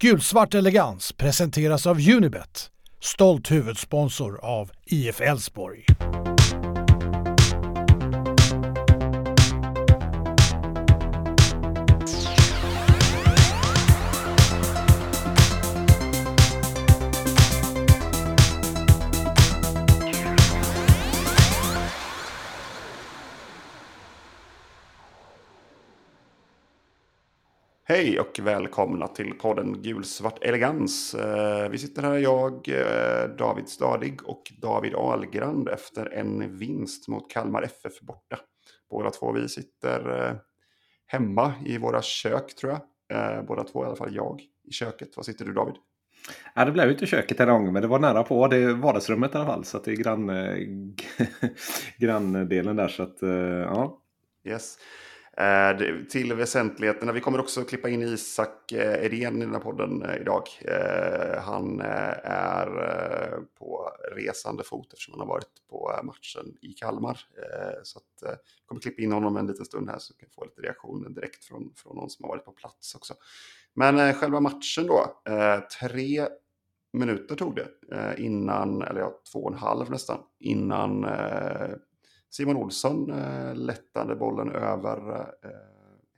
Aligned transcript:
Gulsvart 0.00 0.54
elegans 0.54 1.12
presenteras 1.12 1.86
av 1.86 1.96
Unibet, 2.08 2.70
stolt 3.00 3.50
huvudsponsor 3.50 4.44
av 4.44 4.70
IF 4.86 5.20
Elfsborg. 5.20 5.84
Hej 27.90 28.20
och 28.20 28.40
välkomna 28.42 29.08
till 29.08 29.34
podden 29.34 29.82
Gulsvart 29.82 30.44
Elegans. 30.44 31.14
Eh, 31.14 31.68
vi 31.68 31.78
sitter 31.78 32.02
här, 32.02 32.18
jag, 32.18 32.68
eh, 32.68 33.28
David 33.38 33.68
Stadig 33.68 34.28
och 34.28 34.42
David 34.62 34.94
Ahlgrand 34.94 35.68
efter 35.68 36.14
en 36.14 36.58
vinst 36.58 37.08
mot 37.08 37.30
Kalmar 37.30 37.62
FF 37.62 38.00
borta. 38.00 38.38
Båda 38.90 39.10
två 39.10 39.32
vi 39.32 39.48
sitter 39.48 40.28
eh, 40.28 40.36
hemma 41.06 41.54
i 41.66 41.78
våra 41.78 42.02
kök 42.02 42.56
tror 42.56 42.72
jag. 42.72 43.46
Båda 43.46 43.64
två, 43.64 43.84
i 43.84 43.86
alla 43.86 43.96
fall 43.96 44.14
jag, 44.14 44.40
i 44.64 44.72
köket. 44.72 45.16
Var 45.16 45.22
sitter 45.24 45.44
du 45.44 45.52
David? 45.52 45.74
Ja, 46.54 46.64
det 46.64 46.72
blev 46.72 46.90
inte 46.90 47.06
köket 47.06 47.38
den 47.38 47.48
gången, 47.48 47.72
men 47.72 47.82
det 47.82 47.88
var 47.88 47.98
nära 47.98 48.22
på. 48.22 48.48
Det 48.48 48.56
är 48.56 48.72
vardagsrummet 48.72 49.34
i 49.34 49.36
alla 49.36 49.46
fall, 49.46 49.64
så 49.64 49.76
att 49.76 49.84
det 49.84 49.92
är 49.92 49.96
grann, 49.96 50.26
granndelen 51.98 52.76
där. 52.76 52.88
Så 52.88 53.02
att, 53.02 53.18
ja. 53.66 54.02
Yes. 54.44 54.76
Eh, 55.38 55.76
till 56.08 56.34
väsentligheterna. 56.34 57.12
Vi 57.12 57.20
kommer 57.20 57.40
också 57.40 57.64
klippa 57.64 57.88
in 57.88 58.02
Isak 58.02 58.72
eh, 58.72 59.04
Edén 59.04 59.36
i 59.36 59.44
den 59.44 59.54
här 59.54 59.60
podden 59.60 60.02
eh, 60.02 60.20
idag. 60.20 60.42
Eh, 60.60 61.40
han 61.42 61.80
är 61.80 62.68
på 63.58 63.90
resande 64.16 64.64
fot 64.64 64.92
eftersom 64.92 65.12
han 65.12 65.20
har 65.20 65.34
varit 65.34 65.68
på 65.70 66.00
matchen 66.02 66.56
i 66.60 66.72
Kalmar. 66.72 67.20
Så 67.82 67.98
att, 67.98 68.38
vi 68.62 68.66
kommer 68.66 68.80
klippa 68.80 69.02
in 69.02 69.12
honom 69.12 69.36
en 69.36 69.46
liten 69.46 69.64
stund 69.64 69.90
här 69.90 69.98
så 69.98 70.14
vi 70.16 70.20
kan 70.20 70.30
få 70.34 70.44
lite 70.44 70.62
reaktioner 70.62 71.10
direkt 71.10 71.44
från, 71.44 71.72
från 71.76 71.96
någon 71.96 72.10
som 72.10 72.24
har 72.24 72.28
varit 72.28 72.44
på 72.44 72.52
plats 72.52 72.94
också. 72.94 73.14
Men 73.74 74.14
själva 74.14 74.40
matchen 74.40 74.86
då. 74.86 75.22
Tre 75.80 76.28
minuter 76.92 77.36
tog 77.36 77.56
det 77.56 77.68
innan, 78.16 78.82
eller 78.82 79.00
ja, 79.00 79.20
två 79.32 79.38
och 79.38 79.52
en 79.52 79.58
halv 79.58 79.90
nästan, 79.90 80.18
innan 80.38 81.06
Simon 82.30 82.56
Olsson 82.56 83.10
eh, 83.10 83.54
lättade 83.54 84.16
bollen 84.16 84.50
över 84.50 85.18
eh, 85.20 85.50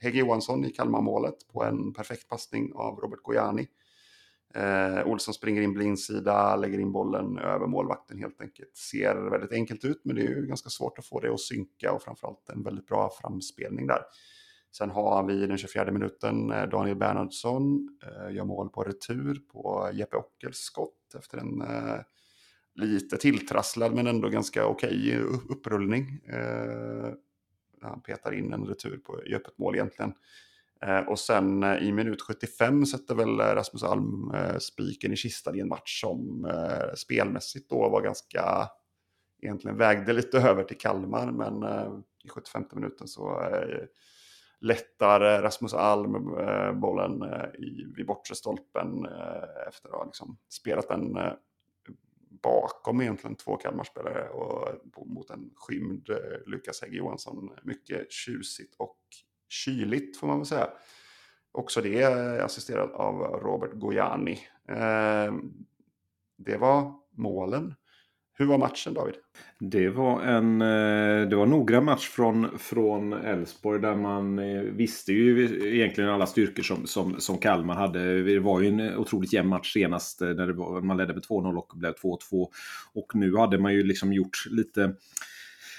Hegge 0.01 0.19
Johansson 0.19 0.65
i 0.65 0.71
Kalmarmålet 0.71 1.35
på 1.53 1.65
en 1.65 1.93
perfekt 1.93 2.29
passning 2.29 2.73
av 2.75 3.01
Robert 3.01 3.23
Gojani. 3.23 3.69
Eh, 4.55 5.07
Olsson 5.07 5.35
springer 5.35 5.63
in 5.63 5.73
blindsida, 5.73 6.57
lägger 6.57 6.79
in 6.79 6.93
bollen 6.93 7.39
över 7.39 7.67
målvakten 7.67 8.19
helt 8.19 8.41
enkelt. 8.41 8.77
Ser 8.77 9.31
väldigt 9.31 9.53
enkelt 9.53 9.85
ut, 9.85 10.01
men 10.05 10.17
det 10.17 10.23
är 10.23 10.29
ju 10.29 10.47
ganska 10.47 10.69
svårt 10.69 10.99
att 10.99 11.07
få 11.07 11.21
det 11.21 11.33
att 11.33 11.41
synka 11.41 11.93
och 11.93 12.03
framförallt 12.03 12.49
en 12.49 12.63
väldigt 12.63 12.87
bra 12.87 13.11
framspelning 13.23 13.87
där. 13.87 14.03
Sen 14.73 14.91
har 14.91 15.27
vi 15.27 15.47
den 15.47 15.59
24 15.59 15.93
minuten 15.93 16.51
eh, 16.51 16.69
Daniel 16.69 16.97
Bernhardsson, 16.97 17.89
eh, 18.07 18.35
gör 18.35 18.45
mål 18.45 18.69
på 18.69 18.83
retur 18.83 19.41
på 19.53 19.91
Jeppe 19.93 20.17
Ockels 20.17 20.59
skott 20.59 21.15
efter 21.19 21.39
en 21.39 21.61
eh, 21.61 22.01
lite 22.81 23.17
tilltrasslad 23.17 23.95
men 23.95 24.07
ändå 24.07 24.29
ganska 24.29 24.67
okej 24.67 25.23
okay 25.23 25.39
upprullning. 25.49 26.21
Eh, 26.29 27.13
han 27.83 28.03
petar 28.03 28.33
in 28.33 28.53
en 28.53 28.67
retur 28.67 28.97
på, 28.97 29.25
i 29.25 29.35
öppet 29.35 29.59
mål 29.59 29.75
egentligen. 29.75 30.13
Eh, 30.87 31.01
och 31.01 31.19
sen 31.19 31.63
eh, 31.63 31.83
i 31.83 31.93
minut 31.93 32.23
75 32.23 32.87
sätter 32.87 33.15
väl 33.15 33.41
eh, 33.41 33.55
Rasmus 33.55 33.83
Alm 33.83 34.31
eh, 34.35 34.59
spiken 34.59 35.13
i 35.13 35.17
kistan 35.17 35.57
i 35.57 35.61
en 35.61 35.69
match 35.69 36.01
som 36.01 36.45
eh, 36.45 36.95
spelmässigt 36.95 37.71
då 37.71 37.89
var 37.89 38.03
ganska, 38.03 38.69
egentligen 39.43 39.77
vägde 39.77 40.13
lite 40.13 40.39
över 40.49 40.65
till 40.65 40.79
Kalmar, 40.79 41.33
men 41.33 41.63
eh, 41.63 41.93
i 42.25 42.29
75 42.29 42.65
minuten 42.73 43.09
så 43.09 43.43
eh, 43.43 43.85
lättar 44.61 45.21
eh, 45.21 45.43
Rasmus 45.43 45.75
Alm 45.75 46.39
eh, 46.39 46.73
bollen 46.73 47.23
i, 47.59 47.85
vid 47.97 48.07
bortre 48.07 48.35
stolpen 48.35 49.07
efter 49.69 49.89
att 49.89 49.95
ha 49.95 50.05
liksom 50.05 50.39
spelat 50.49 50.89
den 50.89 51.19
bakom 52.43 53.01
egentligen 53.01 53.37
två 53.37 53.57
Kalmarspelare 53.57 54.29
och 54.29 54.69
mot 55.07 55.31
en 55.31 55.51
skymd 55.55 56.11
eh, 56.11 56.17
Lukas 56.47 56.83
Hägg 56.83 56.95
Johansson. 56.95 57.51
Mycket 57.63 58.13
tjusigt 58.13 58.75
och 58.79 58.99
kyligt 59.49 60.17
får 60.17 60.27
man 60.27 60.39
väl 60.39 60.47
säga. 60.47 60.71
Också 61.53 61.81
det 61.81 62.03
eh, 62.03 62.45
assisterad 62.45 62.91
av 62.91 63.17
Robert 63.23 63.73
Gojani. 63.73 64.39
Ehm, 64.69 65.53
det 66.37 66.57
var 66.57 66.95
målen. 67.11 67.75
Hur 68.41 68.47
var 68.47 68.59
matchen 68.59 68.95
David? 68.95 69.15
Det 69.59 69.89
var 69.89 70.23
en 70.23 70.61
eh, 70.63 71.29
det 71.29 71.37
var 71.37 71.47
noggrann 71.47 71.85
match 71.85 72.09
från 72.09 72.59
från 72.59 73.13
Elfsborg 73.13 73.81
där 73.81 73.95
man 73.95 74.39
eh, 74.39 74.61
visste 74.61 75.13
ju 75.13 75.45
egentligen 75.77 76.11
alla 76.11 76.27
styrkor 76.27 76.63
som, 76.63 76.87
som, 76.87 77.21
som 77.21 77.39
Kalmar 77.39 77.75
hade. 77.75 78.23
Det 78.23 78.41
var 78.41 78.61
ju 78.61 78.69
en 78.69 78.97
otroligt 78.97 79.33
jämn 79.33 79.49
match 79.49 79.73
senast 79.73 80.23
eh, 80.23 80.29
när 80.29 80.49
var, 80.49 80.81
man 80.81 80.97
ledde 80.97 81.15
med 81.15 81.23
2-0 81.23 81.57
och 81.57 81.73
blev 81.75 81.95
2-2. 81.95 82.19
Och 82.95 83.15
nu 83.15 83.37
hade 83.37 83.59
man 83.59 83.75
ju 83.75 83.83
liksom 83.83 84.13
gjort 84.13 84.47
lite 84.51 84.83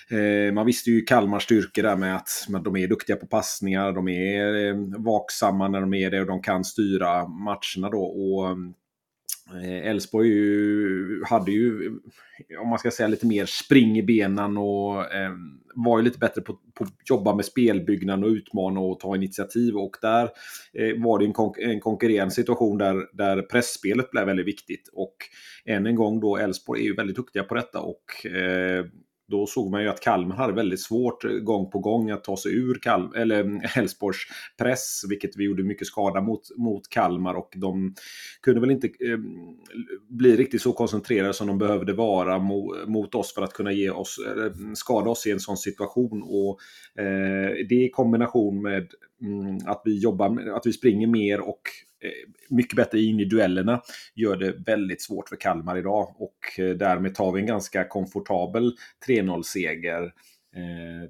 eh, 0.10 0.54
man 0.54 0.66
visste 0.66 0.92
ju 0.92 1.02
Kalmars 1.02 1.44
styrkor 1.44 1.84
där 1.84 1.96
med 1.96 2.16
att 2.16 2.48
de 2.64 2.76
är 2.76 2.88
duktiga 2.88 3.16
på 3.16 3.26
passningar, 3.28 3.92
de 3.92 4.08
är 4.08 4.74
vaksamma 5.04 5.68
när 5.68 5.82
de 5.82 5.94
är 5.94 6.12
det 6.12 6.22
och 6.22 6.28
de 6.28 6.42
kan 6.42 6.64
styra 6.64 7.28
matcherna 7.28 7.90
då. 7.92 8.02
Och 8.02 8.48
mm, 8.48 8.74
Eh, 9.54 9.88
Elfsborg 9.88 10.30
hade 11.30 11.52
ju, 11.52 11.92
om 12.62 12.70
man 12.70 12.80
ska 12.80 12.92
säga 12.92 13.08
lite 13.08 13.28
mer 13.28 13.46
spring 13.46 13.98
i 13.98 14.04
benen 14.04 14.58
och 14.58 15.14
eh, 15.14 15.32
var 15.76 16.00
ju 16.00 16.04
lite 16.04 16.20
bättre 16.20 16.42
på, 16.42 16.54
på 16.74 16.84
att 16.84 17.10
jobba 17.10 17.36
med 17.36 17.46
spelbyggnaden 17.46 18.24
och 18.24 18.30
utmana 18.30 18.80
och 18.80 19.00
ta 19.00 19.16
initiativ. 19.16 19.76
Och 19.76 19.98
där 20.02 20.24
eh, 20.74 21.04
var 21.04 21.20
det 21.20 21.26
en, 21.26 21.34
konk 21.34 21.58
en 21.58 21.80
konkurrerande 21.80 22.34
situation 22.34 22.78
där, 22.78 23.18
där 23.18 23.42
pressspelet 23.42 24.12
blev 24.12 24.26
väldigt 24.26 24.48
viktigt. 24.48 24.90
Och 24.94 25.16
än 25.66 25.86
en 25.86 25.96
gång 25.96 26.20
då, 26.20 26.38
Elfsborg 26.38 26.82
är 26.82 26.86
ju 26.86 26.96
väldigt 26.96 27.16
duktiga 27.16 27.44
på 27.44 27.56
detta 27.56 27.80
och 27.80 28.26
eh, 28.26 28.86
då 29.32 29.48
såg 29.48 29.72
man 29.72 29.84
ju 29.84 29.90
att 29.90 30.00
Kalmar 30.00 30.36
hade 30.36 30.54
väldigt 30.54 30.82
svårt 30.82 31.26
eh, 31.26 31.32
gång 31.32 31.72
på 31.72 31.80
gång 31.80 32.10
att 32.10 32.24
ta 32.24 32.38
sig 32.38 32.54
ur 32.54 32.80
eller 33.16 33.40
mm, 33.42 33.62
Elfsborgs 33.76 34.18
press, 34.58 35.02
vilket 35.10 35.38
vi 35.38 35.44
gjorde 35.44 35.64
mycket 35.64 35.88
skada 35.88 36.22
mot, 36.22 36.58
mot 36.58 36.90
Kalmar 36.90 37.34
och 37.34 37.54
de 37.56 37.96
kunde 38.42 38.62
väl 38.62 38.72
inte 38.72 38.88
eh, 38.88 39.14
mm, 39.14 39.26
bli 40.10 40.36
riktigt 40.36 40.62
så 40.62 40.74
koncentrerade 40.74 41.34
som 41.34 41.48
de 41.48 41.58
behövde 41.58 41.94
vara 41.94 42.40
mot, 42.40 42.88
mot 42.88 43.16
oss 43.16 43.34
för 43.34 43.42
att 43.42 43.54
kunna 43.54 43.72
ge 43.72 43.90
oss, 43.90 44.18
mm, 44.36 44.76
skada 44.76 45.10
oss 45.10 45.28
i 45.28 45.32
en 45.32 45.40
sån 45.40 45.58
situation. 45.58 46.24
Och 46.24 46.60
eh, 47.02 47.68
Det 47.70 47.76
i 47.76 47.90
kombination 47.94 48.62
med 48.62 48.88
mm, 49.22 49.58
att 49.66 49.82
vi 49.86 50.00
jobbar, 50.00 50.56
att 50.56 50.66
vi 50.66 50.74
springer 50.74 51.08
mer 51.08 51.40
och 51.40 51.62
Eh, 52.02 52.30
mycket 52.50 52.76
bättre 52.76 53.00
in 53.00 53.20
i 53.20 53.26
duellerna 53.26 53.82
gör 54.16 54.36
det 54.36 54.52
väldigt 54.52 55.02
svårt 55.02 55.30
för 55.30 55.36
Kalmar 55.36 55.78
idag. 55.78 56.16
Och 56.18 56.60
eh, 56.60 56.70
därmed 56.70 57.16
tar 57.16 57.32
vi 57.32 57.40
en 57.40 57.48
ganska 57.48 57.84
komfortabel 57.88 58.76
3-0-seger. 59.08 60.04
Eh, 60.56 61.10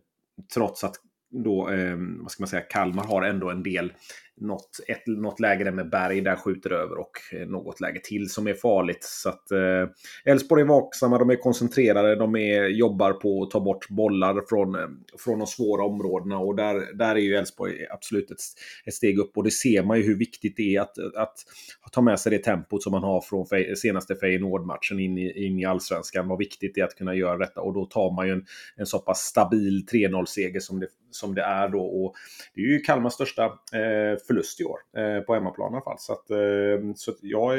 trots 0.53 0.83
att 0.83 0.95
då, 1.31 1.69
eh, 1.69 1.97
vad 1.97 2.31
ska 2.31 2.41
man 2.41 2.47
säga, 2.47 2.61
Kalmar 2.61 3.03
har 3.03 3.21
ändå 3.21 3.49
en 3.49 3.63
del 3.63 3.93
något, 4.41 4.79
ett, 4.87 5.07
något 5.07 5.39
läge 5.39 5.63
där 5.63 5.71
med 5.71 5.89
Berg 5.89 6.21
där 6.21 6.35
skjuter 6.35 6.69
över 6.69 6.97
och 6.97 7.11
eh, 7.31 7.47
något 7.47 7.81
läge 7.81 7.99
till 8.03 8.29
som 8.29 8.47
är 8.47 8.53
farligt. 8.53 9.03
Så 9.03 9.29
att 9.29 9.51
eh, 9.51 9.89
Elfsborg 10.25 10.61
eh, 10.61 10.65
är 10.65 10.69
vaksamma, 10.69 11.17
de 11.17 11.29
är 11.29 11.35
koncentrerade, 11.35 12.15
de 12.15 12.35
är, 12.35 12.63
jobbar 12.63 13.13
på 13.13 13.43
att 13.43 13.51
ta 13.51 13.59
bort 13.59 13.89
bollar 13.89 14.41
från, 14.49 14.75
eh, 14.75 14.87
från 15.19 15.39
de 15.39 15.47
svåra 15.47 15.83
områdena 15.83 16.37
och 16.37 16.55
där, 16.55 16.97
där 16.97 17.15
är 17.15 17.19
ju 17.19 17.35
Elfsborg 17.35 17.87
absolut 17.89 18.31
ett, 18.31 18.37
ett 18.85 18.93
steg 18.93 19.19
upp 19.19 19.37
och 19.37 19.43
det 19.43 19.51
ser 19.51 19.83
man 19.83 19.97
ju 19.97 20.03
hur 20.03 20.17
viktigt 20.17 20.57
det 20.57 20.75
är 20.75 20.81
att, 20.81 20.97
att 21.15 21.45
ta 21.91 22.01
med 22.01 22.19
sig 22.19 22.31
det 22.31 22.43
tempot 22.43 22.83
som 22.83 22.91
man 22.91 23.03
har 23.03 23.21
från 23.21 23.45
senaste 23.75 24.15
Feyenoord-matchen 24.15 24.99
in 24.99 25.17
i, 25.17 25.45
in 25.45 25.59
i 25.59 25.65
allsvenskan. 25.65 26.27
Vad 26.27 26.37
viktigt 26.37 26.75
det 26.75 26.81
är 26.81 26.85
att 26.85 26.95
kunna 26.95 27.15
göra 27.15 27.37
detta 27.37 27.61
och 27.61 27.73
då 27.73 27.85
tar 27.85 28.15
man 28.15 28.27
ju 28.27 28.33
en, 28.33 28.45
en 28.75 28.85
så 28.85 28.99
pass 28.99 29.19
stabil 29.19 29.85
3-0-seger 29.91 30.59
som 30.59 30.79
det, 30.79 30.87
som 31.11 31.35
det 31.35 31.41
är 31.41 31.69
då. 31.69 31.81
Och 31.81 32.15
det 32.55 32.61
är 32.61 32.65
ju 32.65 32.79
Kalmars 32.79 33.13
största 33.13 33.45
eh, 33.45 34.17
förlust 34.31 34.61
i 34.61 34.63
år 34.63 34.79
eh, 34.97 35.21
på 35.21 35.33
hemmaplan 35.33 35.73
i 35.73 35.75
alla 35.75 35.83
fall. 35.83 35.99
Så, 35.99 36.13
att, 36.13 36.29
eh, 36.29 36.93
så 36.95 37.11
att 37.11 37.17
jag 37.21 37.57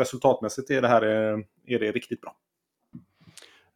resultatmässigt 0.00 0.70
är 0.70 0.82
det 0.82 0.88
här 0.88 1.02
eh, 1.02 1.38
är 1.66 1.78
det 1.78 1.92
riktigt 1.92 2.20
bra. 2.20 2.36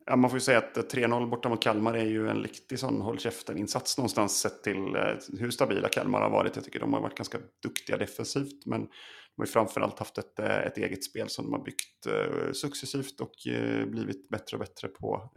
Ja, 0.06 0.17
man 0.17 0.31
får 0.31 0.37
ju 0.37 0.41
säga 0.41 0.58
att 0.58 0.94
3-0 0.94 1.31
borta 1.31 1.49
mot 1.49 1.62
Kalmar 1.62 1.94
är 1.94 2.05
ju 2.05 2.29
en 2.29 2.43
riktig 2.43 2.79
sån 2.79 3.00
håll 3.00 3.19
käften-insats 3.19 3.99
någonstans 3.99 4.41
sett 4.41 4.62
till 4.62 4.96
eh, 4.96 5.38
hur 5.38 5.50
stabila 5.50 5.88
Kalmar 5.88 6.20
har 6.20 6.31
varit. 6.31 6.56
Jag 6.56 6.64
tycker 6.64 6.81
de 6.81 6.93
har 6.93 7.00
varit 7.00 7.17
ganska 7.17 7.38
duktiga 7.62 7.96
defensivt, 7.96 8.67
men 8.67 8.81
de 8.81 8.88
har 9.37 9.46
ju 9.46 9.52
framförallt 9.52 9.99
haft 9.99 10.19
ett, 10.19 10.38
eh, 10.38 10.58
ett 10.58 10.79
eget 10.79 11.05
spel 11.05 11.29
som 11.29 11.44
de 11.44 11.52
har 11.52 11.64
byggt 11.64 12.06
successivt 12.52 13.20
och 13.20 13.35
blivit 13.87 14.29
bättre 14.29 14.56
och 14.56 14.61
bättre 14.61 14.88
på 14.88 15.32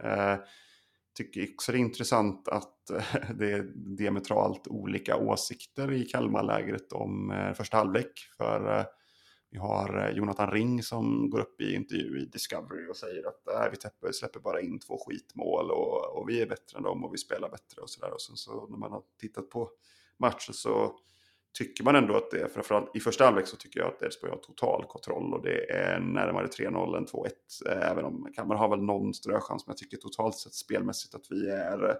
tycker 1.18 1.54
också 1.54 1.72
det 1.72 1.78
är 1.78 1.80
intressant 1.80 2.48
att 2.48 2.90
eh, 2.90 3.30
det 3.34 3.52
är 3.52 3.62
diametralt 3.96 4.68
olika 4.68 5.16
åsikter 5.16 5.92
i 5.92 6.04
Kalmarlägret 6.04 6.92
om 6.92 7.30
eh, 7.30 7.52
första 7.52 7.76
halvlek. 7.76 8.12
För 8.36 8.78
eh, 8.78 8.84
Vi 9.50 9.58
har 9.58 10.12
Jonathan 10.16 10.50
Ring 10.50 10.82
som 10.82 11.30
går 11.30 11.40
upp 11.40 11.60
i 11.60 11.74
intervju 11.74 12.20
i 12.20 12.24
Discovery 12.24 12.88
och 12.90 12.96
säger 12.96 13.28
att 13.28 13.48
äh, 13.48 13.70
vi 13.70 13.76
täpper, 13.76 14.12
släpper 14.12 14.40
bara 14.40 14.60
in 14.60 14.78
två 14.78 14.98
skitmål 15.06 15.70
och, 15.70 16.18
och 16.18 16.28
vi 16.28 16.42
är 16.42 16.46
bättre 16.46 16.78
än 16.78 16.82
dem 16.82 17.04
och 17.04 17.14
vi 17.14 17.18
spelar 17.18 17.50
bättre 17.50 17.82
och 17.82 17.90
sådär. 17.90 18.12
Och 18.12 18.20
sen 18.20 18.36
så 18.36 18.66
när 18.66 18.78
man 18.78 18.92
har 18.92 19.02
tittat 19.20 19.50
på 19.50 19.70
matchen 20.18 20.54
så 20.54 20.98
tycker 21.52 21.84
man 21.84 21.96
ändå 21.96 22.16
att 22.16 22.30
det 22.30 22.40
är, 22.40 22.48
framförallt 22.48 22.96
i 22.96 23.00
första 23.00 23.24
halvlek 23.24 23.46
så 23.46 23.56
tycker 23.56 23.80
jag 23.80 23.88
att 23.88 24.02
Elfsborg 24.02 24.30
har 24.30 24.38
total 24.38 24.84
kontroll 24.88 25.34
och 25.34 25.42
det 25.42 25.70
är 25.70 26.00
närmare 26.00 26.46
3-0 26.46 26.96
än 26.96 27.06
2-1. 27.06 27.28
Eh, 27.66 27.90
även 27.90 28.04
om 28.04 28.28
Kalmar 28.34 28.56
har 28.56 28.68
väl 28.68 28.82
någon 28.82 29.14
ströchans, 29.14 29.66
men 29.66 29.72
jag 29.72 29.76
tycker 29.76 29.96
totalt 29.96 30.36
sett 30.36 30.54
spelmässigt 30.54 31.14
att 31.14 31.26
vi 31.30 31.50
är 31.50 31.98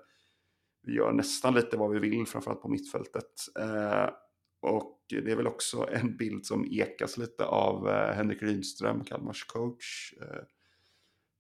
vi 0.82 0.94
gör 0.94 1.12
nästan 1.12 1.54
lite 1.54 1.76
vad 1.76 1.90
vi 1.90 1.98
vill, 1.98 2.26
framförallt 2.26 2.62
på 2.62 2.68
mittfältet. 2.68 3.32
Eh, 3.58 4.08
och 4.60 4.98
det 5.08 5.32
är 5.32 5.36
väl 5.36 5.46
också 5.46 5.88
en 5.92 6.16
bild 6.16 6.46
som 6.46 6.66
ekas 6.70 7.16
lite 7.16 7.44
av 7.44 7.88
eh, 7.88 8.14
Henrik 8.14 8.42
Rydström, 8.42 9.04
Kalmars 9.04 9.44
coach. 9.44 10.14
Eh, 10.20 10.42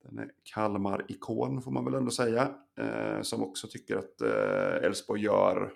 den 0.04 0.18
är 0.18 0.30
Kalmar-ikon 0.42 1.62
får 1.62 1.70
man 1.70 1.84
väl 1.84 1.94
ändå 1.94 2.10
säga. 2.10 2.54
Eh, 2.78 3.22
som 3.22 3.42
också 3.42 3.68
tycker 3.68 3.96
att 3.96 4.20
eh, 4.20 4.86
Elfsborg 4.86 5.22
gör 5.22 5.72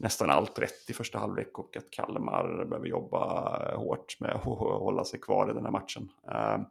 nästan 0.00 0.30
allt 0.30 0.58
rätt 0.58 0.90
i 0.90 0.92
första 0.92 1.18
halvlek 1.18 1.58
och 1.58 1.76
att 1.76 1.90
Kalmar 1.90 2.64
behöver 2.64 2.86
jobba 2.86 3.70
eh, 3.70 3.78
hårt 3.78 4.20
med 4.20 4.30
att 4.30 4.44
hålla 4.44 5.04
sig 5.04 5.20
kvar 5.20 5.50
i 5.50 5.54
den 5.54 5.64
här 5.64 5.72
matchen. 5.72 6.08
Ehm, 6.32 6.64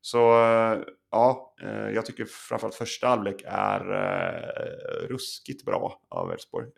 så 0.00 0.18
eh, 0.18 0.78
ja, 1.10 1.54
eh, 1.62 1.90
jag 1.90 2.06
tycker 2.06 2.24
framförallt 2.24 2.74
första 2.74 3.08
halvlek 3.08 3.42
är 3.46 3.80
ruskigt 5.08 5.64
bra 5.64 6.00
av 6.08 6.32
Elfsborg. 6.32 6.68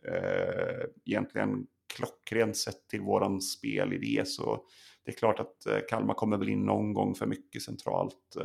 Egentligen 1.04 1.66
klockrent 1.96 2.56
sett 2.56 2.88
till 2.88 3.00
våran 3.00 3.40
spelidé 3.40 4.22
så 4.26 4.64
det 5.04 5.10
är 5.10 5.16
klart 5.16 5.40
att 5.40 5.88
Kalmar 5.88 6.14
kommer 6.14 6.36
väl 6.36 6.48
in 6.48 6.66
någon 6.66 6.94
gång 6.94 7.14
för 7.14 7.26
mycket 7.26 7.62
centralt 7.62 8.36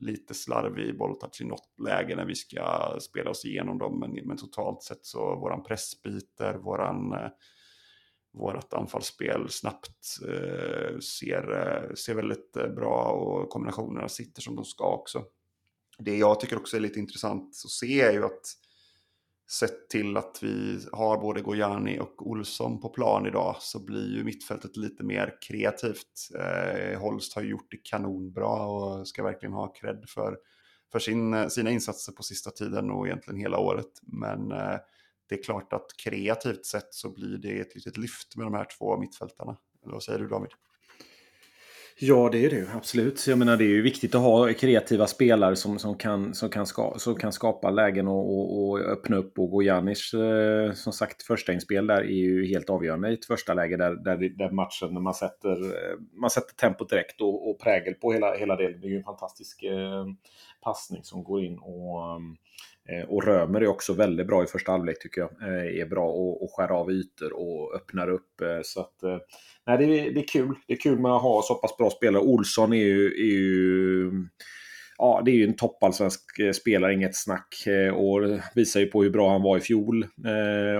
lite 0.00 0.34
slarvig 0.34 0.98
bolltouch 0.98 1.40
i 1.40 1.44
något 1.44 1.74
läge 1.84 2.16
när 2.16 2.24
vi 2.24 2.34
ska 2.34 2.96
spela 3.00 3.30
oss 3.30 3.44
igenom 3.44 3.78
dem. 3.78 4.00
Men, 4.00 4.26
men 4.26 4.36
totalt 4.36 4.82
sett 4.82 5.04
så 5.06 5.20
våran 5.20 5.62
pressbiter, 5.62 6.54
våran, 6.54 7.12
eh, 7.12 7.28
vårat 8.32 8.74
anfallsspel 8.74 9.48
snabbt 9.48 10.18
eh, 10.28 10.98
ser, 10.98 11.52
eh, 11.52 11.94
ser 11.94 12.14
väldigt 12.14 12.56
eh, 12.56 12.68
bra 12.68 13.04
och 13.04 13.48
kombinationerna 13.48 14.08
sitter 14.08 14.42
som 14.42 14.56
de 14.56 14.64
ska 14.64 14.94
också. 14.94 15.24
Det 15.98 16.16
jag 16.16 16.40
tycker 16.40 16.56
också 16.56 16.76
är 16.76 16.80
lite 16.80 16.98
intressant 16.98 17.48
att 17.48 17.70
se 17.70 18.00
är 18.00 18.12
ju 18.12 18.24
att 18.24 18.46
sett 19.50 19.88
till 19.88 20.16
att 20.16 20.38
vi 20.42 20.80
har 20.92 21.18
både 21.18 21.40
Gojani 21.40 21.98
och 21.98 22.30
Olsson 22.30 22.80
på 22.80 22.88
plan 22.88 23.26
idag 23.26 23.56
så 23.60 23.84
blir 23.84 24.16
ju 24.16 24.24
mittfältet 24.24 24.76
lite 24.76 25.04
mer 25.04 25.36
kreativt. 25.48 26.30
Eh, 26.38 27.00
Holst 27.00 27.34
har 27.34 27.42
gjort 27.42 27.70
det 27.70 27.76
kanonbra 27.76 28.66
och 28.66 29.08
ska 29.08 29.22
verkligen 29.22 29.52
ha 29.52 29.72
cred 29.72 30.04
för, 30.08 30.36
för 30.92 30.98
sin, 30.98 31.50
sina 31.50 31.70
insatser 31.70 32.12
på 32.12 32.22
sista 32.22 32.50
tiden 32.50 32.90
och 32.90 33.06
egentligen 33.06 33.40
hela 33.40 33.58
året. 33.58 33.90
Men 34.02 34.52
eh, 34.52 34.76
det 35.28 35.34
är 35.34 35.42
klart 35.42 35.72
att 35.72 35.86
kreativt 36.04 36.66
sett 36.66 36.94
så 36.94 37.12
blir 37.12 37.38
det 37.38 37.60
ett 37.60 37.74
litet 37.74 37.96
lyft 37.96 38.36
med 38.36 38.46
de 38.46 38.54
här 38.54 38.66
två 38.78 39.00
mittfältarna. 39.00 39.56
Eller 39.82 39.92
vad 39.92 40.02
säger 40.02 40.18
du 40.18 40.28
David? 40.28 40.50
Ja, 42.02 42.28
det 42.32 42.44
är 42.44 42.50
det 42.50 42.66
absolut. 42.74 43.26
Jag 43.26 43.38
menar, 43.38 43.56
det 43.56 43.64
är 43.64 43.68
ju 43.68 43.82
viktigt 43.82 44.14
att 44.14 44.20
ha 44.20 44.52
kreativa 44.52 45.06
spelare 45.06 45.56
som, 45.56 45.78
som, 45.78 45.94
kan, 45.96 46.34
som, 46.34 46.48
kan, 46.50 46.66
ska, 46.66 46.94
som 46.98 47.14
kan 47.14 47.32
skapa 47.32 47.70
lägen 47.70 48.08
och, 48.08 48.38
och, 48.38 48.68
och 48.68 48.78
öppna 48.78 49.16
upp. 49.16 49.38
Och 49.38 49.50
Gojanic, 49.50 50.14
eh, 50.14 50.72
som 50.72 50.92
sagt, 50.92 51.22
första 51.22 51.52
inspel 51.52 51.86
där 51.86 52.00
är 52.00 52.04
ju 52.04 52.46
helt 52.46 52.70
avgörande 52.70 53.10
i 53.10 53.14
ett 53.14 53.24
första 53.24 53.54
läge 53.54 53.76
där, 53.76 53.94
där, 54.04 54.16
där 54.38 54.50
matchen, 54.50 54.94
när 54.94 55.00
man 55.00 55.14
sätter, 55.14 55.64
eh, 55.64 55.98
man 56.20 56.30
sätter 56.30 56.54
tempot 56.54 56.88
direkt 56.88 57.20
och, 57.20 57.50
och 57.50 57.60
prägel 57.60 57.94
på 57.94 58.12
hela, 58.12 58.34
hela 58.34 58.56
delen. 58.56 58.80
Det 58.80 58.86
är 58.86 58.90
ju 58.90 58.96
en 58.96 59.04
fantastisk 59.04 59.62
eh, 59.62 60.06
passning 60.62 61.04
som 61.04 61.24
går 61.24 61.44
in 61.44 61.58
och 61.58 62.16
um, 62.16 62.36
Eh, 62.88 63.08
och 63.08 63.24
Römer 63.24 63.60
är 63.60 63.66
också 63.66 63.92
väldigt 63.92 64.26
bra 64.26 64.44
i 64.44 64.46
första 64.46 64.72
halvlek 64.72 64.98
tycker 65.02 65.20
jag. 65.20 65.30
Eh, 65.42 65.80
är 65.80 65.86
bra 65.86 66.08
och, 66.08 66.42
och 66.42 66.50
skär 66.52 66.68
av 66.68 66.90
ytor 66.90 67.32
och 67.32 67.74
öppnar 67.74 68.10
upp. 68.10 68.40
Eh, 68.40 68.60
så 68.62 68.80
att, 68.80 68.96
nej, 69.66 69.78
det, 69.78 69.84
är, 69.84 70.10
det 70.10 70.20
är 70.20 70.26
kul. 70.26 70.54
Det 70.66 70.72
är 70.72 70.78
kul 70.78 70.98
med 70.98 71.12
att 71.12 71.22
ha 71.22 71.42
så 71.42 71.54
pass 71.54 71.76
bra 71.76 71.90
spelare. 71.90 72.22
Olsson 72.22 72.72
är 72.72 72.84
ju, 72.84 73.06
är 73.06 73.36
ju 73.36 74.10
ja, 74.98 75.22
det 75.24 75.30
är 75.30 75.34
ju 75.34 75.44
en 75.44 75.56
toppallsvensk 75.56 76.54
spelare, 76.54 76.94
inget 76.94 77.16
snack. 77.16 77.64
Och 77.94 78.40
visar 78.54 78.80
ju 78.80 78.86
på 78.86 79.02
hur 79.02 79.10
bra 79.10 79.32
han 79.32 79.42
var 79.42 79.56
i 79.56 79.60
fjol. 79.60 80.06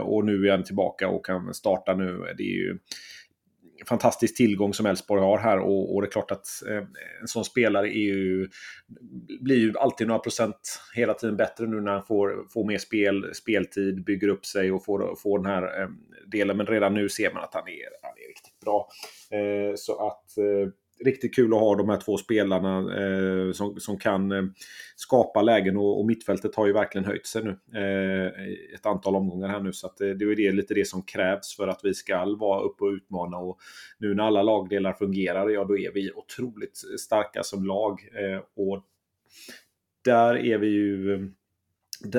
Och 0.02 0.24
nu 0.24 0.46
är 0.46 0.50
han 0.50 0.64
tillbaka 0.64 1.08
och 1.08 1.26
kan 1.26 1.54
starta 1.54 1.94
nu. 1.94 2.18
Det 2.36 2.42
är 2.42 2.56
ju 2.56 2.78
fantastisk 3.86 4.36
tillgång 4.36 4.74
som 4.74 4.86
Elfsborg 4.86 5.22
har 5.22 5.38
här 5.38 5.58
och, 5.58 5.94
och, 5.94 6.02
det 6.02 6.08
är 6.08 6.10
klart 6.10 6.30
att 6.30 6.46
eh, 6.68 6.84
en 7.20 7.28
sån 7.28 7.44
spelare 7.44 7.88
är 7.88 8.14
ju, 8.14 8.48
blir 9.40 9.56
ju 9.56 9.78
alltid 9.78 10.06
några 10.06 10.18
procent 10.18 10.80
hela 10.94 11.14
tiden 11.14 11.36
bättre 11.36 11.66
nu 11.66 11.80
när 11.80 11.92
han 11.92 12.04
får, 12.04 12.46
får 12.52 12.64
mer 12.64 12.78
spel, 12.78 13.34
speltid, 13.34 14.04
bygger 14.04 14.28
upp 14.28 14.46
sig 14.46 14.72
och 14.72 14.84
får, 14.84 15.16
får 15.16 15.38
den 15.38 15.46
här 15.46 15.82
eh, 15.82 15.88
delen. 16.26 16.56
Men 16.56 16.66
redan 16.66 16.94
nu 16.94 17.08
ser 17.08 17.32
man 17.34 17.42
att 17.42 17.54
han 17.54 17.68
är, 17.68 17.88
han 18.02 18.12
är 18.12 18.28
riktigt 18.28 18.60
bra. 18.60 18.88
Eh, 19.30 19.74
så 19.76 20.06
att 20.06 20.38
eh, 20.38 20.72
riktigt 21.04 21.34
kul 21.34 21.54
att 21.54 21.60
ha 21.60 21.76
de 21.76 21.88
här 21.88 21.96
två 21.96 22.16
spelarna 22.16 22.78
eh, 22.78 23.52
som, 23.52 23.80
som 23.80 23.98
kan 23.98 24.32
eh, 24.32 24.42
skapa 24.96 25.42
lägen 25.42 25.76
och, 25.76 26.00
och, 26.00 26.06
mittfältet 26.06 26.54
har 26.54 26.66
ju 26.66 26.72
verkligen 26.72 27.04
höjt 27.04 27.26
sig 27.26 27.42
nu. 27.44 27.50
Eh, 27.80 28.26
ett 28.74 28.86
antal 28.86 29.16
omgångar 29.16 29.48
här 29.48 29.60
nu 29.60 29.72
så 29.72 29.86
att 29.86 29.96
det, 29.96 30.14
det 30.14 30.24
är 30.24 30.36
det, 30.36 30.52
lite 30.52 30.74
det 30.74 30.88
som 30.88 31.02
krävs 31.02 31.56
för 31.56 31.68
att 31.68 31.80
vi 31.82 31.94
ska 31.94 32.24
vara 32.24 32.60
uppe 32.60 32.84
och 32.84 32.90
utmana 32.90 33.36
och 33.36 33.58
nu 33.98 34.14
när 34.14 34.24
alla 34.24 34.42
lagdelar 34.42 34.92
fungerar, 34.92 35.48
ja 35.48 35.64
då 35.64 35.78
är 35.78 35.92
vi 35.92 36.12
otroligt 36.12 36.76
starka 37.00 37.42
som 37.42 37.64
lag 37.64 38.00
eh, 38.14 38.40
och 38.56 38.84
där 40.04 40.36
är 40.36 40.58
vi 40.58 40.68
ju 40.68 41.14
eh, 41.14 41.20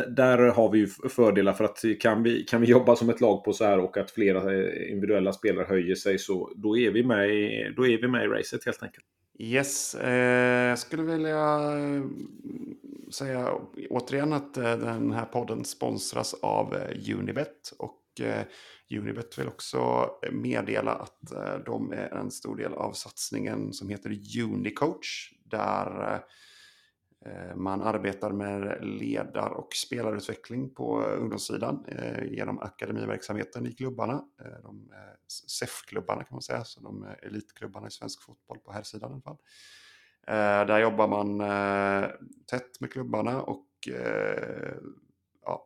där 0.08 0.38
har 0.38 0.72
vi 0.72 0.80
ju 0.80 0.88
fördelar 0.88 1.54
för 1.54 1.64
att 1.64 1.82
kan 2.00 2.24
vi, 2.24 2.44
kan 2.44 2.62
vi 2.62 2.68
jobba 2.68 2.96
som 2.96 3.10
ett 3.10 3.22
lag 3.22 3.44
på 3.44 3.54
så 3.54 3.66
här 3.66 3.80
och 3.80 3.98
att 3.98 4.12
flera 4.12 4.54
eh, 4.54 4.92
individuella 4.92 5.34
spelare 5.34 5.66
höjer 5.70 5.96
sig 5.96 6.20
så 6.20 6.52
då 6.56 6.78
är 6.78 6.92
vi 6.92 7.04
med 7.04 7.30
i, 7.30 7.74
då 7.76 7.88
är 7.88 8.02
vi 8.02 8.08
med 8.08 8.24
i 8.24 8.28
racet 8.28 8.66
helt 8.66 8.84
enkelt. 8.84 9.06
Yes, 9.40 9.96
eh, 9.96 10.70
jag 10.70 10.80
skulle 10.80 11.04
vilja 11.04 11.74
eh, 11.74 12.04
säga 13.12 13.54
återigen 13.90 14.34
att 14.34 14.58
eh, 14.58 14.78
den 14.78 15.12
här 15.12 15.26
podden 15.26 15.66
sponsras 15.66 16.34
av 16.34 16.78
Unibet 17.14 17.74
och 17.80 17.98
Unibet 18.92 19.40
vill 19.40 19.48
också 19.48 20.10
meddela 20.32 20.92
att 20.92 21.20
de 21.66 21.92
är 21.92 22.14
en 22.14 22.32
stor 22.32 22.58
del 22.58 22.74
av 22.74 22.92
satsningen 22.92 23.74
som 23.74 23.90
heter 23.90 24.10
Unicoach 24.44 25.32
där 25.46 26.20
Eh, 27.26 27.56
man 27.56 27.82
arbetar 27.82 28.32
med 28.32 28.86
ledar 28.86 29.50
och 29.50 29.74
spelarutveckling 29.74 30.74
på 30.74 31.02
eh, 31.02 31.22
ungdomssidan 31.22 31.86
eh, 31.88 32.24
genom 32.24 32.60
akademiverksamheten 32.60 33.68
i 33.68 33.74
klubbarna. 33.74 34.24
De 34.64 34.92
SEF-klubbarna 35.48 36.24
kan 36.24 36.36
man 36.36 36.42
säga, 36.42 36.64
så 36.64 36.80
de 36.80 37.08
elitklubbarna 37.22 37.88
i 37.88 37.92
svensk 37.92 38.22
fotboll 38.22 38.60
på 38.60 38.72
här 38.72 38.84
sidan 38.84 39.12
i 39.12 39.14
alla 39.14 39.22
fall. 39.22 39.38
Där 40.68 40.80
jobbar 40.80 41.08
man 41.08 41.40
tätt 42.52 42.80
med 42.80 42.92
klubbarna 42.92 43.42
och 43.42 43.68
ja, 45.46 45.66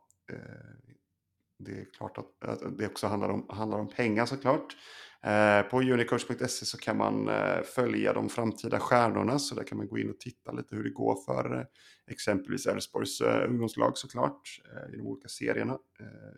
det 1.59 1.71
är 1.71 1.85
klart 1.97 2.17
att 2.17 2.59
det 2.77 2.87
också 2.87 3.07
handlar 3.07 3.29
om, 3.29 3.45
handlar 3.49 3.79
om 3.79 3.89
pengar 3.89 4.25
såklart. 4.25 4.77
Eh, 5.25 5.61
på 5.61 5.81
unicoach.se 5.81 6.65
så 6.65 6.77
kan 6.77 6.97
man 6.97 7.27
eh, 7.29 7.61
följa 7.61 8.13
de 8.13 8.29
framtida 8.29 8.79
stjärnorna 8.79 9.39
så 9.39 9.55
där 9.55 9.63
kan 9.63 9.77
man 9.77 9.87
gå 9.87 9.97
in 9.97 10.09
och 10.09 10.19
titta 10.19 10.51
lite 10.51 10.75
hur 10.75 10.83
det 10.83 10.89
går 10.89 11.15
för 11.25 11.57
eh, 11.59 11.65
exempelvis 12.07 12.65
Elfsborgs 12.65 13.21
ungdomslag 13.21 13.97
såklart 13.97 14.61
i 14.93 14.95
de 14.95 15.01
olika 15.01 15.27
serierna. 15.27 15.77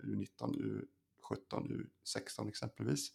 U19, 0.04 0.56
U17, 1.30 1.86
U16 2.06 2.48
exempelvis. 2.50 3.12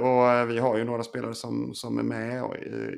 och 0.00 0.50
vi 0.50 0.58
har 0.58 0.78
ju 0.78 0.84
några 0.84 1.02
spelare 1.02 1.34
som, 1.34 1.74
som 1.74 1.98
är 1.98 2.02
med 2.02 2.44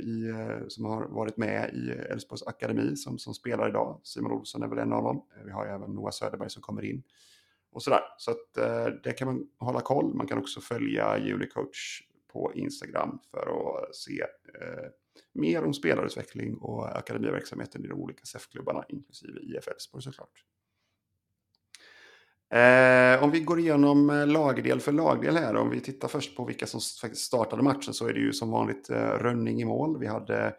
i, 0.01 0.33
som 0.69 0.85
har 0.85 1.07
varit 1.09 1.37
med 1.37 1.75
i 1.75 1.91
Elfsborgs 1.91 2.43
akademi 2.43 2.97
som, 2.97 3.19
som 3.19 3.35
spelar 3.35 3.69
idag. 3.69 4.01
Simon 4.03 4.33
Olsson 4.33 4.63
är 4.63 4.69
väl 4.69 4.79
en 4.79 4.93
av 4.93 5.03
dem. 5.03 5.27
Vi 5.45 5.51
har 5.51 5.65
ju 5.65 5.71
även 5.71 5.91
Noah 5.91 6.11
Söderberg 6.11 6.51
som 6.51 6.63
kommer 6.63 6.85
in 6.85 7.03
och 7.73 7.83
sådär. 7.83 8.03
Så 8.19 8.31
att 8.31 8.57
eh, 8.57 8.87
det 9.03 9.13
kan 9.13 9.29
man 9.29 9.49
hålla 9.59 9.81
koll. 9.81 10.15
Man 10.15 10.27
kan 10.27 10.39
också 10.39 10.61
följa 10.61 11.19
Julicoach 11.19 12.03
på 12.33 12.53
Instagram 12.55 13.19
för 13.31 13.41
att 13.41 13.83
eh, 13.83 13.91
se 13.93 14.21
eh, 14.61 14.91
mer 15.33 15.65
om 15.65 15.75
spelarutveckling 15.75 16.57
och 16.57 16.99
akademiverksamheten 16.99 17.85
i 17.85 17.89
de 17.89 18.01
olika 18.01 18.25
SEF-klubbarna, 18.25 18.85
inklusive 18.89 19.41
IF 19.41 19.69
Elfsborg 19.69 20.03
såklart. 20.03 20.45
Eh, 22.51 23.23
om 23.23 23.31
vi 23.31 23.41
går 23.41 23.59
igenom 23.59 24.11
eh, 24.11 24.27
lagdel 24.27 24.81
för 24.81 24.93
lagdel 24.93 25.37
här, 25.37 25.57
om 25.57 25.71
vi 25.71 25.81
tittar 25.81 26.09
först 26.09 26.37
på 26.37 26.45
vilka 26.45 26.67
som 26.67 26.81
faktiskt 27.01 27.25
startade 27.25 27.63
matchen 27.63 27.95
så 27.95 28.07
är 28.07 28.13
det 28.13 28.21
ju 28.21 28.33
som 28.33 28.51
vanligt 28.51 28.91
eh, 28.91 28.97
Rönning 28.97 29.61
i 29.61 29.65
mål. 29.65 29.99
Vi 29.99 30.07
hade 30.07 30.55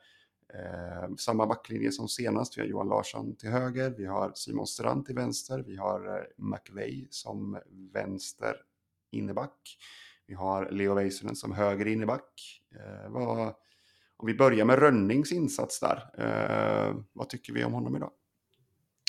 Eh, 0.54 1.16
samma 1.18 1.46
backlinje 1.46 1.92
som 1.92 2.08
senast. 2.08 2.58
Vi 2.58 2.62
har 2.62 2.68
Johan 2.68 2.88
Larsson 2.88 3.36
till 3.36 3.50
höger, 3.50 3.90
vi 3.98 4.06
har 4.06 4.32
Simon 4.36 4.68
Strand 4.68 5.06
till 5.06 5.16
vänster, 5.16 5.64
vi 5.68 5.76
har 5.76 6.18
eh, 6.18 6.24
McVeigh 6.38 7.08
som 7.10 7.60
vänster 7.94 8.56
inneback. 9.12 9.78
Vi 10.28 10.34
har 10.34 10.72
Leo 10.72 10.94
Väisänen 10.94 11.36
som 11.36 11.52
höger 11.52 11.88
inneback. 11.88 12.62
Eh, 12.76 13.12
vad, 13.12 13.54
om 14.18 14.28
vi 14.28 14.34
börjar 14.34 14.66
med 14.66 14.80
Rönnings 14.80 15.32
insats 15.32 15.80
där. 15.80 16.10
Eh, 16.18 16.96
vad 17.14 17.30
tycker 17.30 17.54
vi 17.54 17.64
om 17.64 17.74
honom 17.74 17.96
idag? 17.96 18.12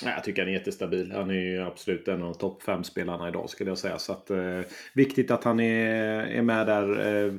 Jag 0.04 0.25
tycker 0.25 0.42
han 0.42 0.49
är 0.49 0.52
jättestabil. 0.52 1.12
Han 1.12 1.30
är 1.30 1.35
ju 1.35 1.62
absolut 1.62 2.09
en 2.09 2.23
av 2.23 2.35
topp 2.35 2.62
fem 2.62 2.85
spelarna 2.85 3.28
idag 3.28 3.50
skulle 3.50 3.71
jag 3.71 3.78
säga. 3.78 3.99
Så 3.99 4.12
att, 4.12 4.30
eh, 4.30 4.61
viktigt 4.95 5.30
att 5.30 5.45
han 5.45 5.61
är, 5.61 6.26
är 6.26 6.42
med 6.42 6.66
där. 6.66 7.16
Eh, 7.26 7.33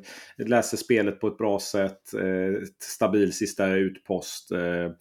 läser 0.47 0.77
spelet 0.77 1.19
på 1.19 1.27
ett 1.27 1.37
bra 1.37 1.59
sätt. 1.59 2.13
Eh, 2.13 2.63
stabil 2.79 3.33
sista 3.33 3.67
utpost. 3.67 4.51
Eh, 4.51 4.91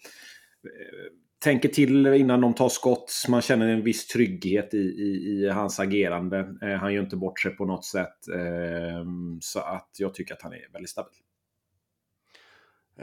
tänker 1.45 1.69
till 1.69 2.07
innan 2.07 2.40
de 2.40 2.55
tar 2.55 2.69
skott. 2.69 3.12
Man 3.29 3.43
känner 3.43 3.69
en 3.69 3.85
viss 3.85 4.07
trygghet 4.07 4.75
i, 4.75 4.79
i, 4.79 5.43
i 5.45 5.49
hans 5.49 5.81
agerande. 5.81 6.38
Eh, 6.62 6.79
han 6.79 6.95
gör 6.95 7.02
inte 7.02 7.17
bort 7.17 7.40
sig 7.40 7.57
på 7.57 7.64
något 7.64 7.85
sätt. 7.85 8.29
Eh, 8.35 9.05
så 9.40 9.61
att 9.61 9.90
jag 9.99 10.14
tycker 10.14 10.35
att 10.35 10.43
han 10.43 10.52
är 10.52 10.73
väldigt 10.73 10.90
stabil. 10.90 11.21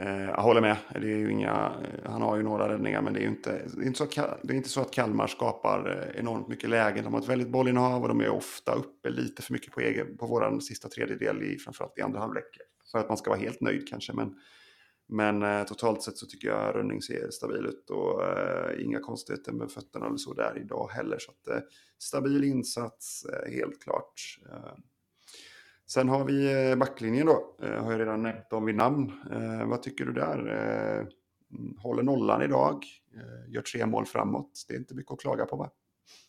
Eh, 0.00 0.24
jag 0.24 0.42
håller 0.42 0.60
med. 0.60 0.76
Det 0.92 1.12
är 1.12 1.16
ju 1.16 1.32
inga, 1.32 1.72
han 2.04 2.22
har 2.22 2.36
ju 2.36 2.42
några 2.42 2.72
räddningar 2.72 3.02
men 3.02 3.12
det 3.12 3.20
är 3.20 3.22
ju 3.22 3.28
inte, 3.28 3.62
det 3.76 3.82
är 3.82 3.86
inte, 3.86 3.98
så, 3.98 4.06
det 4.42 4.52
är 4.52 4.56
inte 4.56 4.68
så 4.68 4.80
att 4.80 4.90
Kalmar 4.90 5.26
skapar 5.26 5.90
eh, 5.90 6.20
enormt 6.20 6.48
mycket 6.48 6.70
lägen. 6.70 7.04
De 7.04 7.14
har 7.14 7.20
ett 7.20 7.28
väldigt 7.28 7.48
bollinnehav 7.48 8.02
och 8.02 8.08
de 8.08 8.20
är 8.20 8.28
ofta 8.28 8.72
uppe 8.72 9.10
lite 9.10 9.42
för 9.42 9.52
mycket 9.52 9.72
på, 9.72 9.80
egen, 9.80 10.16
på 10.16 10.26
vår 10.26 10.60
sista 10.60 10.88
tredjedel, 10.88 11.42
i, 11.42 11.58
framförallt 11.58 11.98
i 11.98 12.02
andra 12.02 12.20
halvlek. 12.20 12.44
För 12.92 12.98
att 12.98 13.08
man 13.08 13.16
ska 13.16 13.30
vara 13.30 13.40
helt 13.40 13.60
nöjd 13.60 13.88
kanske. 13.88 14.12
Men 14.12 14.34
men 15.08 15.42
eh, 15.42 15.64
totalt 15.64 16.02
sett 16.02 16.18
så 16.18 16.26
tycker 16.26 16.48
jag 16.48 16.74
Rönning 16.74 17.02
ser 17.02 17.30
stabil 17.30 17.66
ut 17.66 17.90
och 17.90 18.24
eh, 18.24 18.84
inga 18.84 19.00
konstigheter 19.00 19.52
med 19.52 19.70
fötterna 19.70 20.06
eller 20.06 20.16
så 20.16 20.34
där 20.34 20.58
idag 20.58 20.88
heller. 20.88 21.18
Så 21.18 21.30
att, 21.30 21.56
eh, 21.56 21.62
stabil 21.98 22.44
insats, 22.44 23.24
eh, 23.24 23.52
helt 23.52 23.82
klart. 23.82 24.38
Eh, 24.50 24.74
Sen 25.90 26.08
har 26.08 26.24
vi 26.24 26.70
eh, 26.70 26.76
backlinjen 26.76 27.26
då, 27.26 27.56
eh, 27.62 27.84
har 27.84 27.92
jag 27.92 28.00
redan 28.00 28.22
nämnt 28.22 28.50
dem 28.50 28.64
vid 28.64 28.74
namn. 28.74 29.12
Eh, 29.32 29.68
vad 29.68 29.82
tycker 29.82 30.04
du 30.04 30.12
där? 30.12 30.38
Mm, 31.52 31.76
håller 31.78 32.02
nollan 32.02 32.42
idag, 32.42 32.82
gör 33.48 33.62
tre 33.62 33.86
mål 33.86 34.06
framåt. 34.06 34.64
Det 34.68 34.74
är 34.74 34.78
inte 34.78 34.94
mycket 34.94 35.12
att 35.12 35.20
klaga 35.20 35.46
på 35.46 35.56
va? 35.56 35.70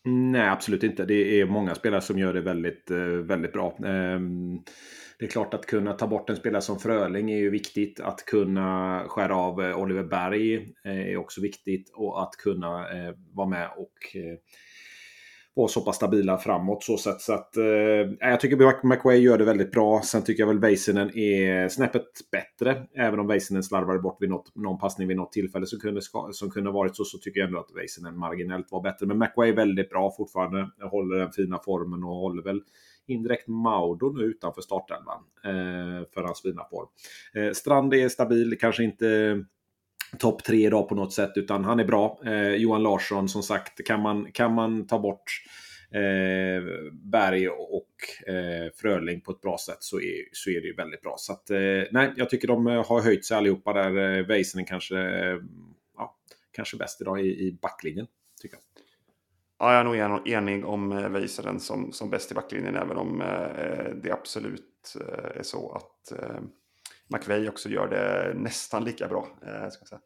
Nej, 0.04 0.50
absolut 0.50 0.84
inte. 0.84 1.06
Det 1.06 1.42
är 1.42 1.46
många 1.46 1.76
spelare 1.76 2.02
som 2.02 2.20
gör 2.20 2.34
det 2.34 2.42
väldigt, 2.42 2.92
väldigt 3.24 3.54
bra. 3.54 3.78
Ehm, 3.86 4.60
det 5.20 5.26
är 5.26 5.30
klart 5.30 5.54
att 5.54 5.66
kunna 5.66 5.94
ta 5.94 6.08
bort 6.08 6.30
en 6.30 6.36
spelare 6.36 6.62
som 6.62 6.80
Fröling 6.80 7.32
är 7.32 7.38
ju 7.38 7.50
viktigt. 7.50 8.00
Att 8.00 8.26
kunna 8.26 9.04
skära 9.08 9.36
av 9.36 9.60
Oliver 9.60 10.04
Berg 10.04 10.74
är 10.84 11.18
också 11.18 11.42
viktigt. 11.42 11.92
Och 11.96 12.22
att 12.22 12.32
kunna 12.32 12.86
vara 13.34 13.48
med 13.48 13.70
och 13.78 14.16
vara 15.56 15.68
så 15.68 15.82
pass 15.82 15.96
stabila 15.96 16.38
framåt. 16.38 16.84
Så, 16.84 16.98
sätt. 16.98 17.22
så 17.22 17.34
att, 17.34 17.58
eh, 17.58 17.64
jag 18.20 18.40
tycker 18.40 18.88
McWay 18.88 19.18
gör 19.18 19.38
det 19.38 19.46
väldigt 19.46 19.72
bra. 19.72 20.02
Sen 20.02 20.24
tycker 20.24 20.44
jag 20.44 20.48
väl 20.48 20.60
Väisänen 20.60 21.18
är 21.18 21.68
snäppet 21.68 22.04
bättre. 22.32 22.88
Även 22.96 23.20
om 23.20 23.28
Väisänen 23.28 23.64
slarvade 23.64 24.00
bort 24.00 24.18
vid 24.20 24.30
något, 24.30 24.56
någon 24.56 24.80
passning 24.80 25.08
vid 25.08 25.18
något 25.18 25.32
tillfälle 25.32 25.66
som 25.66 25.80
kunde, 25.80 26.02
som 26.32 26.50
kunde 26.50 26.72
varit 26.72 26.96
så, 26.96 27.04
så 27.04 27.18
tycker 27.18 27.40
jag 27.40 27.48
ändå 27.48 27.60
att 27.60 27.76
Väisänen 27.76 28.18
marginellt 28.18 28.72
var 28.72 28.82
bättre. 28.82 29.06
Men 29.06 29.18
McWay 29.18 29.50
är 29.50 29.56
väldigt 29.56 29.90
bra 29.90 30.14
fortfarande. 30.18 30.70
Håller 30.92 31.18
den 31.18 31.32
fina 31.32 31.60
formen 31.66 32.04
och 32.04 32.16
håller 32.16 32.44
väl 32.44 32.62
indirekt 33.08 33.48
Maudo 33.48 34.10
nu 34.10 34.24
utanför 34.24 34.62
startelvan 34.62 35.24
eh, 35.44 36.08
för 36.14 36.24
hans 36.24 36.42
fina 36.42 36.66
form. 36.70 36.88
Eh, 37.34 37.54
Strand 37.54 37.94
är 37.94 38.10
stabil, 38.10 38.58
kanske 38.60 38.84
inte 38.84 39.06
topp 40.18 40.44
tre 40.44 40.66
idag 40.66 40.90
på 40.90 40.96
något 40.96 41.14
sätt, 41.14 41.32
utan 41.36 41.66
han 41.66 41.80
är 41.80 41.86
bra. 41.86 42.20
Eh, 42.26 42.54
Johan 42.54 42.84
Larsson, 42.84 43.30
som 43.30 43.44
sagt, 43.44 43.86
kan 43.86 44.02
man, 44.02 44.32
kan 44.32 44.54
man 44.54 44.88
ta 44.88 45.00
bort 45.00 45.44
eh, 45.92 46.64
Berg 46.92 47.50
och 47.50 48.28
eh, 48.28 48.72
Fröling 48.76 49.22
på 49.22 49.32
ett 49.32 49.42
bra 49.42 49.58
sätt 49.58 49.78
så 49.84 50.00
är, 50.00 50.24
så 50.32 50.50
är 50.50 50.62
det 50.62 50.68
ju 50.68 50.76
väldigt 50.76 51.02
bra. 51.02 51.16
Så 51.18 51.34
att, 51.34 51.50
eh, 51.50 51.84
nej, 51.92 52.14
jag 52.16 52.30
tycker 52.30 52.48
de 52.48 52.68
eh, 52.68 52.88
har 52.88 53.02
höjt 53.02 53.26
sig 53.26 53.38
allihopa 53.38 53.74
där. 53.74 54.18
Eh, 54.18 54.26
Väisänen 54.26 54.66
kanske, 54.66 54.98
eh, 54.98 55.38
ja, 55.98 56.18
kanske 56.52 56.78
bäst 56.78 57.02
idag 57.02 57.22
i, 57.22 57.48
i 57.48 57.58
backlinjen. 57.62 58.08
Tycker 58.42 58.56
jag. 58.56 58.64
Ja, 59.62 59.74
jag 59.74 59.98
är 59.98 60.10
nog 60.10 60.28
enig 60.28 60.66
om 60.66 60.92
eh, 60.92 61.10
Väisänen 61.10 61.60
som, 61.60 61.92
som 61.92 62.10
bäst 62.10 62.32
i 62.32 62.36
backlinjen, 62.36 62.76
även 62.76 62.98
om 62.98 63.22
eh, 63.22 63.96
det 64.04 64.12
absolut 64.12 64.96
eh, 65.02 65.40
är 65.40 65.44
så 65.44 65.72
att 65.72 66.20
McVey 67.10 67.20
McVeigh 67.20 67.50
också 67.50 67.70
gör 67.70 67.88
det 67.88 68.34
nästan 68.40 68.84
lika 68.84 69.08
bra. 69.08 69.28
Eh, 69.42 69.70
säga. 69.70 70.02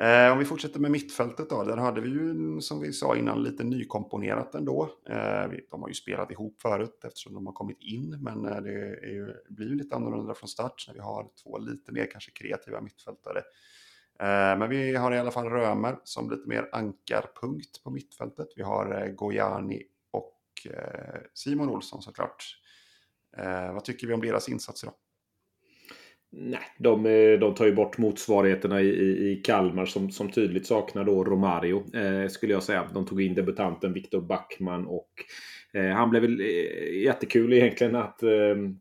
Eh, 0.00 0.32
om 0.32 0.38
vi 0.38 0.44
fortsätter 0.44 0.80
med 0.80 0.90
mittfältet 0.90 1.50
då, 1.50 1.64
där 1.64 1.76
hade 1.76 2.00
vi 2.00 2.08
ju 2.08 2.60
som 2.60 2.80
vi 2.80 2.92
sa 2.92 3.16
innan 3.16 3.42
lite 3.42 3.64
nykomponerat 3.64 4.54
ändå. 4.54 4.90
Eh, 5.08 5.50
de 5.70 5.82
har 5.82 5.88
ju 5.88 5.94
spelat 5.94 6.30
ihop 6.30 6.62
förut 6.62 7.04
eftersom 7.04 7.34
de 7.34 7.46
har 7.46 7.52
kommit 7.52 7.80
in, 7.80 8.18
men 8.20 8.46
eh, 8.46 8.60
det, 8.60 8.70
ju, 8.70 9.34
blir 9.48 9.68
ju 9.68 9.74
lite 9.74 9.96
annorlunda 9.96 10.34
från 10.34 10.48
start 10.48 10.84
när 10.88 10.94
vi 10.94 11.00
har 11.00 11.28
två 11.42 11.58
lite 11.58 11.92
mer 11.92 12.10
kanske 12.12 12.30
kreativa 12.30 12.80
mittfältare. 12.80 13.38
Eh, 14.20 14.58
men 14.58 14.70
vi 14.70 14.96
har 14.96 15.12
i 15.12 15.18
alla 15.18 15.30
fall 15.30 15.48
Römer 15.48 15.98
som 16.04 16.30
lite 16.30 16.48
mer 16.48 16.68
ankarpunkt 16.72 17.82
på 17.82 17.90
mittfältet. 17.90 18.48
Vi 18.56 18.62
har 18.62 19.02
eh, 19.02 19.12
Gojani 19.12 19.82
och 20.10 20.36
Simon 21.34 21.68
Olsson 21.68 22.02
såklart. 22.02 22.56
Vad 23.72 23.84
tycker 23.84 24.06
vi 24.06 24.14
om 24.14 24.20
deras 24.20 24.48
insatser 24.48 24.86
då? 24.86 24.92
Nej, 26.32 26.60
de, 26.78 27.06
eh, 27.06 27.38
de 27.38 27.54
tar 27.54 27.66
ju 27.66 27.74
bort 27.74 27.98
motsvarigheterna 27.98 28.80
i, 28.80 28.88
i 29.30 29.40
Kalmar 29.44 29.86
som, 29.86 30.10
som 30.10 30.30
tydligt 30.30 30.66
saknar 30.66 31.04
då 31.04 31.24
Romario. 31.24 31.96
Eh, 31.96 32.28
skulle 32.28 32.52
jag 32.52 32.62
säga. 32.62 32.88
De 32.94 33.06
tog 33.06 33.22
in 33.22 33.34
debutanten 33.34 33.92
Viktor 33.92 34.20
Backman 34.20 34.86
och 34.86 35.10
eh, 35.72 35.90
han 35.90 36.10
blev 36.10 36.22
väl 36.22 36.40
eh, 36.40 37.02
jättekul 37.04 37.52
egentligen 37.52 37.96
att 37.96 38.22
ehm, 38.22 38.78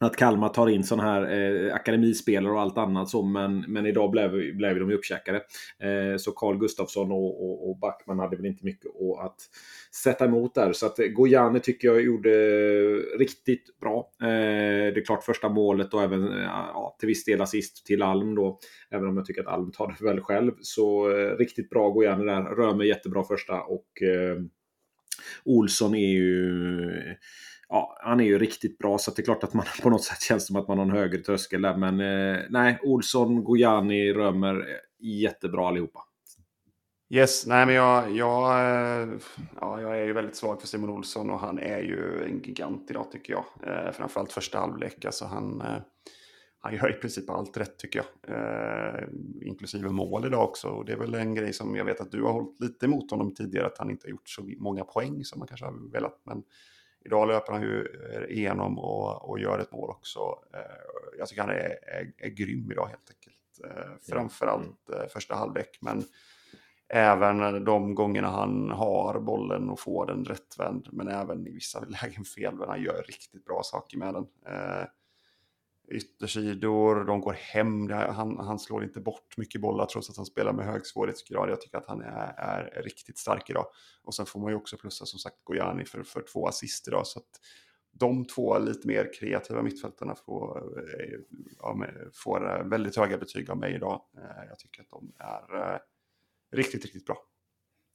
att 0.00 0.16
Kalmar 0.16 0.48
tar 0.48 0.68
in 0.68 0.84
sådana 0.84 1.10
här 1.10 1.32
eh, 1.32 1.74
akademispelare 1.74 2.52
och 2.52 2.60
allt 2.60 2.78
annat 2.78 3.08
så, 3.08 3.22
men, 3.22 3.64
men 3.68 3.86
idag 3.86 4.10
blev, 4.10 4.56
blev 4.56 4.78
de 4.80 4.92
uppkäkade. 4.92 5.38
Eh, 5.78 6.16
så 6.18 6.32
Carl 6.32 6.58
Gustafsson 6.58 7.12
och, 7.12 7.44
och, 7.44 7.70
och, 7.70 7.78
Backman 7.78 8.18
hade 8.18 8.36
väl 8.36 8.46
inte 8.46 8.64
mycket 8.64 8.90
att 9.20 9.36
sätta 10.02 10.24
emot 10.24 10.54
där. 10.54 10.72
Så 10.72 10.86
att 10.86 10.98
eh, 10.98 11.06
Gojani 11.06 11.60
tycker 11.60 11.88
jag 11.88 12.02
gjorde 12.02 12.30
riktigt 13.18 13.80
bra. 13.80 14.10
Eh, 14.22 14.26
det 14.92 15.00
är 15.00 15.04
klart 15.04 15.24
första 15.24 15.48
målet 15.48 15.94
och 15.94 16.02
även 16.02 16.32
eh, 16.32 16.44
ja, 16.44 16.96
till 16.98 17.06
viss 17.06 17.24
del 17.24 17.40
assist 17.40 17.86
till 17.86 18.02
Alm 18.02 18.34
då. 18.34 18.58
Även 18.90 19.08
om 19.08 19.16
jag 19.16 19.26
tycker 19.26 19.40
att 19.40 19.54
Alm 19.54 19.72
tar 19.72 19.96
det 19.98 20.04
väl 20.04 20.20
själv. 20.20 20.52
Så 20.60 21.10
eh, 21.10 21.36
riktigt 21.36 21.70
bra 21.70 21.90
Gojani 21.90 22.24
där. 22.24 22.42
Römer 22.42 22.84
jättebra 22.84 23.24
första 23.24 23.60
och 23.60 24.02
eh, 24.02 24.36
Olsson 25.44 25.94
är 25.94 26.08
ju 26.08 26.90
ja, 27.70 27.96
han 28.00 28.20
är 28.20 28.24
ju 28.24 28.38
riktigt 28.38 28.78
bra 28.78 28.98
så 28.98 29.10
det 29.10 29.22
är 29.22 29.24
klart 29.24 29.44
att 29.44 29.54
man 29.54 29.64
på 29.82 29.90
något 29.90 30.04
sätt 30.04 30.22
känns 30.22 30.46
som 30.46 30.56
att 30.56 30.68
man 30.68 30.78
har 30.78 30.84
en 30.84 30.90
högre 30.90 31.18
tröskel 31.18 31.62
där. 31.62 31.76
Men 31.76 32.00
eh, 32.00 32.40
nej, 32.50 32.78
Olsson, 32.82 33.44
Gojani, 33.44 34.12
Römer, 34.12 34.54
eh, 34.54 35.08
jättebra 35.08 35.68
allihopa. 35.68 36.00
Yes, 37.12 37.46
nej 37.46 37.66
men 37.66 37.74
jag, 37.74 38.10
jag, 38.10 38.50
eh, 38.50 39.08
ja, 39.60 39.80
jag 39.80 39.98
är 39.98 40.04
ju 40.04 40.12
väldigt 40.12 40.36
svag 40.36 40.60
för 40.60 40.68
Simon 40.68 40.90
Olsson 40.90 41.30
och 41.30 41.40
han 41.40 41.58
är 41.58 41.78
ju 41.78 42.24
en 42.24 42.42
gigant 42.42 42.90
idag 42.90 43.10
tycker 43.10 43.32
jag. 43.32 43.44
Eh, 43.62 43.92
framförallt 43.92 44.32
första 44.32 44.58
halvlek. 44.58 45.04
Alltså 45.04 45.24
han, 45.24 45.60
eh, 45.60 45.76
han 46.60 46.74
gör 46.74 46.90
i 46.90 47.00
princip 47.00 47.30
allt 47.30 47.56
rätt 47.56 47.78
tycker 47.78 47.98
jag. 47.98 48.36
Eh, 48.36 49.08
inklusive 49.42 49.88
mål 49.88 50.26
idag 50.26 50.44
också. 50.44 50.68
Och 50.68 50.84
det 50.84 50.92
är 50.92 50.96
väl 50.96 51.14
en 51.14 51.34
grej 51.34 51.52
som 51.52 51.76
jag 51.76 51.84
vet 51.84 52.00
att 52.00 52.12
du 52.12 52.22
har 52.22 52.32
hållit 52.32 52.60
lite 52.60 52.86
emot 52.86 53.10
honom 53.10 53.34
tidigare. 53.34 53.66
Att 53.66 53.78
han 53.78 53.90
inte 53.90 54.06
har 54.06 54.10
gjort 54.10 54.28
så 54.28 54.42
många 54.58 54.84
poäng 54.84 55.24
som 55.24 55.38
man 55.38 55.48
kanske 55.48 55.66
har 55.66 55.92
velat. 55.92 56.20
Men 56.24 56.42
Idag 57.04 57.28
löper 57.28 57.52
han 57.52 57.62
ju 57.62 57.86
eh, 58.12 58.38
igenom 58.38 58.78
och, 58.78 59.30
och 59.30 59.38
gör 59.38 59.58
ett 59.58 59.72
mål 59.72 59.90
också. 59.90 60.20
Eh, 60.54 60.60
jag 61.18 61.28
tycker 61.28 61.42
han 61.42 61.50
är, 61.50 61.78
är, 61.82 62.12
är 62.18 62.28
grym 62.28 62.72
idag 62.72 62.86
helt 62.86 63.10
enkelt. 63.10 63.36
Eh, 63.64 64.12
framförallt 64.12 64.88
mm. 64.94 65.08
första 65.08 65.34
halvlek, 65.34 65.78
men 65.80 66.04
även 66.88 67.64
de 67.64 67.94
gångerna 67.94 68.28
han 68.28 68.70
har 68.70 69.20
bollen 69.20 69.70
och 69.70 69.80
får 69.80 70.06
den 70.06 70.24
rättvänd, 70.24 70.88
men 70.92 71.08
även 71.08 71.46
i 71.46 71.50
vissa 71.50 71.80
lägen 72.02 72.24
fel, 72.24 72.54
men 72.54 72.68
han 72.68 72.82
gör 72.82 73.04
riktigt 73.06 73.44
bra 73.44 73.60
saker 73.64 73.98
med 73.98 74.14
den 74.14 74.26
yttersidor, 75.90 77.04
de 77.04 77.20
går 77.20 77.32
hem. 77.32 77.90
Han, 77.90 78.38
han 78.38 78.58
slår 78.58 78.84
inte 78.84 79.00
bort 79.00 79.36
mycket 79.36 79.60
bollar 79.60 79.86
trots 79.86 80.10
att 80.10 80.16
han 80.16 80.26
spelar 80.26 80.52
med 80.52 80.66
hög 80.66 80.86
svårighetsgrad. 80.86 81.50
Jag 81.50 81.60
tycker 81.60 81.78
att 81.78 81.88
han 81.88 82.00
är, 82.00 82.34
är 82.38 82.82
riktigt 82.82 83.18
stark 83.18 83.50
idag. 83.50 83.66
Och 84.02 84.14
sen 84.14 84.26
får 84.26 84.40
man 84.40 84.50
ju 84.50 84.56
också 84.56 84.76
plussa 84.76 85.06
som 85.06 85.18
sagt 85.18 85.44
Gojani 85.44 85.84
för, 85.84 86.02
för 86.02 86.24
två 86.32 86.46
assist 86.46 86.88
idag. 86.88 87.06
Så 87.06 87.18
att 87.18 87.40
de 87.92 88.24
två 88.24 88.58
lite 88.58 88.88
mer 88.88 89.10
kreativa 89.20 89.62
mittfältarna 89.62 90.14
får, 90.14 90.74
eh, 90.78 91.18
ja, 91.58 91.86
får 92.14 92.58
eh, 92.58 92.64
väldigt 92.64 92.96
höga 92.96 93.18
betyg 93.18 93.50
av 93.50 93.58
mig 93.58 93.74
idag. 93.74 94.02
Eh, 94.16 94.48
jag 94.48 94.58
tycker 94.58 94.82
att 94.82 94.90
de 94.90 95.12
är 95.18 95.80
riktigt, 96.56 96.84
riktigt 96.84 97.06
bra. 97.06 97.29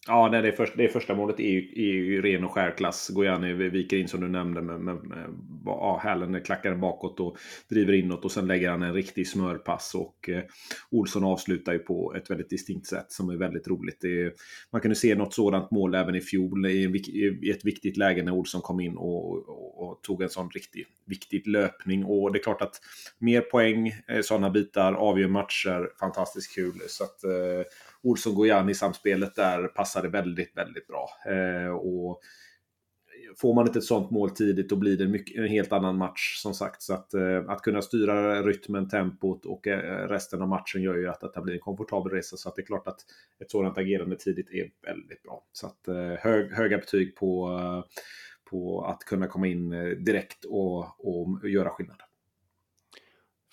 Ja, 0.08 0.30
nej, 0.32 0.42
det, 0.42 0.52
första, 0.52 0.78
det 0.78 0.88
första 0.88 1.16
målet 1.16 1.40
är 1.40 1.50
ju, 1.50 1.60
är 1.76 1.94
ju 1.94 2.22
ren 2.22 2.44
och 2.44 2.52
skär 2.52 2.78
klass. 2.78 3.10
Gojani 3.10 3.54
viker 3.54 3.98
in 3.98 4.08
som 4.08 4.22
du 4.22 4.28
nämnde 4.28 4.62
med, 4.62 4.80
med, 4.80 4.96
med 4.96 5.18
eh, 5.18 5.30
ja, 5.66 6.00
hälen 6.04 6.42
klackar 6.42 6.76
bakåt 6.76 7.20
och 7.20 7.38
driver 7.70 7.94
inåt 7.94 8.26
och 8.26 8.32
sen 8.32 8.48
lägger 8.48 8.70
han 8.70 8.82
en 8.82 8.94
riktig 8.94 9.28
smörpass. 9.28 9.96
Och 9.96 10.30
eh, 10.30 10.44
Olsson 10.92 11.24
avslutar 11.24 11.74
ju 11.74 11.80
på 11.80 12.14
ett 12.16 12.30
väldigt 12.30 12.50
distinkt 12.50 12.88
sätt 12.88 13.12
som 13.12 13.30
är 13.30 13.36
väldigt 13.36 13.68
roligt. 13.68 14.04
Är, 14.04 14.34
man 14.72 14.82
kunde 14.82 14.96
se 14.96 15.16
något 15.16 15.34
sådant 15.34 15.72
mål 15.72 15.96
även 15.96 16.16
i 16.16 16.22
fjol 16.22 16.66
i, 16.66 16.86
en, 16.86 16.96
i 17.44 17.50
ett 17.50 17.66
viktigt 17.66 17.98
läge 17.98 18.24
när 18.24 18.32
Olsson 18.32 18.62
kom 18.62 18.80
in 18.80 18.98
och, 18.98 19.50
och, 19.50 19.90
och 19.90 20.04
tog 20.04 20.22
en 20.22 20.30
sån 20.30 20.50
riktigt 20.50 20.88
viktig 21.06 21.48
löpning. 21.48 22.06
Och 22.06 22.34
det 22.34 22.40
är 22.40 22.44
klart 22.44 22.62
att 22.62 22.82
mer 23.20 23.42
poäng, 23.42 23.88
eh, 24.08 24.22
sådana 24.22 24.50
bitar, 24.50 24.94
avgör 24.94 25.28
matcher, 25.28 25.90
fantastiskt 26.00 26.56
kul. 26.56 26.82
Så 26.88 27.04
att, 27.04 27.24
eh, 27.24 27.66
Olsson-Gojani-samspelet 28.06 29.36
där 29.36 29.68
passade 29.68 30.10
väldigt, 30.10 30.58
väldigt 30.58 30.88
bra. 30.88 31.10
Eh, 31.28 31.70
och 31.70 32.22
får 33.38 33.54
man 33.54 33.68
inte 33.68 33.80
ett 33.80 33.86
sånt 33.86 34.12
mål 34.12 34.30
tidigt 34.30 34.70
då 34.70 34.76
blir 34.76 34.98
det 34.98 35.08
mycket, 35.08 35.38
en 35.38 35.48
helt 35.48 35.72
annan 35.72 35.98
match 35.98 36.36
som 36.38 36.54
sagt. 36.54 36.82
Så 36.82 36.94
att, 36.94 37.14
eh, 37.14 37.44
att 37.48 37.62
kunna 37.62 37.82
styra 37.82 38.42
rytmen, 38.42 38.90
tempot 38.90 39.46
och 39.46 39.68
eh, 39.68 40.08
resten 40.08 40.42
av 40.42 40.48
matchen 40.48 40.82
gör 40.82 40.96
ju 40.96 41.08
att, 41.08 41.34
det 41.34 41.42
blir 41.42 41.54
en 41.54 41.60
komfortabel 41.60 42.12
resa. 42.12 42.38
Så 42.38 42.50
att 42.50 42.56
det 42.56 42.62
är 42.62 42.66
klart 42.66 42.88
att 42.88 43.00
ett 43.40 43.52
sådant 43.52 43.78
agerande 43.78 44.16
tidigt 44.16 44.50
är 44.52 44.72
väldigt 44.82 45.24
bra. 45.24 45.44
Så 45.52 45.68
att 45.68 45.88
eh, 45.88 45.96
hög, 45.96 46.52
höga 46.52 46.78
betyg 46.78 47.16
på, 47.16 47.60
eh, 47.60 47.84
på 48.50 48.86
att 48.86 49.00
kunna 49.00 49.28
komma 49.28 49.48
in 49.48 49.74
eh, 49.74 49.86
direkt 49.86 50.46
och, 50.46 51.08
och 51.08 51.50
göra 51.50 51.70
skillnad. 51.70 52.02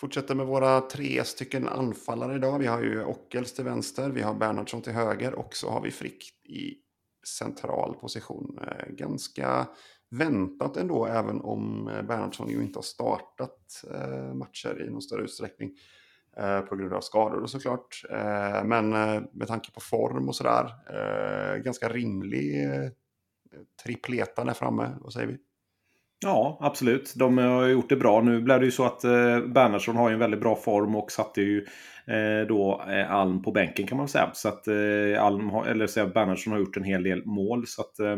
Fortsätter 0.02 0.34
med 0.34 0.46
våra 0.46 0.80
tre 0.80 1.24
stycken 1.24 1.68
anfallare 1.68 2.34
idag. 2.36 2.58
Vi 2.58 2.66
har 2.66 2.82
ju 2.82 3.04
Ockels 3.04 3.52
till 3.52 3.64
vänster, 3.64 4.10
vi 4.10 4.22
har 4.22 4.34
Bernhardsson 4.34 4.82
till 4.82 4.92
höger 4.92 5.34
och 5.34 5.56
så 5.56 5.70
har 5.70 5.80
vi 5.80 5.90
Frick 5.90 6.24
i 6.44 6.74
central 7.26 7.94
position. 7.94 8.58
Eh, 8.62 8.94
ganska 8.94 9.68
väntat 10.10 10.76
ändå, 10.76 11.06
även 11.06 11.40
om 11.40 11.88
eh, 11.88 12.02
Bernhardsson 12.02 12.48
ju 12.48 12.62
inte 12.62 12.78
har 12.78 12.82
startat 12.82 13.84
eh, 13.90 14.34
matcher 14.34 14.86
i 14.86 14.90
någon 14.90 15.02
större 15.02 15.22
utsträckning. 15.22 15.70
På 16.68 16.76
grund 16.76 16.92
av 16.92 17.00
skador 17.00 17.42
och 17.42 17.50
såklart. 17.50 18.04
Men 18.64 18.90
med 19.32 19.48
tanke 19.48 19.72
på 19.72 19.80
form 19.80 20.28
och 20.28 20.36
sådär. 20.36 20.72
Ganska 21.58 21.88
rimlig 21.88 22.68
tripleta 23.84 24.44
där 24.44 24.54
framme. 24.54 24.90
Vad 25.00 25.12
säger 25.12 25.26
vi? 25.26 25.38
Ja, 26.22 26.58
absolut. 26.60 27.12
De 27.16 27.38
har 27.38 27.66
gjort 27.66 27.88
det 27.88 27.96
bra. 27.96 28.20
Nu 28.20 28.40
blev 28.40 28.60
det 28.60 28.64
ju 28.64 28.70
så 28.72 28.84
att 28.84 29.04
eh, 29.04 29.40
Bernhardsson 29.40 29.96
har 29.96 30.10
en 30.10 30.18
väldigt 30.18 30.40
bra 30.40 30.56
form 30.56 30.96
och 30.96 31.12
satte 31.12 31.40
ju 31.40 31.66
eh, 32.06 32.46
då 32.48 32.82
eh, 32.88 33.12
Alm 33.12 33.42
på 33.42 33.52
bänken 33.52 33.86
kan 33.86 33.98
man 33.98 34.08
säga. 34.08 34.30
Så 34.34 34.48
att 34.48 34.68
eh, 34.68 35.24
Alm 35.24 35.50
har, 35.50 35.66
eller 35.66 35.86
säga 35.86 36.06
Bernhardsson 36.06 36.52
har 36.52 36.60
gjort 36.60 36.76
en 36.76 36.84
hel 36.84 37.02
del 37.02 37.26
mål. 37.26 37.66
Så 37.66 37.82
att, 37.82 37.98
eh, 37.98 38.16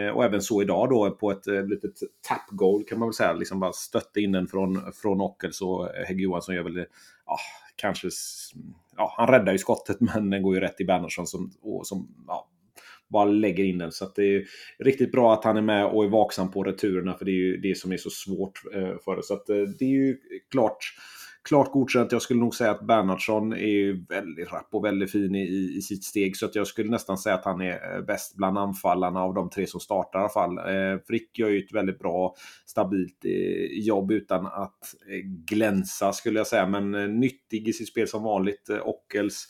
eh, 0.00 0.08
och 0.08 0.24
även 0.24 0.42
så 0.42 0.62
idag 0.62 0.88
då 0.90 1.10
på 1.10 1.30
ett 1.30 1.46
eh, 1.46 1.66
litet 1.66 1.94
tap 2.28 2.48
goal 2.50 2.84
kan 2.84 2.98
man 2.98 3.08
väl 3.08 3.14
säga. 3.14 3.32
Liksom 3.32 3.60
bara 3.60 3.72
stötte 3.72 4.20
in 4.20 4.32
den 4.32 4.46
från, 4.46 4.92
från 5.02 5.20
Ockels 5.20 5.60
och 5.60 5.96
eh, 5.96 6.06
Hägg 6.06 6.20
Johansson 6.20 6.54
gör 6.54 6.62
väl 6.62 6.74
det. 6.74 6.86
Ja, 7.26 7.36
kanske... 7.76 8.08
Ja, 8.96 9.14
han 9.16 9.28
räddar 9.28 9.52
ju 9.52 9.58
skottet 9.58 9.96
men 10.00 10.30
den 10.30 10.42
går 10.42 10.54
ju 10.54 10.60
rätt 10.60 10.80
i 10.80 10.84
Bernhardsson 10.84 11.26
som, 11.26 11.50
och, 11.62 11.86
som 11.86 12.08
ja, 12.26 12.48
bara 13.10 13.24
lägger 13.24 13.64
in 13.64 13.78
den. 13.78 13.92
Så 13.92 14.12
det 14.16 14.36
är 14.36 14.44
riktigt 14.78 15.12
bra 15.12 15.32
att 15.32 15.44
han 15.44 15.56
är 15.56 15.62
med 15.62 15.86
och 15.86 16.04
är 16.04 16.08
vaksam 16.08 16.50
på 16.50 16.62
returerna 16.62 17.14
för 17.14 17.24
det 17.24 17.30
är 17.30 17.42
ju 17.42 17.56
det 17.56 17.78
som 17.78 17.92
är 17.92 17.96
så 17.96 18.10
svårt 18.10 18.62
eh, 18.74 18.94
för 19.04 19.16
det. 19.16 19.22
Så 19.22 19.34
att, 19.34 19.48
eh, 19.48 19.56
det 19.78 19.84
är 19.84 19.88
ju 19.88 20.16
klart 20.50 20.94
klart 21.42 21.72
godkänt. 21.72 22.12
Jag 22.12 22.22
skulle 22.22 22.40
nog 22.40 22.54
säga 22.54 22.70
att 22.70 22.86
Bernhardsson 22.86 23.52
är 23.52 24.08
väldigt 24.08 24.52
rapp 24.52 24.68
och 24.72 24.84
väldigt 24.84 25.12
fin 25.12 25.34
i, 25.34 25.74
i 25.76 25.82
sitt 25.82 26.04
steg. 26.04 26.36
Så 26.36 26.46
att 26.46 26.54
jag 26.54 26.66
skulle 26.66 26.90
nästan 26.90 27.18
säga 27.18 27.34
att 27.34 27.44
han 27.44 27.60
är 27.60 27.96
eh, 27.96 28.02
bäst 28.04 28.36
bland 28.36 28.58
anfallarna 28.58 29.20
av 29.20 29.34
de 29.34 29.50
tre 29.50 29.66
som 29.66 29.80
startar 29.80 30.18
i 30.18 30.22
alla 30.22 30.28
fall. 30.28 30.58
Eh, 30.58 30.98
Frick 31.06 31.38
gör 31.38 31.48
ju 31.48 31.58
ett 31.58 31.72
väldigt 31.72 31.98
bra, 31.98 32.34
stabilt 32.66 33.24
eh, 33.24 33.84
jobb 33.86 34.12
utan 34.12 34.46
att 34.46 34.94
eh, 35.10 35.26
glänsa 35.26 36.12
skulle 36.12 36.40
jag 36.40 36.46
säga. 36.46 36.66
Men 36.66 37.20
nyttig 37.20 37.68
i 37.68 37.72
sitt 37.72 37.88
spel 37.88 38.08
som 38.08 38.22
vanligt. 38.22 38.68
Eh, 38.68 38.86
Ockels 38.86 39.48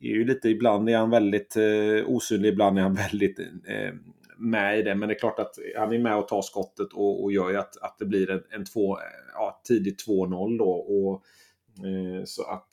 är 0.00 0.08
ju 0.08 0.24
lite, 0.24 0.48
ibland 0.48 0.88
är 0.88 0.96
han 0.96 1.10
väldigt 1.10 1.56
eh, 1.56 2.06
osynlig, 2.06 2.48
ibland 2.48 2.78
är 2.78 2.82
han 2.82 2.94
väldigt 3.10 3.38
eh, 3.38 3.94
med 4.38 4.78
i 4.78 4.82
det. 4.82 4.94
Men 4.94 5.08
det 5.08 5.14
är 5.14 5.18
klart 5.18 5.38
att 5.38 5.54
han 5.76 5.92
är 5.92 5.98
med 5.98 6.16
och 6.16 6.28
tar 6.28 6.42
skottet 6.42 6.92
och, 6.92 7.22
och 7.22 7.32
gör 7.32 7.50
ju 7.50 7.56
att, 7.56 7.82
att 7.82 7.98
det 7.98 8.04
blir 8.04 8.30
en, 8.30 8.42
en 8.50 8.64
två, 8.64 8.96
eh, 8.96 9.02
ja, 9.34 9.60
tidigt 9.68 10.06
2-0 10.08 10.58
då. 10.58 10.70
Och, 10.70 11.24
eh, 11.86 12.24
så 12.24 12.42
att 12.42 12.68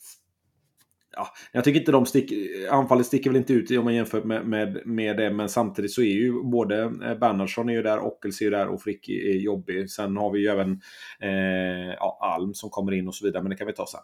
ja, 1.16 1.28
jag 1.52 1.64
tycker 1.64 1.80
inte 1.80 1.92
de 1.92 2.06
sticker, 2.06 2.36
anfallet 2.70 3.06
sticker 3.06 3.30
väl 3.30 3.36
inte 3.36 3.52
ut 3.52 3.70
om 3.70 3.84
man 3.84 3.94
jämför 3.94 4.22
med, 4.22 4.46
med, 4.46 4.86
med 4.86 5.16
det. 5.16 5.30
Men 5.30 5.48
samtidigt 5.48 5.92
så 5.92 6.02
är 6.02 6.14
ju 6.14 6.42
både 6.42 6.82
eh, 6.82 7.18
Bernhardsson 7.18 7.68
är 7.68 7.72
ju 7.72 7.82
där, 7.82 7.98
Ockels 7.98 8.40
är 8.40 8.44
ju 8.44 8.50
där 8.50 8.68
och 8.68 8.82
Frick 8.82 9.08
är 9.08 9.38
jobbig. 9.38 9.90
Sen 9.90 10.16
har 10.16 10.32
vi 10.32 10.38
ju 10.38 10.46
även 10.46 10.80
eh, 11.20 11.94
ja, 11.98 12.18
Alm 12.36 12.54
som 12.54 12.70
kommer 12.70 12.92
in 12.92 13.08
och 13.08 13.14
så 13.14 13.26
vidare. 13.26 13.42
Men 13.42 13.50
det 13.50 13.56
kan 13.56 13.66
vi 13.66 13.72
ta 13.72 13.86
sen. 13.86 14.00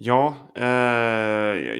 Ja, 0.00 0.34
eh, 0.54 0.64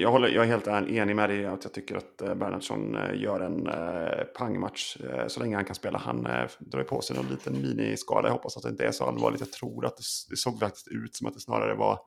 jag, 0.01 0.11
håller, 0.11 0.29
jag 0.29 0.45
är 0.45 0.49
helt 0.49 0.67
enig 0.67 1.17
med 1.17 1.31
dig 1.31 1.47
att 1.47 1.65
jag 1.65 1.73
tycker 1.73 1.97
att 1.97 2.21
eh, 2.21 2.35
Bernhardsson 2.35 2.97
eh, 2.97 3.21
gör 3.23 3.41
en 3.41 3.67
eh, 3.67 4.25
pangmatch 4.25 4.97
eh, 4.97 5.27
så 5.27 5.41
länge 5.41 5.57
han 5.57 5.65
kan 5.65 5.75
spela. 5.75 5.99
Han 5.99 6.27
eh, 6.27 6.49
drar 6.59 6.83
på 6.83 7.01
sig 7.01 7.17
någon 7.17 7.29
liten 7.29 7.63
miniskada. 7.63 8.29
Jag 8.29 8.33
hoppas 8.33 8.57
att 8.57 8.63
det 8.63 8.69
inte 8.69 8.87
är 8.87 8.93
så 8.93 9.05
allvarligt. 9.05 9.41
Jag 9.41 9.53
tror 9.53 9.87
att 9.87 9.97
det, 9.97 10.03
det 10.31 10.37
såg 10.37 10.61
faktiskt 10.61 10.89
ut 10.89 11.17
som 11.17 11.27
att 11.27 11.35
det 11.35 11.41
snarare 11.41 11.75
var 11.75 11.99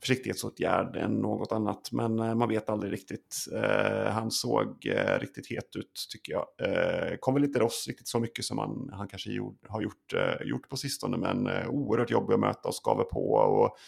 försiktighetsåtgärd 0.00 0.96
än 0.96 1.10
något 1.10 1.52
annat. 1.52 1.92
Men 1.92 2.18
eh, 2.18 2.34
man 2.34 2.48
vet 2.48 2.68
aldrig 2.68 2.92
riktigt. 2.92 3.36
Eh, 3.54 4.12
han 4.12 4.30
såg 4.30 4.86
eh, 4.86 5.18
riktigt 5.20 5.50
het 5.50 5.76
ut 5.76 6.06
tycker 6.12 6.32
jag. 6.32 6.46
Eh, 6.58 7.16
kom 7.20 7.34
väl 7.34 7.44
inte 7.44 7.58
loss 7.58 7.84
riktigt 7.88 8.08
så 8.08 8.20
mycket 8.20 8.44
som 8.44 8.58
han, 8.58 8.90
han 8.92 9.08
kanske 9.08 9.30
gjort, 9.30 9.60
har 9.68 9.82
gjort, 9.82 10.14
gjort 10.44 10.68
på 10.68 10.76
sistone. 10.76 11.16
Men 11.16 11.48
oerhört 11.68 12.10
jobbig 12.10 12.34
att 12.34 12.40
möta 12.40 12.68
och 12.68 12.74
skaver 12.74 13.04
på. 13.04 13.32
Och, 13.34 13.78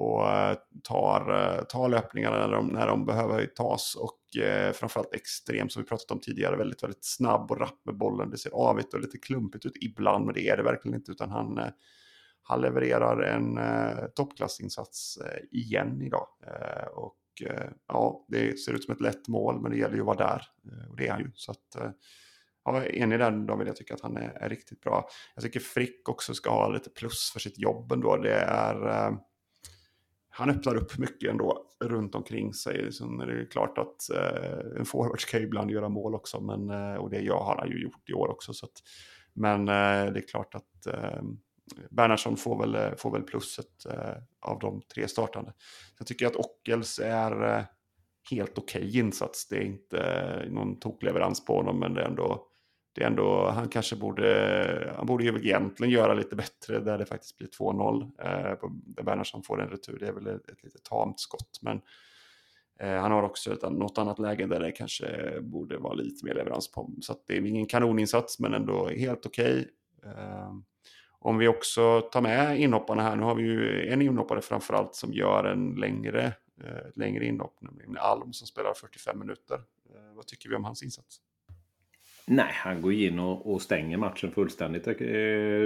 och 0.00 0.28
eh, 0.28 0.56
tar, 0.82 1.20
eh, 1.30 1.64
tar 1.64 1.88
löpningarna 1.88 2.46
när 2.46 2.56
de, 2.56 2.66
när 2.66 2.86
de 2.86 3.06
behöver 3.06 3.46
tas. 3.46 3.94
Och 3.94 4.42
eh, 4.42 4.72
framförallt 4.72 5.14
extrem, 5.14 5.68
som 5.68 5.82
vi 5.82 5.88
pratat 5.88 6.10
om 6.10 6.20
tidigare, 6.20 6.56
väldigt, 6.56 6.82
väldigt 6.82 7.04
snabb 7.04 7.50
och 7.50 7.60
rapp 7.60 7.80
med 7.84 7.96
bollen. 7.96 8.30
Det 8.30 8.38
ser 8.38 8.50
avigt 8.50 8.94
och 8.94 9.00
lite 9.00 9.18
klumpigt 9.18 9.66
ut 9.66 9.76
ibland, 9.80 10.24
men 10.24 10.34
det 10.34 10.48
är 10.48 10.56
det 10.56 10.62
verkligen 10.62 10.98
inte. 10.98 11.12
Utan 11.12 11.30
han, 11.30 11.58
eh, 11.58 11.68
han 12.42 12.60
levererar 12.60 13.22
en 13.22 13.58
eh, 13.58 14.04
toppklassinsats 14.14 15.16
eh, 15.16 15.58
igen 15.58 16.02
idag. 16.02 16.26
Eh, 16.46 16.86
och 16.86 17.16
eh, 17.46 17.70
ja, 17.88 18.26
det 18.28 18.58
ser 18.58 18.72
ut 18.72 18.84
som 18.84 18.94
ett 18.94 19.00
lätt 19.00 19.28
mål, 19.28 19.60
men 19.62 19.70
det 19.70 19.78
gäller 19.78 19.94
ju 19.94 20.00
att 20.00 20.06
vara 20.06 20.28
där. 20.28 20.42
och 20.90 20.96
det 20.96 21.06
är 21.06 21.12
han 21.12 21.20
ju. 21.20 21.30
Så 21.34 21.52
att, 21.52 21.94
ja, 22.64 22.84
enig 22.84 23.18
där 23.18 23.30
David, 23.30 23.68
jag 23.68 23.76
tycker 23.76 23.94
att 23.94 24.00
han 24.00 24.16
är, 24.16 24.30
är, 24.40 24.48
riktigt 24.48 24.80
bra. 24.80 25.08
Jag 25.34 25.44
tycker 25.44 25.60
Frick 25.60 26.08
också 26.08 26.34
ska 26.34 26.50
ha 26.50 26.68
lite 26.68 26.90
plus 26.90 27.30
för 27.32 27.40
sitt 27.40 27.58
jobb 27.58 27.92
ändå. 27.92 28.16
Det 28.16 28.34
är 28.34 29.16
han 30.30 30.50
öppnar 30.50 30.76
upp 30.76 30.98
mycket 30.98 31.30
ändå 31.30 31.66
runt 31.84 32.14
omkring 32.14 32.54
sig. 32.54 32.82
Liksom, 32.82 33.18
Sen 33.18 33.28
är 33.28 33.34
det 33.34 33.46
klart 33.46 33.78
att 33.78 34.10
eh, 34.10 34.78
en 34.78 34.84
forward 34.84 35.20
ska 35.20 35.38
ibland 35.38 35.70
göra 35.70 35.88
mål 35.88 36.14
också, 36.14 36.40
men, 36.40 36.70
eh, 36.70 36.94
och 36.94 37.10
det 37.10 37.28
har 37.28 37.56
han 37.58 37.70
ju 37.70 37.82
gjort 37.82 38.10
i 38.10 38.12
år 38.12 38.28
också. 38.28 38.52
Så 38.52 38.66
att, 38.66 38.82
men 39.34 39.60
eh, 39.60 40.12
det 40.12 40.20
är 40.20 40.28
klart 40.28 40.54
att 40.54 40.86
eh, 40.86 41.22
Bernhardsson 41.90 42.36
får 42.36 42.58
väl, 42.58 42.74
eh, 42.74 42.96
får 42.96 43.10
väl 43.10 43.22
plusset 43.22 43.86
eh, 43.90 44.16
av 44.40 44.58
de 44.58 44.82
tre 44.94 45.08
startande. 45.08 45.52
Jag 45.98 46.06
tycker 46.06 46.26
att 46.26 46.36
Ockels 46.36 46.98
är 46.98 47.56
eh, 47.56 47.64
helt 48.30 48.58
okej 48.58 48.82
okay 48.82 48.98
insats. 48.98 49.48
Det 49.48 49.56
är 49.56 49.62
inte 49.62 49.98
eh, 49.98 50.52
någon 50.52 50.80
tokleverans 50.80 51.44
på 51.44 51.56
honom, 51.56 51.78
men 51.78 51.94
det 51.94 52.02
är 52.02 52.06
ändå 52.06 52.46
det 52.92 53.02
är 53.02 53.06
ändå, 53.06 53.46
han 53.46 53.68
kanske 53.68 53.96
borde, 53.96 54.94
han 54.96 55.06
borde 55.06 55.24
ju 55.24 55.38
egentligen 55.38 55.92
göra 55.92 56.14
lite 56.14 56.36
bättre 56.36 56.80
där 56.80 56.98
det 56.98 57.06
faktiskt 57.06 57.38
blir 57.38 57.48
2-0. 57.48 58.02
Eh, 58.18 58.68
där 58.72 59.02
Bernhardsson 59.02 59.42
får 59.42 59.62
en 59.62 59.68
retur, 59.68 59.98
det 59.98 60.08
är 60.08 60.12
väl 60.12 60.26
ett, 60.26 60.48
ett 60.48 60.64
lite 60.64 60.78
tamt 60.78 61.20
skott. 61.20 61.58
Men 61.62 61.80
eh, 62.80 63.00
han 63.00 63.12
har 63.12 63.22
också 63.22 63.52
ett, 63.52 63.62
något 63.62 63.98
annat 63.98 64.18
läge 64.18 64.46
där 64.46 64.60
det 64.60 64.72
kanske 64.72 65.40
borde 65.40 65.78
vara 65.78 65.94
lite 65.94 66.26
mer 66.26 66.34
leverans 66.34 66.72
på. 66.72 66.90
Så 67.00 67.14
det 67.26 67.36
är 67.36 67.46
ingen 67.46 67.66
kanoninsats 67.66 68.38
men 68.40 68.54
ändå 68.54 68.88
helt 68.88 69.26
okej. 69.26 69.68
Okay. 69.98 70.12
Eh, 70.12 70.52
om 71.22 71.38
vi 71.38 71.48
också 71.48 72.00
tar 72.00 72.20
med 72.20 72.60
inhopparna 72.60 73.02
här, 73.02 73.16
nu 73.16 73.22
har 73.22 73.34
vi 73.34 73.42
ju 73.42 73.88
en 73.88 74.02
inhoppare 74.02 74.40
framförallt 74.40 74.94
som 74.94 75.12
gör 75.12 75.44
en 75.44 75.74
längre, 75.74 76.32
eh, 76.64 76.88
ett 76.88 76.96
längre 76.96 77.26
inhopp, 77.26 77.56
nämligen 77.60 77.96
Alm 77.96 78.32
som 78.32 78.46
spelar 78.46 78.74
45 78.74 79.18
minuter. 79.18 79.54
Eh, 79.94 80.14
vad 80.16 80.26
tycker 80.26 80.48
vi 80.48 80.54
om 80.54 80.64
hans 80.64 80.82
insats? 80.82 81.20
Nej, 82.26 82.52
han 82.52 82.82
går 82.82 82.92
in 82.92 83.18
och, 83.18 83.52
och 83.52 83.62
stänger 83.62 83.96
matchen 83.96 84.30
fullständigt 84.30 84.86
eh, 84.86 84.94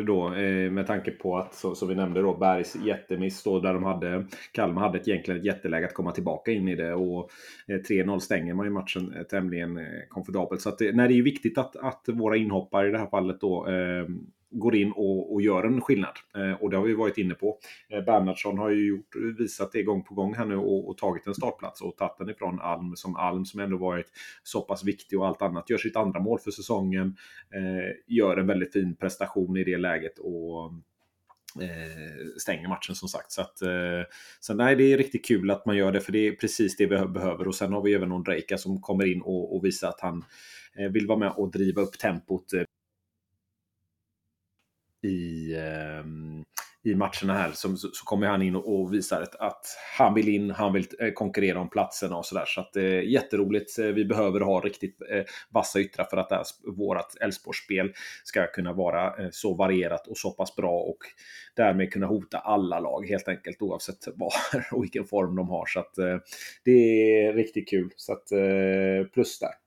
då. 0.06 0.34
Eh, 0.34 0.70
med 0.70 0.86
tanke 0.86 1.10
på 1.10 1.38
att, 1.38 1.54
så, 1.54 1.74
som 1.74 1.88
vi 1.88 1.94
nämnde 1.94 2.22
då, 2.22 2.36
Bergs 2.36 2.76
jättemiss 2.76 3.42
då, 3.42 3.60
där 3.60 3.74
de 3.74 3.84
hade, 3.84 4.26
Kalmar 4.52 4.82
hade 4.82 4.98
ett, 4.98 5.08
egentligen 5.08 5.40
ett 5.40 5.46
jätteläge 5.46 5.86
att 5.86 5.94
komma 5.94 6.12
tillbaka 6.12 6.50
in 6.50 6.68
i 6.68 6.76
det. 6.76 6.94
Och 6.94 7.30
eh, 7.68 7.78
3-0 7.78 8.18
stänger 8.18 8.54
man 8.54 8.66
ju 8.66 8.72
matchen 8.72 9.14
eh, 9.16 9.22
tämligen 9.22 9.76
eh, 9.76 9.84
komfortabelt. 10.08 10.60
Så 10.60 10.68
att, 10.68 10.80
nej, 10.80 11.08
det 11.08 11.14
är 11.14 11.16
ju 11.16 11.22
viktigt 11.22 11.58
att, 11.58 11.76
att 11.76 12.04
våra 12.08 12.36
inhoppare 12.36 12.88
i 12.88 12.90
det 12.90 12.98
här 12.98 13.06
fallet 13.06 13.40
då 13.40 13.68
eh, 13.68 14.06
går 14.58 14.76
in 14.76 14.92
och, 14.92 15.32
och 15.32 15.42
gör 15.42 15.64
en 15.64 15.80
skillnad. 15.80 16.14
Eh, 16.36 16.62
och 16.62 16.70
det 16.70 16.76
har 16.76 16.84
vi 16.84 16.94
varit 16.94 17.18
inne 17.18 17.34
på. 17.34 17.58
Eh, 17.88 18.04
Bernhardsson 18.04 18.58
har 18.58 18.70
ju 18.70 18.86
gjort, 18.88 19.16
visat 19.38 19.72
det 19.72 19.82
gång 19.82 20.04
på 20.04 20.14
gång 20.14 20.34
här 20.34 20.44
nu 20.44 20.56
och, 20.56 20.88
och 20.88 20.98
tagit 20.98 21.26
en 21.26 21.34
startplats 21.34 21.82
och 21.82 21.96
tagit 21.96 22.18
den 22.18 22.30
ifrån 22.30 22.60
Alm 22.60 22.96
som 22.96 23.16
Alm 23.16 23.44
som 23.44 23.60
ändå 23.60 23.76
varit 23.76 24.06
så 24.42 24.60
pass 24.60 24.84
viktig 24.84 25.20
och 25.20 25.26
allt 25.26 25.42
annat. 25.42 25.70
Gör 25.70 25.78
sitt 25.78 25.96
andra 25.96 26.20
mål 26.20 26.38
för 26.38 26.50
säsongen. 26.50 27.16
Eh, 27.54 27.96
gör 28.06 28.36
en 28.36 28.46
väldigt 28.46 28.72
fin 28.72 28.96
prestation 28.96 29.56
i 29.56 29.64
det 29.64 29.78
läget. 29.78 30.18
och 30.18 30.72
eh, 31.60 32.26
stänger 32.38 32.68
matchen 32.68 32.94
som 32.94 33.08
sagt. 33.08 33.32
Så, 33.32 33.40
att, 33.40 33.62
eh, 33.62 34.02
så 34.40 34.54
nej, 34.54 34.76
det 34.76 34.92
är 34.92 34.98
riktigt 34.98 35.26
kul 35.26 35.50
att 35.50 35.66
man 35.66 35.76
gör 35.76 35.92
det 35.92 36.00
för 36.00 36.12
det 36.12 36.28
är 36.28 36.32
precis 36.32 36.76
det 36.76 36.86
vi 36.86 37.06
behöver. 37.06 37.48
Och 37.48 37.54
sen 37.54 37.72
har 37.72 37.82
vi 37.82 37.94
även 37.94 38.12
Ondrejka 38.12 38.58
som 38.58 38.80
kommer 38.80 39.06
in 39.06 39.22
och, 39.22 39.56
och 39.56 39.64
visar 39.64 39.88
att 39.88 40.00
han 40.00 40.24
eh, 40.78 40.88
vill 40.88 41.06
vara 41.06 41.18
med 41.18 41.32
och 41.36 41.50
driva 41.50 41.82
upp 41.82 41.98
tempot 41.98 42.52
i, 45.04 45.54
ehm, 45.56 46.44
i 46.84 46.94
matcherna 46.94 47.34
här 47.34 47.50
så, 47.52 47.76
så 47.76 48.04
kommer 48.04 48.26
han 48.26 48.42
in 48.42 48.56
och, 48.56 48.74
och 48.74 48.94
visar 48.94 49.22
att, 49.22 49.34
att, 49.34 49.66
han 49.98 50.14
vill 50.14 50.28
in, 50.28 50.50
han 50.50 50.72
vill 50.72 50.86
eh, 51.00 51.10
konkurrera 51.10 51.60
om 51.60 51.70
platserna 51.70 52.16
och 52.16 52.26
sådär. 52.26 52.44
Så 52.46 52.60
att 52.60 52.76
eh, 52.76 53.02
jätteroligt. 53.02 53.78
Eh, 53.78 53.86
vi 53.86 54.04
behöver 54.04 54.40
ha 54.40 54.60
riktigt 54.60 55.02
eh, 55.10 55.24
vassa 55.50 55.80
yttrar 55.80 56.04
för 56.04 56.16
att 56.16 56.28
det 56.28 56.34
här, 56.34 56.44
vårt 56.76 57.16
Elfsborgsspel 57.20 57.92
ska 58.24 58.46
kunna 58.46 58.72
vara 58.72 59.24
eh, 59.24 59.28
så 59.30 59.54
varierat 59.54 60.06
och 60.06 60.16
så 60.16 60.30
pass 60.30 60.56
bra 60.56 60.80
och 60.80 60.98
därmed 61.56 61.92
kunna 61.92 62.06
hota 62.06 62.38
alla 62.38 62.80
lag 62.80 63.08
helt 63.08 63.28
enkelt 63.28 63.62
oavsett 63.62 64.08
var 64.14 64.32
och 64.72 64.82
vilken 64.82 65.04
form 65.04 65.36
de 65.36 65.48
har. 65.48 65.66
Så 65.66 65.80
att 65.80 65.98
eh, 65.98 66.18
det 66.64 66.72
är 66.72 67.32
riktigt 67.32 67.68
kul. 67.68 67.90
Så 67.96 68.12
att 68.12 68.32
eh, 68.32 69.08
plus 69.12 69.38
där. 69.38 69.63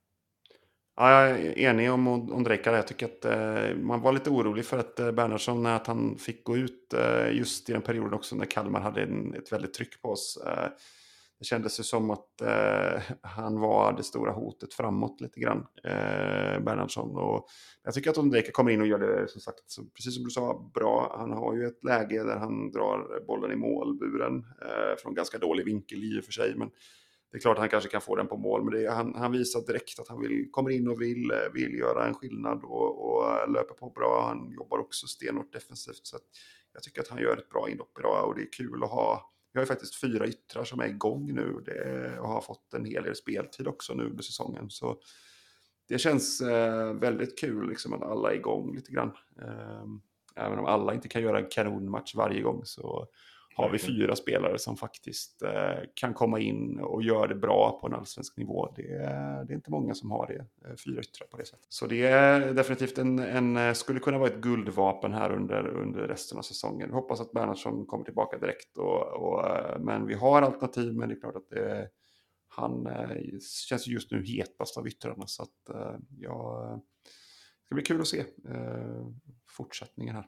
Ja, 1.00 1.28
jag 1.28 1.40
är 1.40 1.58
enig 1.58 1.92
om 1.92 2.08
Ondrejka. 2.08 2.76
Jag 2.76 2.88
tycker 2.88 3.06
att 3.06 3.26
eh, 3.26 3.76
man 3.78 4.02
var 4.02 4.12
lite 4.12 4.30
orolig 4.30 4.66
för 4.66 4.78
att 4.78 5.00
eh, 5.00 5.12
Bernhardsson, 5.12 5.66
att 5.66 5.88
han 5.88 6.18
fick 6.18 6.44
gå 6.44 6.58
ut 6.58 6.94
eh, 6.94 7.32
just 7.32 7.70
i 7.70 7.74
den 7.74 7.82
perioden 7.82 8.14
också 8.14 8.36
när 8.36 8.46
Kalmar 8.46 8.82
hade 8.82 9.02
en, 9.02 9.34
ett 9.34 9.52
väldigt 9.52 9.74
tryck 9.74 10.02
på 10.02 10.10
oss. 10.10 10.40
Eh, 10.46 10.70
det 11.40 11.46
kändes 11.46 11.80
ju 11.80 11.84
som 11.84 12.12
att 12.12 12.42
eh, 12.42 13.02
han 13.22 13.60
var 13.60 13.94
det 13.98 14.04
stora 14.04 14.32
hotet 14.32 14.74
framåt 14.74 15.22
lite 15.22 15.40
grann, 15.40 15.66
eh, 15.84 16.60
Bernhardsson. 16.60 17.18
Och 17.18 17.48
jag 17.84 17.94
tycker 17.94 18.10
att 18.10 18.18
Ondrejka 18.18 18.52
kommer 18.52 18.72
in 18.72 18.82
och 18.82 18.88
gör 18.88 19.00
det, 19.00 19.28
som 19.28 19.42
sagt, 19.42 19.64
så, 19.68 19.84
precis 19.86 20.16
som 20.16 20.24
du 20.24 20.30
sa, 20.30 20.72
bra. 20.74 21.16
Han 21.20 21.32
har 21.32 21.56
ju 21.56 21.68
ett 21.68 21.84
läge 21.84 22.24
där 22.24 22.38
han 22.38 22.72
drar 22.72 23.26
bollen 23.28 23.52
i 23.52 23.56
målburen 23.56 24.46
eh, 24.62 24.98
från 25.02 25.14
ganska 25.14 25.38
dålig 25.38 25.66
vinkel 25.66 26.04
i 26.04 26.20
och 26.20 26.24
för 26.26 26.32
sig. 26.32 26.56
Men 26.56 26.70
det 27.32 27.38
är 27.38 27.42
klart 27.42 27.58
att 27.58 27.62
han 27.62 27.70
kanske 27.70 27.90
kan 27.90 28.02
få 28.02 28.16
den 28.16 28.28
på 28.28 28.38
mål, 28.38 28.64
men 28.64 28.74
det, 28.74 28.92
han, 28.92 29.16
han 29.16 29.32
visar 29.32 29.62
direkt 29.68 30.00
att 30.00 30.08
han 30.08 30.22
vill, 30.22 30.52
kommer 30.52 30.70
in 30.70 30.88
och 30.88 31.02
vill, 31.02 31.32
eh, 31.32 31.54
vill 31.54 31.74
göra 31.74 32.08
en 32.08 32.14
skillnad 32.14 32.64
och, 32.64 33.06
och 33.06 33.30
eh, 33.30 33.52
löper 33.52 33.74
på 33.74 33.90
bra. 33.90 34.26
Han 34.28 34.52
jobbar 34.52 34.78
också 34.78 35.08
stenhårt 35.08 35.54
defensivt. 35.54 36.08
Så 36.08 36.18
jag 36.74 36.84
tycker 36.84 37.02
att 37.02 37.08
han 37.08 37.22
gör 37.22 37.38
ett 37.38 37.50
bra 37.50 37.70
inhopp 37.70 38.00
idag 38.00 38.28
och 38.28 38.36
det 38.36 38.42
är 38.42 38.52
kul 38.52 38.84
att 38.84 38.90
ha. 38.90 39.32
Vi 39.54 39.60
har 39.60 39.64
ju 39.64 39.68
faktiskt 39.68 40.02
fyra 40.02 40.28
yttrar 40.28 40.64
som 40.64 40.80
är 40.80 40.88
igång 40.88 41.34
nu 41.34 41.62
det, 41.66 42.20
och 42.20 42.28
har 42.28 42.42
fått 42.42 42.74
en 42.74 42.86
hel 42.86 43.04
del 43.04 43.16
speltid 43.16 43.68
också 43.68 43.94
nu 43.94 44.04
under 44.04 44.24
säsongen. 44.24 44.70
Så 44.70 45.00
det 45.88 45.98
känns 45.98 46.42
eh, 46.42 46.94
väldigt 46.94 47.40
kul 47.40 47.70
liksom, 47.70 47.94
att 47.94 48.04
alla 48.04 48.32
är 48.32 48.36
igång 48.36 48.76
lite 48.76 48.92
grann. 48.92 49.12
Eh, 49.42 49.86
även 50.36 50.60
om 50.60 50.66
alla 50.66 50.94
inte 50.94 51.08
kan 51.08 51.22
göra 51.22 51.40
en 51.40 51.50
kanonmatch 51.50 52.16
varje 52.16 52.42
gång 52.42 52.62
så 52.66 53.08
har 53.58 53.70
vi 53.70 53.80
fyra 53.80 54.16
spelare 54.16 54.60
som 54.60 54.78
faktiskt 54.78 55.42
eh, 55.42 55.80
kan 55.94 56.14
komma 56.14 56.40
in 56.40 56.80
och 56.80 57.04
göra 57.04 57.28
det 57.28 57.36
bra 57.36 57.80
på 57.82 57.88
en 57.88 57.94
allsvensk 57.94 58.38
nivå. 58.38 58.74
Det 58.76 58.94
är, 58.94 59.44
det 59.44 59.54
är 59.54 59.56
inte 59.56 59.72
många 59.72 59.94
som 59.94 60.12
har 60.12 60.28
det, 60.28 60.68
eh, 60.70 60.76
fyra 60.76 61.02
yttrar 61.02 61.28
på 61.28 61.38
det 61.38 61.46
sättet. 61.46 61.66
Så 61.70 61.88
det 61.88 62.08
är 62.08 62.54
definitivt 62.54 62.98
en, 62.98 63.20
en, 63.20 63.58
eh, 63.58 63.74
skulle 63.74 64.00
kunna 64.00 64.18
vara 64.18 64.30
ett 64.30 64.42
guldvapen 64.42 65.14
här 65.14 65.32
under, 65.32 65.68
under 65.68 66.08
resten 66.08 66.38
av 66.38 66.42
säsongen. 66.42 66.90
Vi 66.90 66.96
hoppas 66.96 67.22
att 67.22 67.32
Bernhardsson 67.32 67.86
kommer 67.86 68.06
tillbaka 68.06 68.38
direkt. 68.38 68.78
Och, 68.78 69.02
och, 69.02 69.46
men 69.82 70.08
vi 70.08 70.14
har 70.14 70.42
alternativ, 70.42 70.94
men 70.94 71.10
det 71.10 71.16
är 71.16 71.20
klart 71.20 71.36
att 71.36 71.50
det, 71.50 71.90
han 72.48 72.88
eh, 72.88 73.40
känns 73.70 73.88
just 73.88 74.12
nu 74.12 74.24
hetast 74.26 74.78
av 74.78 74.88
yttrarna. 74.88 75.28
Så 75.28 75.44
att, 75.44 75.76
ja, 76.20 76.70
det 77.62 77.66
ska 77.66 77.76
bli 77.76 77.84
kul 77.84 78.02
att 78.02 78.08
se 78.08 78.24
fortsättningen 79.50 80.16
här. 80.16 80.26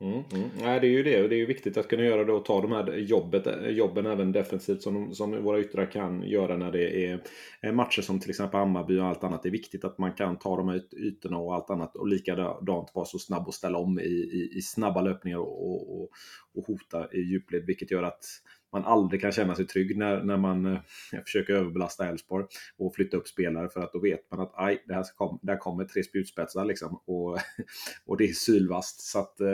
Mm, 0.00 0.24
mm. 0.32 0.48
Nej, 0.60 0.80
det 0.80 0.86
är 0.86 0.90
ju 0.90 1.02
det. 1.02 1.22
Och 1.22 1.28
det 1.28 1.34
är 1.34 1.38
ju 1.38 1.46
viktigt 1.46 1.76
att 1.76 1.88
kunna 1.88 2.02
göra 2.04 2.24
det 2.24 2.32
och 2.32 2.44
ta 2.44 2.60
de 2.60 2.72
här 2.72 2.96
jobbet, 2.96 3.46
jobben 3.68 4.06
även 4.06 4.32
defensivt 4.32 4.82
som, 4.82 5.14
som 5.14 5.44
våra 5.44 5.60
yttrar 5.60 5.90
kan 5.90 6.22
göra 6.22 6.56
när 6.56 6.72
det 6.72 7.06
är 7.06 7.22
eh, 7.62 7.72
matcher 7.72 8.02
som 8.02 8.20
till 8.20 8.30
exempel 8.30 8.60
Hammarby 8.60 8.98
och 8.98 9.06
allt 9.06 9.24
annat. 9.24 9.42
Det 9.42 9.48
är 9.48 9.50
viktigt 9.50 9.84
att 9.84 9.98
man 9.98 10.12
kan 10.12 10.38
ta 10.38 10.56
de 10.56 10.68
här 10.68 10.82
ytorna 10.96 11.38
och 11.38 11.54
allt 11.54 11.70
annat 11.70 11.96
och 11.96 12.08
likadant 12.08 12.90
vara 12.94 13.04
så 13.04 13.18
snabb 13.18 13.48
och 13.48 13.54
ställa 13.54 13.78
om 13.78 14.00
i, 14.00 14.02
i, 14.02 14.52
i 14.54 14.62
snabba 14.62 15.02
löpningar 15.02 15.38
och, 15.38 16.00
och, 16.00 16.10
och 16.54 16.66
hota 16.66 17.12
i 17.12 17.20
djupled. 17.20 17.66
Vilket 17.66 17.90
gör 17.90 18.02
att 18.02 18.24
man 18.72 18.84
aldrig 18.84 19.20
kan 19.20 19.32
känna 19.32 19.54
sig 19.54 19.66
trygg 19.66 19.96
när, 19.96 20.22
när 20.22 20.36
man 20.36 20.66
eh, 20.66 20.78
försöker 21.24 21.54
överbelasta 21.54 22.08
Elfsborg 22.08 22.46
och 22.76 22.94
flytta 22.94 23.16
upp 23.16 23.28
spelare 23.28 23.68
för 23.68 23.80
att 23.80 23.92
då 23.92 24.00
vet 24.00 24.30
man 24.30 24.40
att 24.40 24.52
aj, 24.54 24.84
det 24.86 24.94
här 24.94 25.04
kom, 25.16 25.38
där 25.42 25.56
kommer 25.56 25.84
tre 25.84 26.02
spjutspetsar 26.02 26.64
liksom 26.64 27.00
och, 27.06 27.38
och 28.06 28.16
det 28.16 28.24
är 28.24 28.32
sylvast 28.32 29.00
så 29.00 29.18
att 29.18 29.40
eh, 29.40 29.46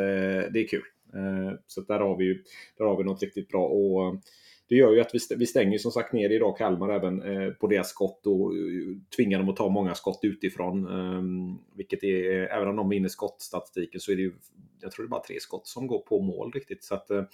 det 0.52 0.60
är 0.60 0.68
kul. 0.68 0.84
Eh, 1.14 1.58
så 1.66 1.80
där 1.80 2.00
har 2.00 2.16
vi 2.16 2.24
ju 2.24 2.42
där 2.78 2.84
har 2.84 2.96
vi 2.96 3.04
något 3.04 3.22
riktigt 3.22 3.48
bra 3.48 3.66
och 3.66 4.06
eh, 4.06 4.20
det 4.68 4.74
gör 4.74 4.92
ju 4.92 5.00
att 5.00 5.14
vi, 5.36 5.46
stänger 5.46 5.78
som 5.78 5.90
sagt 5.90 6.12
ner 6.12 6.30
idag 6.30 6.56
Kalmar 6.58 6.88
även 6.88 7.22
eh, 7.22 7.50
på 7.50 7.66
deras 7.66 7.88
skott 7.88 8.26
och 8.26 8.54
eh, 8.54 8.96
tvingar 9.16 9.38
dem 9.38 9.48
att 9.48 9.56
ta 9.56 9.68
många 9.68 9.94
skott 9.94 10.20
utifrån. 10.22 10.86
Ehm, 10.86 11.58
vilket 11.76 12.04
är, 12.04 12.30
även 12.30 12.68
om 12.68 12.76
de 12.76 12.88
vinner 12.88 13.08
skottstatistiken 13.08 14.00
så 14.00 14.12
är 14.12 14.16
det 14.16 14.22
ju, 14.22 14.32
jag 14.84 14.92
tror 14.92 15.04
det 15.04 15.08
är 15.08 15.10
bara 15.10 15.22
tre 15.22 15.40
skott 15.40 15.66
som 15.66 15.86
går 15.86 15.98
på 15.98 16.20
mål 16.20 16.52
riktigt. 16.52 16.84
Så 16.84 16.94
att, 16.94 17.10
eh, 17.10 17.24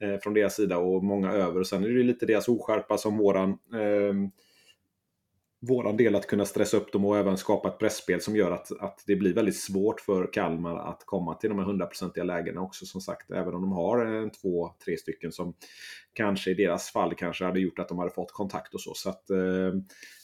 eh 0.00 0.18
från 0.22 0.34
deras 0.34 0.54
sida 0.54 0.78
och 0.78 1.04
många 1.04 1.32
över. 1.32 1.60
Och 1.60 1.66
sen 1.66 1.84
är 1.84 1.88
det 1.88 2.02
lite 2.02 2.26
deras 2.26 2.48
oskärpa 2.48 2.98
som 2.98 3.18
våran 3.18 3.50
eh, 3.50 4.14
våran 5.60 5.96
del 5.96 6.14
att 6.14 6.26
kunna 6.26 6.44
stressa 6.44 6.76
upp 6.76 6.92
dem 6.92 7.04
och 7.04 7.18
även 7.18 7.36
skapa 7.36 7.68
ett 7.68 7.78
pressspel 7.78 8.20
som 8.20 8.36
gör 8.36 8.50
att, 8.50 8.80
att 8.80 9.04
det 9.06 9.16
blir 9.16 9.34
väldigt 9.34 9.56
svårt 9.56 10.00
för 10.00 10.32
Kalmar 10.32 10.76
att 10.76 11.02
komma 11.06 11.34
till 11.34 11.50
de 11.50 11.58
här 11.58 11.66
hundraprocentiga 11.66 12.24
lägena 12.24 12.60
också 12.60 12.86
som 12.86 13.00
sagt. 13.00 13.30
Även 13.30 13.54
om 13.54 13.60
de 13.60 13.72
har 13.72 14.06
en, 14.06 14.30
två, 14.30 14.70
tre 14.84 14.96
stycken 14.96 15.32
som 15.32 15.54
kanske 16.12 16.50
i 16.50 16.54
deras 16.54 16.90
fall 16.90 17.14
kanske 17.14 17.44
hade 17.44 17.60
gjort 17.60 17.78
att 17.78 17.88
de 17.88 17.98
hade 17.98 18.10
fått 18.10 18.32
kontakt 18.32 18.74
och 18.74 18.80
så. 18.80 18.94
så 18.94 19.10
att, 19.10 19.30
eh, 19.30 19.72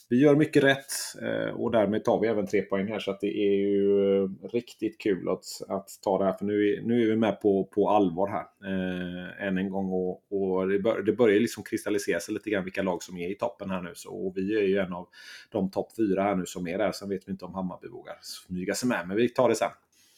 vi 0.09 0.21
gör 0.21 0.35
mycket 0.35 0.63
rätt 0.63 0.93
eh, 1.21 1.53
och 1.53 1.71
därmed 1.71 2.03
tar 2.03 2.19
vi 2.19 2.27
även 2.27 2.47
tre 2.47 2.61
poäng 2.61 2.87
här 2.87 2.99
så 2.99 3.11
att 3.11 3.19
det 3.19 3.37
är 3.37 3.55
ju 3.55 4.23
eh, 4.23 4.29
riktigt 4.53 5.01
kul 5.01 5.29
att, 5.29 5.45
att 5.67 5.89
ta 6.03 6.17
det 6.17 6.25
här 6.25 6.33
för 6.33 6.45
nu, 6.45 6.81
nu 6.83 7.03
är 7.03 7.07
vi 7.07 7.15
med 7.15 7.41
på, 7.41 7.63
på 7.63 7.89
allvar 7.89 8.27
här 8.27 8.45
eh, 8.65 9.47
än 9.47 9.57
en 9.57 9.69
gång 9.69 9.91
och, 9.91 10.23
och 10.31 10.67
det, 10.67 10.79
bör, 10.79 11.01
det 11.01 11.13
börjar 11.13 11.39
liksom 11.39 11.63
kristallisera 11.63 12.19
sig 12.19 12.33
lite 12.33 12.49
grann 12.49 12.63
vilka 12.63 12.81
lag 12.81 13.03
som 13.03 13.17
är 13.17 13.31
i 13.31 13.35
toppen 13.35 13.69
här 13.69 13.81
nu 13.81 13.91
så 13.95 14.09
och 14.09 14.37
vi 14.37 14.57
är 14.57 14.63
ju 14.67 14.77
en 14.77 14.93
av 14.93 15.07
de 15.51 15.71
topp 15.71 15.95
fyra 15.97 16.23
här 16.23 16.35
nu 16.35 16.45
som 16.45 16.67
är 16.67 16.77
där. 16.77 16.91
Sen 16.91 17.09
vet 17.09 17.27
vi 17.27 17.31
inte 17.31 17.45
om 17.45 17.53
Hammarby 17.53 17.87
vågar 17.87 18.15
smyga 18.21 18.73
sig 18.73 18.89
med 18.89 19.07
men 19.07 19.17
vi 19.17 19.29
tar 19.29 19.49
det 19.49 19.55
sen. 19.55 19.71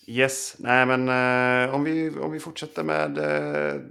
Yes, 0.09 0.55
nej 0.59 0.85
men 0.85 1.09
eh, 1.09 1.75
om, 1.75 1.83
vi, 1.83 2.09
om 2.09 2.31
vi 2.31 2.39
fortsätter 2.39 2.83
med 2.83 3.17
eh, 3.17 3.81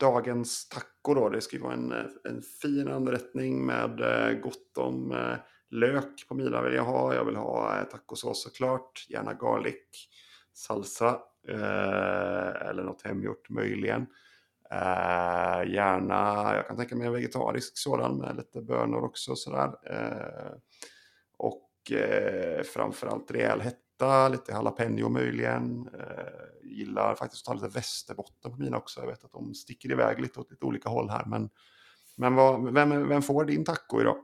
dagens 0.00 0.68
taco 0.68 1.14
då. 1.14 1.28
Det 1.28 1.40
ska 1.40 1.56
ju 1.56 1.62
vara 1.62 1.72
en, 1.72 1.92
en 2.24 2.42
fin 2.62 2.88
anrättning 2.88 3.66
med 3.66 4.00
eh, 4.00 4.38
gott 4.38 4.78
om 4.78 5.12
eh, 5.12 5.36
lök 5.70 6.28
på 6.28 6.34
mina 6.34 6.62
vill 6.62 6.74
jag 6.74 6.84
ha. 6.84 7.14
Jag 7.14 7.24
vill 7.24 7.36
ha 7.36 7.78
eh, 7.78 7.84
tacosås 7.84 8.42
såklart, 8.42 9.06
gärna 9.08 9.34
garlic, 9.34 10.08
salsa 10.54 11.20
eller 11.48 12.82
något 12.82 13.02
hemgjort 13.02 13.50
möjligen. 13.50 14.06
gärna, 15.66 16.52
jag 16.54 16.66
kan 16.66 16.76
tänka 16.76 16.96
mig 16.96 17.06
en 17.06 17.12
vegetarisk 17.12 17.78
sådan 17.78 18.18
med 18.18 18.36
lite 18.36 18.62
bönor 18.62 19.04
också 19.04 19.36
sådär. 19.36 19.70
och 21.38 21.92
framförallt 22.74 23.30
rejäl 23.30 23.60
hetta 23.60 23.85
Feta, 23.96 24.28
lite 24.28 24.52
jalapeno 24.52 25.08
möjligen. 25.08 25.88
Eh, 25.94 26.70
gillar 26.70 27.14
faktiskt 27.14 27.48
att 27.48 27.58
ta 27.58 27.64
lite 27.64 27.78
västerbotten 27.78 28.50
på 28.50 28.56
mina 28.58 28.76
också. 28.76 29.00
Jag 29.00 29.06
vet 29.06 29.24
att 29.24 29.32
de 29.32 29.54
sticker 29.54 29.90
iväg 29.90 30.20
lite 30.20 30.40
åt 30.40 30.50
lite 30.50 30.66
olika 30.66 30.88
håll 30.88 31.10
här. 31.10 31.24
Men, 31.26 31.48
men 32.16 32.34
vad, 32.34 32.74
vem, 32.74 33.08
vem 33.08 33.22
får 33.22 33.44
din 33.44 33.64
taco 33.64 34.00
idag? 34.00 34.16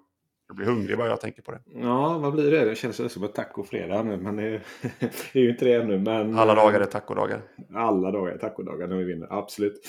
Jag 0.48 0.56
blir 0.56 0.66
hungrig 0.66 0.98
bara 0.98 1.08
jag 1.08 1.20
tänker 1.20 1.42
på 1.42 1.52
det. 1.52 1.60
Ja, 1.66 2.18
vad 2.18 2.32
blir 2.32 2.50
det? 2.50 2.64
Det 2.64 2.74
känns 2.74 3.12
som 3.12 3.24
ett 3.24 3.34
tacofredag 3.34 4.06
nu. 4.06 4.16
Men 4.16 4.36
det 4.36 4.42
är, 4.42 4.62
det 5.32 5.38
är 5.38 5.42
ju 5.42 5.50
inte 5.50 5.64
det 5.64 5.74
ännu. 5.74 5.98
Men... 5.98 6.38
Alla 6.38 6.54
dagar 6.54 6.80
är 6.80 6.84
tacodagar. 6.84 7.42
Alla 7.74 8.10
dagar 8.10 8.32
är 8.32 8.38
tacodagar 8.38 8.88
när 8.88 8.96
vi 8.96 9.04
vinner, 9.04 9.28
absolut. 9.30 9.80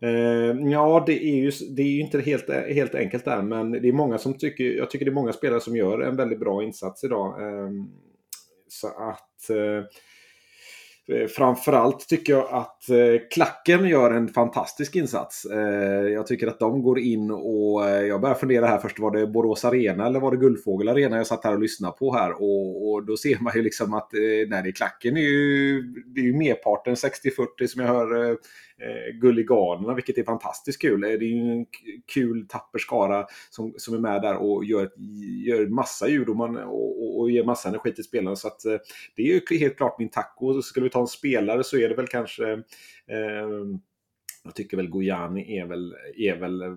Eh, 0.00 0.70
ja, 0.70 1.04
det 1.06 1.24
är 1.24 1.36
ju, 1.36 1.50
det 1.76 1.82
är 1.82 1.90
ju 1.90 2.00
inte 2.00 2.20
helt, 2.20 2.50
helt 2.50 2.94
enkelt 2.94 3.24
där. 3.24 3.42
Men 3.42 3.72
det 3.72 3.88
är 3.88 3.92
många 3.92 4.18
som 4.18 4.38
tycker, 4.38 4.64
jag 4.64 4.90
tycker 4.90 5.04
det 5.04 5.10
är 5.10 5.14
många 5.14 5.32
spelare 5.32 5.60
som 5.60 5.76
gör 5.76 6.00
en 6.00 6.16
väldigt 6.16 6.40
bra 6.40 6.62
insats 6.62 7.04
idag. 7.04 7.42
Eh, 7.42 7.70
så 8.80 8.86
att... 8.86 9.50
Eh, 9.50 9.84
eh, 11.16 11.26
framförallt 11.26 12.08
tycker 12.08 12.32
jag 12.32 12.48
att 12.50 12.90
eh, 12.90 13.28
Klacken 13.30 13.88
gör 13.88 14.10
en 14.10 14.28
fantastisk 14.28 14.96
insats. 14.96 15.44
Eh, 15.44 16.08
jag 16.08 16.26
tycker 16.26 16.46
att 16.46 16.58
de 16.58 16.82
går 16.82 16.98
in 16.98 17.30
och 17.30 17.88
eh, 17.88 18.06
jag 18.06 18.20
börjar 18.20 18.34
fundera 18.34 18.66
här 18.66 18.78
först. 18.78 18.98
Var 18.98 19.10
det 19.10 19.26
Borås 19.26 19.64
Arena 19.64 20.06
eller 20.06 20.20
var 20.20 20.30
det 20.30 20.36
Guldfågel 20.36 20.88
Arena 20.88 21.16
jag 21.16 21.26
satt 21.26 21.44
här 21.44 21.54
och 21.54 21.60
lyssnade 21.60 21.96
på 21.98 22.14
här? 22.14 22.32
Och, 22.32 22.90
och 22.90 23.06
då 23.06 23.16
ser 23.16 23.38
man 23.40 23.52
ju 23.56 23.62
liksom 23.62 23.94
att 23.94 24.14
eh, 24.14 24.48
nej, 24.48 24.62
det 24.62 24.68
är 24.68 24.72
Klacken 24.72 25.16
är 25.16 25.20
ju, 25.20 25.82
det 25.82 26.20
är 26.20 26.24
ju 26.24 26.36
merparten 26.36 26.94
60-40 26.94 27.66
som 27.66 27.82
jag 27.82 27.88
hör 27.88 28.36
eh, 28.80 29.18
Gulliganerna, 29.20 29.94
vilket 29.94 30.18
är 30.18 30.24
fantastiskt 30.24 30.80
kul. 30.80 31.04
Eh, 31.04 31.10
det 31.10 31.24
är 31.24 31.28
ju 31.28 31.52
en 31.52 31.66
kul 32.14 32.46
tapper 32.48 32.78
skara 32.78 33.26
som, 33.50 33.74
som 33.76 33.94
är 33.94 33.98
med 33.98 34.22
där 34.22 34.36
och 34.36 34.64
gör, 34.64 34.90
gör 35.46 35.66
massa 35.66 36.08
ljud 36.08 36.28
och, 36.28 36.36
man, 36.36 36.56
och, 36.56 37.20
och 37.20 37.30
ger 37.30 37.44
massa 37.44 37.68
energi 37.68 37.92
till 37.92 38.04
spelarna. 38.04 38.36
Så 38.36 38.48
att, 38.48 38.64
eh, 38.64 38.76
det 39.16 39.22
är 39.22 39.26
ju 39.26 39.58
helt 39.58 39.76
klart 39.76 39.98
min 39.98 40.10
taco. 40.10 40.62
Skulle 40.62 40.84
vi 40.84 40.90
ta 40.90 41.00
en 41.00 41.06
spelare 41.06 41.64
så 41.64 41.76
är 41.76 41.88
det 41.88 41.94
väl 41.94 42.06
kanske 42.06 42.52
eh, 42.52 43.78
jag 44.46 44.54
tycker 44.54 44.76
väl 44.76 44.88
Gojani 44.88 45.58
är 45.58 45.66
väl, 45.66 45.94
är 46.16 46.36
väl 46.36 46.62
eh, 46.62 46.76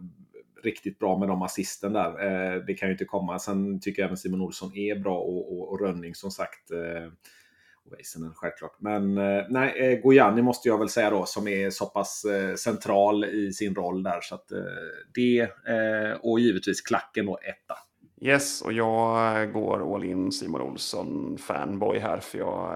riktigt 0.63 0.99
bra 0.99 1.19
med 1.19 1.27
de 1.27 1.41
assisten 1.41 1.93
där. 1.93 2.09
Eh, 2.09 2.63
det 2.67 2.73
kan 2.73 2.89
ju 2.89 2.93
inte 2.93 3.05
komma. 3.05 3.39
Sen 3.39 3.79
tycker 3.79 4.01
jag 4.01 4.07
även 4.07 4.17
Simon 4.17 4.41
Olsson 4.41 4.75
är 4.75 4.95
bra 4.95 5.19
och, 5.19 5.53
och, 5.53 5.71
och 5.71 5.81
Rönning 5.81 6.15
som 6.15 6.31
sagt. 6.31 6.71
Eh, 6.71 7.11
Väisänen 7.91 8.33
självklart. 8.35 8.75
Men 8.79 9.17
eh, 9.17 9.45
nej, 9.49 9.73
eh, 9.77 9.99
Gojani 9.99 10.41
måste 10.41 10.69
jag 10.69 10.77
väl 10.77 10.89
säga 10.89 11.09
då 11.09 11.25
som 11.25 11.47
är 11.47 11.69
så 11.69 11.85
pass 11.85 12.25
eh, 12.25 12.55
central 12.55 13.25
i 13.25 13.53
sin 13.53 13.75
roll 13.75 14.03
där. 14.03 14.21
Så 14.21 14.35
att 14.35 14.51
eh, 14.51 14.59
det 15.13 15.41
eh, 15.41 16.17
och 16.21 16.39
givetvis 16.39 16.81
klacken 16.81 17.27
och 17.27 17.43
etta. 17.43 17.75
Yes, 18.21 18.61
och 18.61 18.73
jag 18.73 19.41
eh, 19.41 19.45
går 19.45 19.95
all 19.95 20.03
in 20.03 20.31
Simon 20.31 20.61
Olsson 20.61 21.37
fanboy 21.37 21.99
här 21.99 22.19
för 22.19 22.37
jag, 22.37 22.75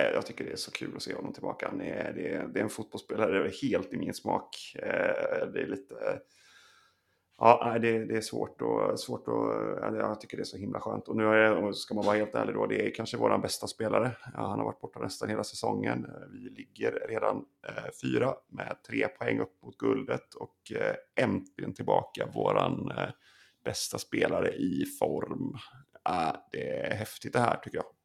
äh, 0.00 0.14
jag 0.14 0.26
tycker 0.26 0.44
det 0.44 0.52
är 0.52 0.56
så 0.56 0.70
kul 0.70 0.92
att 0.96 1.02
se 1.02 1.14
honom 1.14 1.32
tillbaka. 1.32 1.68
Han 1.70 1.80
är, 1.80 2.12
det, 2.16 2.34
är, 2.34 2.46
det 2.46 2.60
är 2.60 2.64
en 2.64 2.70
fotbollsspelare 2.70 3.50
helt 3.62 3.92
i 3.92 3.96
min 3.96 4.14
smak. 4.14 4.56
Det 5.52 5.62
är 5.62 5.66
lite 5.66 5.94
Ja, 7.38 7.78
det, 7.78 8.04
det 8.04 8.16
är 8.16 8.20
svårt 8.20 8.62
och 8.62 9.00
svårt 9.00 9.28
och 9.28 9.52
jag 9.80 10.20
tycker 10.20 10.36
det 10.36 10.42
är 10.42 10.44
så 10.44 10.56
himla 10.56 10.80
skönt. 10.80 11.08
Och 11.08 11.16
nu 11.16 11.24
är, 11.24 11.72
ska 11.72 11.94
man 11.94 12.04
vara 12.04 12.16
helt 12.16 12.34
ärlig 12.34 12.54
då, 12.54 12.66
det 12.66 12.86
är 12.86 12.94
kanske 12.94 13.16
vår 13.16 13.38
bästa 13.38 13.66
spelare. 13.66 14.16
Ja, 14.34 14.46
han 14.46 14.58
har 14.58 14.64
varit 14.64 14.80
borta 14.80 15.00
nästan 15.00 15.28
hela 15.28 15.44
säsongen. 15.44 16.04
Eh, 16.04 16.28
vi 16.32 16.38
ligger 16.38 17.06
redan 17.08 17.44
eh, 17.68 17.90
fyra 18.02 18.34
med 18.48 18.76
tre 18.88 19.08
poäng 19.08 19.40
upp 19.40 19.62
mot 19.62 19.78
guldet 19.78 20.34
och 20.34 20.72
eh, 20.80 21.24
äntligen 21.24 21.74
tillbaka 21.74 22.26
våran 22.34 22.90
eh, 22.90 23.08
bästa 23.64 23.98
spelare 23.98 24.48
i 24.48 24.84
form. 24.98 25.56
Ja, 26.04 26.48
det 26.52 26.70
är 26.70 26.94
häftigt 26.94 27.32
det 27.32 27.40
här 27.40 27.56
tycker 27.56 27.78
jag. 27.78 27.95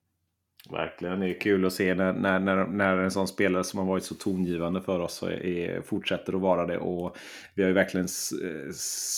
Verkligen, 0.69 1.19
det 1.19 1.29
är 1.29 1.39
kul 1.39 1.65
att 1.65 1.73
se 1.73 1.95
när, 1.95 2.13
när, 2.13 2.39
när, 2.39 2.65
när 2.65 2.97
en 2.97 3.11
sån 3.11 3.27
spelare 3.27 3.63
som 3.63 3.79
har 3.79 3.85
varit 3.85 4.03
så 4.03 4.15
tongivande 4.15 4.81
för 4.81 4.99
oss 4.99 5.23
är, 5.23 5.81
fortsätter 5.81 6.33
att 6.33 6.41
vara 6.41 6.65
det. 6.65 6.77
Och 6.77 7.17
vi 7.55 7.63
har 7.63 7.67
ju 7.67 7.73
verkligen 7.73 8.07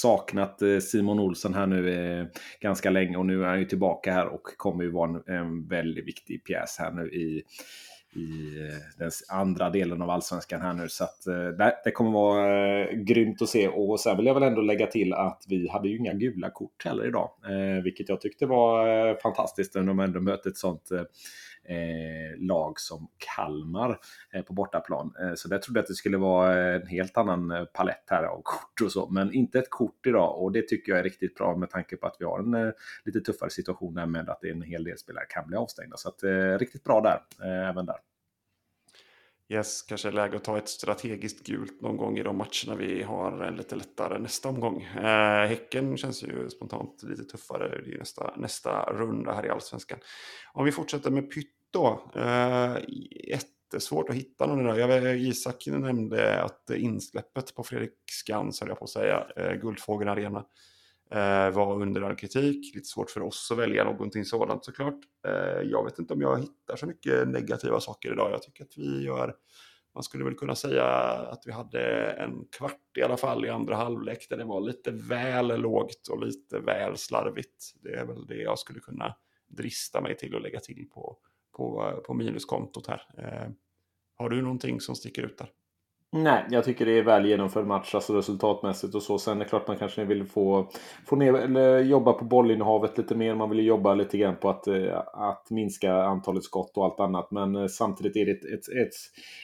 saknat 0.02 0.62
eh, 0.62 0.80
Simon 0.80 1.20
Olsson 1.20 1.54
här 1.54 1.68
nu 1.68 1.94
eh, 1.94 2.26
ganska 2.60 2.90
länge 2.90 3.18
och 3.18 3.26
nu 3.26 3.44
är 3.44 3.48
han 3.48 3.60
ju 3.60 3.66
tillbaka 3.66 4.14
här 4.14 4.28
och 4.28 4.44
kommer 4.58 4.84
ju 4.84 4.92
vara 4.92 5.10
en, 5.10 5.36
en 5.36 5.68
väldigt 5.68 6.08
viktig 6.08 6.44
pjäs 6.44 6.76
här 6.80 6.92
nu 6.92 7.12
i, 7.14 7.44
i 8.16 8.58
eh, 8.70 8.78
den 8.98 9.12
andra 9.30 9.70
delen 9.70 10.02
av 10.02 10.10
allsvenskan 10.10 10.62
här 10.62 10.74
nu. 10.74 10.90
Så 10.90 11.04
att, 11.04 11.28
eh, 11.28 11.48
det, 11.48 11.82
det 11.84 11.92
kommer 11.92 12.12
vara 12.12 12.80
eh, 12.80 12.96
grymt 12.96 13.42
att 13.42 13.50
se. 13.50 13.68
Och 13.68 14.00
sen 14.00 14.18
vill 14.18 14.26
jag 14.26 14.34
väl 14.34 14.44
ändå 14.44 14.62
lägga 14.62 14.88
till 14.88 15.14
att 15.14 15.44
vi 15.48 15.70
hade 15.70 15.90
ju 15.90 15.98
inga 15.98 16.14
gula 16.14 16.50
kort 16.50 16.86
heller 16.86 17.08
idag. 17.08 17.30
Vilket 17.84 18.10
jag 18.10 18.22
tyckte 18.22 18.46
var 18.46 19.22
fantastiskt 19.22 19.76
när 19.76 19.84
de 19.84 20.00
ändå 20.00 20.20
mötte 20.20 20.50
ett 20.50 20.58
sånt 20.58 20.90
Eh, 21.66 22.38
lag 22.38 22.80
som 22.80 23.08
Kalmar 23.18 24.00
eh, 24.34 24.42
på 24.42 24.54
bortaplan. 24.54 25.14
Eh, 25.22 25.34
så 25.36 25.48
där 25.48 25.58
trodde 25.58 25.78
jag 25.78 25.84
att 25.84 25.88
det 25.88 25.94
skulle 25.94 26.18
vara 26.18 26.70
eh, 26.70 26.82
en 26.82 26.88
helt 26.88 27.18
annan 27.18 27.52
eh, 27.52 27.66
palett 27.66 28.04
här 28.08 28.24
av 28.24 28.42
kort 28.44 28.82
och 28.84 28.92
så. 28.92 29.10
Men 29.10 29.34
inte 29.34 29.60
ett 29.60 29.70
kort 29.70 30.08
idag 30.08 30.42
och 30.42 30.52
det 30.52 30.68
tycker 30.68 30.92
jag 30.92 31.00
är 31.00 31.04
riktigt 31.04 31.36
bra 31.36 31.56
med 31.58 31.70
tanke 31.70 31.98
på 31.98 32.08
att 32.08 32.16
vi 32.20 32.26
har 32.26 32.40
en 32.40 32.74
lite 33.06 33.22
tuffare 33.22 33.50
situation 33.50 33.94
där 33.94 34.06
med 34.06 34.30
att 34.30 34.44
en 34.44 34.62
hel 34.62 34.84
del 34.84 34.98
spelare 34.98 35.26
kan 35.30 35.48
bli 35.48 35.58
avstängda. 35.58 35.98
Så 35.98 36.10
att, 36.10 36.24
riktigt 36.60 36.84
bra 36.84 37.02
där, 37.02 37.46
även 37.70 37.86
där. 37.86 37.98
Yes, 39.50 39.82
kanske 39.82 40.08
är 40.08 40.12
läge 40.12 40.38
att 40.38 40.44
ta 40.44 40.58
ett 40.58 40.70
strategiskt 40.70 41.48
gult 41.48 41.82
någon 41.82 41.98
gång 41.98 42.18
i 42.18 42.24
de 42.24 42.38
matcherna 42.38 42.76
vi 42.78 43.04
har 43.04 43.52
lite 43.52 43.76
lättare 43.76 44.20
nästa 44.20 44.50
omgång. 44.50 44.84
Eh, 44.84 45.48
häcken 45.48 45.98
känns 45.98 46.24
ju 46.24 46.50
spontant 46.50 47.04
lite 47.04 47.24
tuffare. 47.24 47.82
Det 47.86 47.94
är 47.94 47.98
nästa, 47.98 48.34
nästa 48.38 48.94
runda 48.94 49.34
här 49.34 49.46
i 49.46 49.50
allsvenskan. 49.50 50.00
Om 50.54 50.66
vi 50.66 50.72
fortsätter 50.72 51.12
med 51.12 51.32
Pytt 51.32 51.54
då. 51.72 52.12
Eh, 52.16 52.78
jättesvårt 53.28 54.10
att 54.10 54.16
hitta 54.16 54.46
någon 54.46 54.60
idag. 54.60 54.80
Jag 54.80 55.18
Isak 55.18 55.68
nämnde 55.68 56.44
att 56.44 56.70
insläppet 56.70 57.56
på 57.56 57.64
Fredrik 57.64 57.94
Skans, 58.12 58.60
höll 58.60 58.70
jag 58.70 58.80
på 58.80 58.86
att 58.86 58.90
säga, 58.90 59.28
eh, 59.36 59.54
Guldfågeln 59.54 60.10
Arena, 60.10 60.40
eh, 60.40 60.46
Eh, 61.12 61.50
var 61.52 61.82
under 61.82 62.02
all 62.02 62.16
kritik. 62.16 62.76
Lite 62.76 62.88
svårt 62.88 63.10
för 63.10 63.22
oss 63.22 63.52
att 63.52 63.58
välja 63.58 63.84
någonting 63.84 64.26
sådant 64.26 64.66
såklart. 64.66 65.00
Eh, 65.28 65.62
jag 65.64 65.84
vet 65.84 66.00
inte 66.00 66.14
om 66.14 66.22
jag 66.22 66.40
hittar 66.40 66.76
så 66.76 66.86
mycket 66.86 67.28
negativa 67.28 67.80
saker 67.80 68.12
idag. 68.12 68.32
Jag 68.32 68.42
tycker 68.42 68.64
att 68.64 68.78
vi 68.78 69.04
gör 69.04 69.36
man 69.94 70.04
skulle 70.04 70.24
väl 70.24 70.36
kunna 70.36 70.56
säga 70.56 70.86
att 71.32 71.44
vi 71.46 71.52
hade 71.52 72.12
en 72.12 72.46
kvart 72.58 72.98
i 72.98 73.02
alla 73.02 73.18
fall 73.18 73.46
i 73.46 73.50
andra 73.50 73.76
halvlek 73.76 74.30
där 74.30 74.38
det 74.38 74.44
var 74.44 74.62
lite 74.62 74.92
väl 74.92 75.62
lågt 75.62 76.08
och 76.08 76.26
lite 76.26 76.60
väl 76.60 76.98
slarvigt. 76.98 77.74
Det 77.82 77.94
är 77.94 78.06
väl 78.06 78.26
det 78.26 78.36
jag 78.36 78.60
skulle 78.60 78.80
kunna 78.80 79.16
drista 79.48 80.02
mig 80.02 80.18
till 80.18 80.36
att 80.36 80.42
lägga 80.42 80.60
till 80.60 80.90
på, 80.94 81.18
på, 81.58 82.02
på 82.06 82.14
minuskontot 82.14 82.88
här. 82.88 83.02
Eh, 83.18 83.52
har 84.16 84.30
du 84.30 84.42
någonting 84.42 84.82
som 84.82 84.96
sticker 84.96 85.22
ut 85.24 85.38
där? 85.38 85.50
Nej, 86.16 86.46
jag 86.50 86.64
tycker 86.64 86.86
det 86.86 86.98
är 86.98 87.04
väl 87.04 87.26
genomförd 87.26 87.66
match 87.66 87.96
alltså 87.96 88.18
resultatmässigt 88.18 88.96
och 88.96 89.04
så. 89.04 89.20
Sen 89.20 89.38
är 89.38 89.44
det 89.44 89.50
klart 89.50 89.68
man 89.68 89.78
kanske 89.78 90.06
vill 90.06 90.26
få, 90.26 90.72
få 91.06 91.16
ner, 91.16 91.34
eller 91.34 91.80
jobba 91.80 92.14
på 92.14 92.26
bollinnehavet 92.26 92.98
lite 92.98 93.16
mer. 93.16 93.36
Man 93.36 93.50
vill 93.50 93.66
jobba 93.66 93.94
lite 93.94 94.18
grann 94.18 94.36
på 94.36 94.50
att, 94.50 94.68
eh, 94.68 94.98
att 95.14 95.48
minska 95.50 95.94
antalet 95.94 96.44
skott 96.44 96.78
och 96.78 96.86
allt 96.86 97.00
annat. 97.00 97.32
Men 97.32 97.56
eh, 97.56 97.68
samtidigt 97.68 98.16
är 98.16 98.26
det 98.26 98.32
ett, 98.32 98.46
ett, 98.46 98.76
ett, 98.76 98.94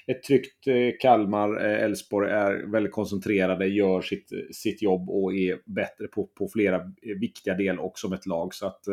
ett 0.08 0.23
tryggt 0.23 0.67
eh, 0.67 0.97
Kalmar. 0.99 1.55
Elfsborg 1.55 2.32
är 2.32 2.71
väldigt 2.71 2.93
koncentrerade, 2.93 3.67
gör 3.67 4.01
sitt, 4.01 4.29
sitt 4.51 4.82
jobb 4.82 5.10
och 5.10 5.34
är 5.34 5.58
bättre 5.65 6.08
på, 6.08 6.29
på 6.38 6.47
flera 6.47 6.82
viktiga 7.19 7.53
delar 7.53 7.84
och 7.84 7.99
som 7.99 8.13
ett 8.13 8.25
lag. 8.25 8.53
Så 8.53 8.67
att 8.67 8.84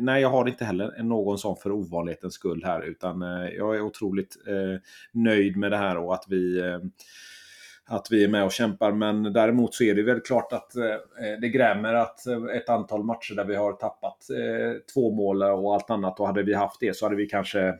nej, 0.00 0.22
jag 0.22 0.28
har 0.28 0.48
inte 0.48 0.64
heller 0.64 1.02
någon 1.02 1.38
sån 1.38 1.56
för 1.56 1.72
ovanlighetens 1.72 2.34
skull 2.34 2.62
här. 2.64 2.82
Utan 2.82 3.20
jag 3.56 3.76
är 3.76 3.80
otroligt 3.80 4.36
nöjd 5.12 5.56
med 5.56 5.70
det 5.70 5.76
här 5.76 5.98
och 5.98 6.14
att 6.14 6.24
vi 6.28 6.63
Eh, 6.63 6.63
Eh, 6.64 6.80
att 7.86 8.06
vi 8.10 8.24
är 8.24 8.28
med 8.28 8.44
och 8.44 8.52
kämpar. 8.52 8.92
Men 8.92 9.22
däremot 9.22 9.74
så 9.74 9.84
är 9.84 9.94
det 9.94 10.02
väl 10.02 10.20
klart 10.20 10.52
att 10.52 10.76
eh, 10.76 10.84
eh 10.84 11.40
det 11.40 11.48
grämer 11.48 11.94
att 11.94 12.26
eh, 12.26 12.44
ett 12.56 12.68
antal 12.68 13.04
matcher 13.04 13.34
där 13.34 13.44
vi 13.44 13.56
har 13.56 13.72
tappat 13.72 14.18
två 14.94 15.10
mål 15.10 15.42
och 15.42 15.74
allt 15.74 15.90
annat. 15.90 16.20
Och 16.20 16.26
hade 16.26 16.42
vi 16.42 16.54
haft 16.54 16.80
det 16.80 16.96
så 16.96 17.06
hade 17.06 17.16
vi 17.16 17.26
kanske 17.26 17.74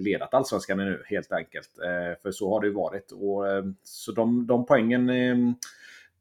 ledat 0.00 0.34
allsvenskan 0.34 0.78
nu 0.78 1.02
helt 1.06 1.32
enkelt. 1.32 1.70
För 2.22 2.30
så 2.30 2.50
har 2.50 2.60
det 2.60 2.66
ju 2.66 2.72
varit. 2.72 3.12
Och, 3.12 3.44
så 3.82 4.12
de, 4.12 4.46
de 4.46 4.66
poängen 4.66 5.10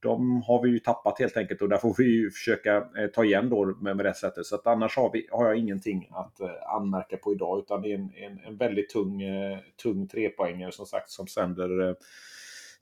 de 0.06 0.42
har 0.42 0.64
vi 0.64 0.70
ju 0.70 0.80
tappat 0.80 1.20
helt 1.20 1.38
enkelt 1.38 1.62
och 1.62 1.70
där 1.70 1.78
får 1.78 1.96
vi 1.98 2.04
ju 2.04 2.32
försöka 2.32 2.78
eh, 2.78 3.08
ta 3.14 3.24
igen 3.24 3.50
då 3.50 3.66
med, 3.66 3.96
med 3.96 4.06
det 4.06 4.14
sättet. 4.14 4.46
Så 4.46 4.56
att 4.56 4.68
annars 4.68 4.98
har, 4.98 5.10
vi, 5.14 5.28
har 5.32 5.46
jag 5.46 5.58
ingenting 5.58 6.10
att 6.12 6.40
eh, 6.40 6.76
anmärka 6.76 7.18
på 7.18 7.34
idag 7.34 7.60
utan 7.60 7.82
det 7.82 7.92
är 7.92 7.96
en, 7.96 8.12
en, 8.16 8.40
en 8.40 8.58
väldigt 8.58 8.90
tung, 8.90 9.22
eh, 9.22 9.60
tung 9.84 10.08
trepoängare 10.08 10.72
som 10.72 10.86
sagt 10.86 11.10
som 11.10 11.28
sänder 11.28 11.96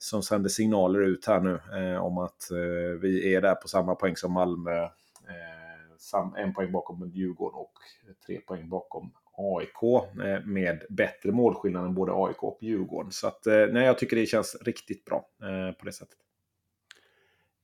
som 0.04 0.22
sänder 0.22 0.48
signaler 0.48 1.00
ut 1.00 1.26
här 1.26 1.40
nu 1.40 1.60
eh, 1.78 2.04
om 2.04 2.18
att 2.18 2.50
eh, 2.50 3.00
vi 3.00 3.34
är 3.34 3.40
där 3.40 3.54
på 3.54 3.68
samma 3.68 3.94
poäng 3.94 4.16
som 4.16 4.32
Malmö. 4.32 4.82
Eh, 4.82 4.90
sam, 5.98 6.34
en 6.36 6.54
poäng 6.54 6.72
bakom 6.72 7.10
Djurgården 7.14 7.58
och 7.58 7.72
tre 8.26 8.40
poäng 8.40 8.68
bakom 8.68 9.12
AIK 9.36 10.04
med 10.44 10.82
bättre 10.90 11.32
målskillnad 11.32 11.84
än 11.84 11.94
både 11.94 12.12
AIK 12.14 12.42
och 12.42 12.58
Djurgården. 12.60 13.12
Så 13.12 13.26
att, 13.26 13.46
nej, 13.46 13.84
jag 13.84 13.98
tycker 13.98 14.16
det 14.16 14.26
känns 14.26 14.56
riktigt 14.62 15.04
bra 15.04 15.28
på 15.80 15.86
det 15.86 15.92
sättet. 15.92 16.18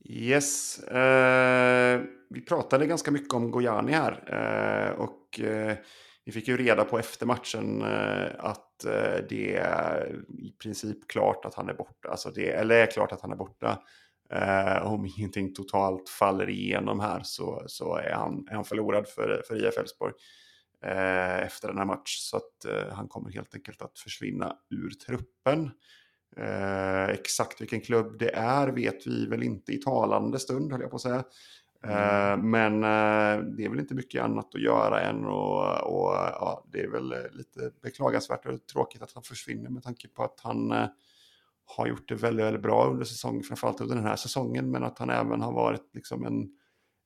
Yes, 0.05 0.79
eh, 0.79 2.01
vi 2.31 2.41
pratade 2.41 2.87
ganska 2.87 3.11
mycket 3.11 3.35
om 3.35 3.51
Gojani 3.51 3.93
här 3.93 4.13
eh, 4.27 5.01
och 5.01 5.41
eh, 5.41 5.77
vi 6.25 6.33
fick 6.33 6.49
ju 6.49 6.57
reda 6.57 6.85
på 6.85 6.99
efter 6.99 7.27
matchen 7.27 7.83
eh, 7.83 8.27
att 8.39 8.85
eh, 8.85 9.25
det 9.29 9.57
är 9.57 10.25
i 10.29 10.53
princip 10.63 11.09
klart 11.09 11.45
att 11.45 11.55
han 11.55 11.69
är 11.69 11.75
borta. 11.75 12.09
Alltså 12.09 12.31
det, 12.31 12.51
eller 12.51 12.75
är 12.75 12.87
klart 12.87 13.13
att 13.13 13.21
han 13.21 13.33
är 13.33 13.37
borta. 13.37 13.83
Eh, 14.33 14.93
om 14.93 15.07
ingenting 15.07 15.55
totalt 15.55 16.09
faller 16.09 16.51
igenom 16.51 17.01
här 17.01 17.21
så, 17.23 17.65
så 17.67 17.97
är, 17.97 18.13
han, 18.13 18.47
är 18.51 18.55
han 18.55 18.65
förlorad 18.65 19.09
för, 19.09 19.43
för 19.49 19.67
IF 19.67 19.79
Elfsborg 19.79 20.13
eh, 20.85 21.41
efter 21.41 21.69
den 21.69 21.79
här 21.79 21.85
matchen. 21.85 22.05
Så 22.07 22.37
att 22.37 22.65
eh, 22.65 22.95
han 22.95 23.09
kommer 23.09 23.31
helt 23.31 23.55
enkelt 23.55 23.83
att 23.83 23.99
försvinna 23.99 24.57
ur 24.71 24.91
truppen. 24.91 25.71
Eh, 26.37 27.05
exakt 27.05 27.61
vilken 27.61 27.81
klubb 27.81 28.19
det 28.19 28.31
är 28.35 28.69
vet 28.69 29.07
vi 29.07 29.27
väl 29.27 29.43
inte 29.43 29.73
i 29.73 29.79
talande 29.79 30.39
stund, 30.39 30.73
höll 30.73 30.81
jag 30.81 30.91
på 30.91 30.97
att 30.97 31.03
säga. 31.03 31.25
Mm. 31.83 32.51
Men 32.51 32.81
det 33.57 33.65
är 33.65 33.69
väl 33.69 33.81
inte 33.81 33.95
mycket 33.95 34.23
annat 34.23 34.55
att 34.55 34.63
göra 34.63 35.01
än 35.01 35.25
och, 35.25 35.81
och 35.81 36.15
ja, 36.15 36.65
det 36.73 36.81
är 36.81 36.89
väl 36.89 37.15
lite 37.33 37.73
beklagansvärt 37.83 38.47
och 38.47 38.67
tråkigt 38.67 39.03
att 39.03 39.13
han 39.13 39.23
försvinner 39.23 39.71
med 39.71 39.83
tanke 39.83 40.09
på 40.09 40.25
att 40.25 40.41
han 40.43 40.73
har 41.77 41.87
gjort 41.87 42.09
det 42.09 42.15
väldigt, 42.15 42.47
väldigt 42.47 42.63
bra 42.63 42.91
under 42.91 43.05
säsongen, 43.05 43.43
framförallt 43.43 43.81
under 43.81 43.97
den 43.97 44.05
här 44.05 44.17
säsongen, 44.17 44.71
men 44.71 44.85
att 44.85 44.99
han 44.99 45.11
även 45.11 45.41
har 45.41 45.53
varit 45.53 45.95
liksom 45.95 46.27
en, 46.27 46.49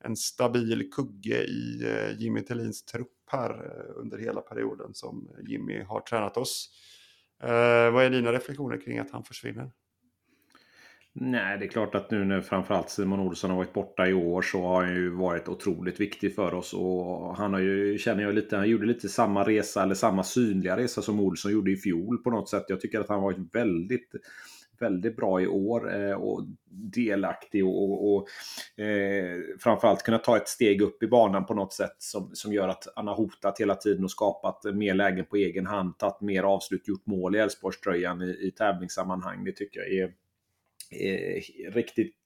en 0.05 0.17
stabil 0.17 0.91
kugge 0.93 1.45
i 1.45 1.87
Jimmy 2.19 2.43
Tillins 2.43 2.85
trupp 2.85 3.13
här 3.27 3.73
under 3.97 4.19
hela 4.19 4.41
perioden 4.41 4.95
som 4.95 5.31
Jimmy 5.49 5.83
har 5.83 6.01
tränat 6.01 6.37
oss. 6.37 6.71
Eh, 7.43 7.91
vad 7.91 8.05
är 8.05 8.11
dina 8.11 8.33
reflektioner 8.33 8.81
kring 8.81 8.99
att 8.99 9.11
han 9.11 9.25
försvinner? 9.25 9.71
Nej, 11.17 11.59
det 11.59 11.65
är 11.65 11.69
klart 11.69 11.95
att 11.95 12.11
nu 12.11 12.25
när 12.25 12.41
framförallt 12.41 12.91
Simon 12.91 13.21
Olsson 13.21 13.51
har 13.51 13.57
varit 13.57 13.73
borta 13.73 14.09
i 14.09 14.15
år 14.15 14.43
så 14.43 14.67
har 14.67 14.85
han 14.85 14.95
ju 14.95 15.11
varit 15.11 15.49
otroligt 15.49 16.01
viktig 16.01 16.35
för 16.35 16.55
oss. 16.55 16.73
Och 16.73 17.37
han 17.37 17.53
har 17.53 17.61
ju, 17.61 17.99
känner 17.99 18.23
jag 18.23 18.35
lite, 18.35 18.57
han 18.57 18.69
gjorde 18.69 18.87
lite 18.87 19.09
samma 19.09 19.45
resa 19.45 19.83
eller 19.83 19.95
samma 19.95 20.23
synliga 20.23 20.77
resa 20.77 21.03
som 21.03 21.21
Olsson 21.21 21.53
gjorde 21.53 21.71
i 21.71 21.77
fjol 21.77 22.19
på 22.19 22.31
något 22.31 22.49
sätt. 22.49 22.65
Jag 22.69 22.81
tycker 22.81 23.01
att 23.01 23.09
han 23.09 23.19
har 23.21 23.25
varit 23.25 23.55
väldigt 23.55 24.11
väldigt 24.79 25.17
bra 25.17 25.41
i 25.41 25.47
år 25.47 25.97
eh, 25.97 26.15
och 26.15 26.45
delaktig 26.71 27.67
och, 27.67 27.83
och, 27.83 28.15
och 28.15 28.29
eh, 28.85 29.41
framförallt 29.61 30.03
kunna 30.03 30.19
ta 30.19 30.37
ett 30.37 30.49
steg 30.49 30.83
upp 30.83 31.03
i 31.03 31.07
banan 31.07 31.47
på 31.47 31.55
något 31.55 31.73
sätt 31.73 31.97
som, 31.99 32.31
som 32.33 32.53
gör 32.53 32.69
att 32.69 32.89
han 32.97 33.09
har 33.09 33.15
hotat 33.15 33.61
hela 33.61 33.75
tiden 33.75 34.05
och 34.05 34.11
skapat 34.11 34.65
mer 34.65 34.95
lägen 34.95 35.25
på 35.25 35.37
egen 35.37 35.67
hand, 35.67 35.99
tagit 35.99 36.21
mer 36.21 36.43
avslut, 36.43 36.89
gjort 36.89 37.07
mål 37.07 37.37
i 37.37 37.39
Elfsborgströjan 37.39 38.23
i, 38.23 38.47
i 38.47 38.51
tävlingssammanhang. 38.51 39.45
Det 39.45 39.53
tycker 39.53 39.81
jag 39.81 39.93
är 39.93 40.13
är 40.91 41.71
riktigt 41.71 42.17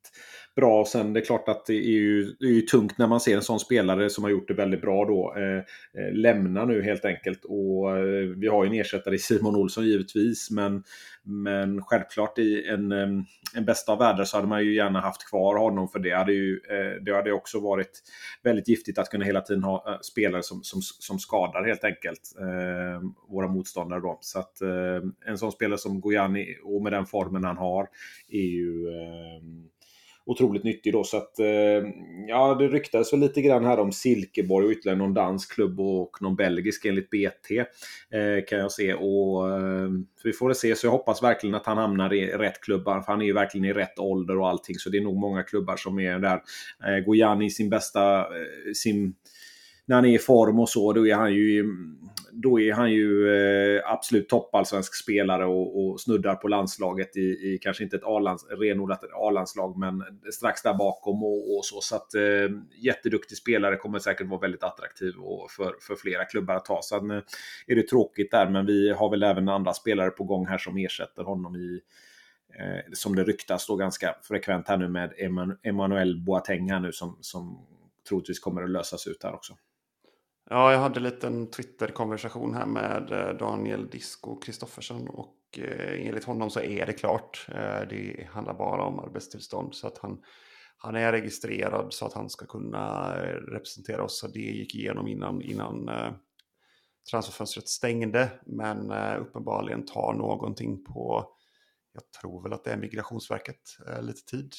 bra. 0.59 0.85
Sen 0.85 1.13
det 1.13 1.21
är 1.21 1.25
klart 1.25 1.49
att 1.49 1.67
det 1.67 1.75
är, 1.75 1.91
ju, 1.91 2.25
det 2.41 2.47
är 2.47 2.53
ju 2.53 2.61
tungt 2.61 2.99
när 2.99 3.07
man 3.07 3.21
ser 3.21 3.37
en 3.37 3.43
sån 3.43 3.61
spelare 3.61 4.11
som 4.11 4.25
har 4.25 4.31
gjort 4.31 4.49
det 4.49 4.55
väldigt 4.55 4.81
bra 4.81 5.05
då 5.05 5.35
eh, 5.37 5.59
eh 6.03 6.13
lämna 6.13 6.65
nu 6.65 6.83
helt 6.83 7.05
enkelt. 7.05 7.45
Och 7.45 7.99
eh, 7.99 8.29
Vi 8.37 8.49
har 8.49 8.65
ju 8.65 8.71
en 8.71 8.81
ersättare 8.81 9.15
i 9.15 9.19
Simon 9.19 9.57
Olsson 9.57 9.87
givetvis, 9.87 10.51
men, 10.51 10.83
men 11.23 11.83
självklart 11.83 12.39
i 12.39 12.69
en, 12.69 12.93
ehm, 12.93 13.25
en 13.55 13.65
bästa 13.65 13.93
av 13.93 13.99
världar 13.99 14.25
så 14.25 14.37
hade 14.37 14.49
man 14.49 14.65
ju 14.65 14.75
gärna 14.75 15.01
haft 15.01 15.29
kvar 15.29 15.59
honom 15.59 15.89
för 15.89 15.99
det 15.99 16.17
hade 16.17 16.33
ju 16.33 16.61
eh, 16.71 17.03
det 17.03 17.15
hade 17.15 17.33
också 17.33 17.61
varit 17.61 18.03
väldigt 18.43 18.69
giftigt 18.69 18.99
att 18.99 19.11
kunna 19.11 19.25
hela 19.25 19.41
tiden 19.41 19.65
ha 19.65 19.85
eh, 19.89 20.01
spelare 20.01 20.43
som, 20.43 20.63
som, 20.63 20.81
som 20.83 21.19
skadar 21.19 21.65
helt 21.67 21.85
enkelt 21.85 22.35
eh, 22.41 23.03
våra 23.29 23.49
motståndare 23.49 24.01
då. 24.01 24.19
Så 24.21 24.39
att 24.39 24.61
eh, 24.63 25.03
en 25.27 25.39
sån 25.39 25.53
spelare 25.53 25.79
som 25.79 26.01
Gojani 26.01 26.57
och 26.65 26.83
med 26.83 26.93
den 26.93 27.07
formen 27.07 27.45
han 27.45 27.57
har 27.57 27.89
är 28.29 28.47
ju 28.47 28.89
ehm, 28.89 29.69
otroligt 30.29 30.65
nyttig 30.65 30.93
då. 30.93 31.05
Så 31.05 31.17
att, 31.17 31.39
eh, 31.39 31.89
ja, 32.29 32.55
det 32.55 32.69
ryktades 32.69 33.13
väl 33.13 33.21
lite 33.21 33.43
grann 33.43 33.65
här 33.65 33.79
om 33.79 33.93
Silkeborg 33.93 34.67
och 34.67 34.73
ytterligare 34.73 34.99
någon 34.99 35.15
dansk 35.15 35.55
klubb 35.55 35.81
och 35.81 36.11
någon 36.21 36.37
belgisk 36.37 36.85
enligt 36.85 37.11
BT. 37.11 37.59
Eh, 38.11 38.45
kan 38.49 38.59
jag 38.59 38.73
se. 38.73 38.95
Och, 38.95 39.51
eh, 39.51 39.89
vi 40.25 40.33
får 40.33 40.47
väl 40.47 40.55
se, 40.55 40.77
så 40.77 40.87
jag 40.87 40.93
hoppas 40.93 41.23
verkligen 41.23 41.55
att 41.55 41.67
han 41.67 41.79
hamnar 41.79 42.15
i 42.15 42.27
rätt 42.27 42.61
klubbar. 42.61 43.01
För 43.01 43.13
han 43.13 43.23
är 43.23 43.27
ju 43.27 43.33
verkligen 43.33 43.65
i 43.65 43.73
rätt 43.73 43.99
ålder 43.99 44.39
och 44.39 44.49
allting. 44.49 44.75
Så 44.79 44.91
det 44.91 44.99
är 44.99 45.03
nog 45.03 45.17
många 45.17 45.43
klubbar 45.43 45.77
som 45.77 45.99
är 45.99 46.19
där. 46.19 46.41
Går 47.05 47.17
Jan 47.17 47.43
i 47.43 47.51
sin 47.51 47.71
bästa, 47.71 48.27
sin 48.75 49.15
när 49.89 49.97
han 49.97 50.05
är 50.05 50.15
i 50.15 50.19
form 50.19 50.61
och 50.61 50.69
så, 50.69 50.93
då 50.93 51.07
är 51.07 51.15
han 51.15 51.35
ju, 51.35 51.65
då 52.43 52.61
är 52.61 52.73
han 52.73 52.93
ju 52.93 53.29
eh, 53.29 53.83
absolut 53.93 54.29
toppallsvensk 54.29 54.95
spelare 54.95 55.47
och, 55.47 55.81
och, 55.81 56.01
snuddar 56.01 56.35
på 56.35 56.49
landslaget 56.49 57.17
i, 57.17 57.21
i 57.21 57.59
kanske 57.63 57.85
inte 57.85 57.97
ett 57.97 58.03
renodlat 58.61 59.05
A-landslag, 59.15 59.79
men 59.79 60.05
strax 60.33 60.63
där 60.63 60.75
bakom 60.75 61.25
och, 61.25 61.57
och 61.57 61.65
så. 61.65 61.81
Så 61.81 61.97
att 61.97 62.15
eh, 62.15 62.49
jätteduktig 62.77 63.39
spelare 63.39 63.77
kommer 63.77 63.99
säkert 63.99 64.27
vara 64.27 64.41
väldigt 64.41 64.63
attraktiv 64.63 65.15
och 65.19 65.51
för, 65.51 65.75
för 65.81 65.97
flera 65.97 66.25
klubbar 66.25 66.55
att 66.55 66.65
ta. 66.65 66.81
Sen 66.83 67.11
eh, 67.11 67.23
är 67.67 67.75
det 67.75 67.89
tråkigt 67.89 68.31
där, 68.31 68.51
men 68.51 68.67
vi 68.67 68.91
har 68.91 69.11
väl 69.11 69.23
även 69.23 69.49
andra 69.49 69.75
spelare 69.75 70.11
på 70.11 70.25
gång 70.25 70.47
här 70.47 70.59
som 70.59 70.77
ersätter 70.77 71.23
honom 71.23 71.57
i 71.57 71.81
eh, 72.59 72.93
som 72.93 73.17
det 73.17 73.25
ryktas 73.25 73.67
då 73.67 73.77
ganska 73.77 74.15
frekvent 74.23 74.69
här 74.69 74.77
nu 74.77 74.89
med 74.89 75.13
Emmanuel 75.63 76.21
Boateng 76.21 76.71
här 76.71 76.81
nu 76.81 76.93
som, 76.93 77.19
som 77.21 77.67
troligtvis 78.09 78.41
kommer 78.41 78.63
att 78.63 78.71
lösas 78.71 79.07
ut 79.07 79.23
här 79.23 79.35
också. 79.35 79.55
Ja, 80.51 80.73
jag 80.73 80.79
hade 80.79 80.99
en 80.99 81.03
liten 81.03 81.51
Twitter-konversation 81.51 82.55
här 82.55 82.67
med 82.67 83.13
eh, 83.13 83.37
Daniel 83.37 83.91
Disco 83.91 84.41
Kristoffersson 84.41 85.09
och 85.09 85.59
eh, 85.59 86.07
enligt 86.07 86.25
honom 86.25 86.51
så 86.51 86.61
är 86.61 86.87
det 86.87 86.93
klart. 86.93 87.47
Eh, 87.49 87.89
det 87.89 88.29
handlar 88.31 88.55
bara 88.55 88.83
om 88.83 88.99
arbetstillstånd 88.99 89.75
så 89.75 89.87
att 89.87 89.99
han, 89.99 90.23
han 90.77 90.97
är 90.97 91.13
registrerad 91.13 91.93
så 91.95 92.07
att 92.07 92.13
han 92.13 92.31
ska 92.31 92.47
kunna 92.47 93.15
representera 93.27 94.05
oss. 94.05 94.21
Så 94.21 94.29
det 94.29 94.41
gick 94.41 94.75
igenom 94.75 95.09
innan, 95.09 95.43
innan 95.43 95.91
transferfönstret 97.11 97.69
stängde. 97.69 98.31
Men 98.47 98.93
uppenbarligen 99.17 99.87
tar 99.87 100.15
någonting 100.15 100.85
på, 100.85 101.31
jag 101.93 102.03
tror 102.21 102.43
väl 102.43 102.53
att 102.53 102.65
det 102.65 102.73
är 102.73 102.77
Migrationsverket, 102.77 103.61
lite 104.01 104.25
tid. 104.25 104.53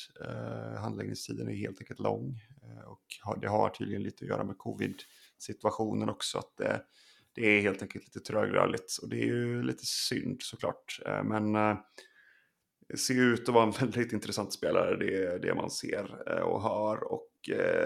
Handläggningstiden 0.77 1.49
är 1.49 1.55
helt 1.55 1.79
enkelt 1.79 1.99
lång 1.99 2.39
och 2.85 3.39
det 3.41 3.47
har 3.47 3.69
tydligen 3.69 4.03
lite 4.03 4.25
att 4.25 4.29
göra 4.29 4.43
med 4.43 4.57
covid 4.57 4.95
situationen 5.39 6.09
också. 6.09 6.37
Att 6.37 6.57
det, 6.57 6.81
det 7.35 7.47
är 7.47 7.61
helt 7.61 7.81
enkelt 7.81 8.05
lite 8.05 8.19
trögrörligt 8.19 8.97
och 9.01 9.09
det 9.09 9.21
är 9.21 9.25
ju 9.25 9.63
lite 9.63 9.85
synd 9.85 10.41
såklart. 10.41 10.99
Eh, 11.05 11.23
men 11.23 11.55
eh, 11.55 11.77
det 12.89 12.97
ser 12.97 13.21
ut 13.21 13.49
att 13.49 13.55
vara 13.55 13.65
en 13.65 13.71
väldigt 13.79 14.13
intressant 14.13 14.53
spelare, 14.53 14.97
det 14.97 15.23
är 15.23 15.39
det 15.39 15.53
man 15.55 15.71
ser 15.71 16.23
eh, 16.27 16.43
och 16.43 16.63
hör. 16.63 17.03
Och 17.03 17.25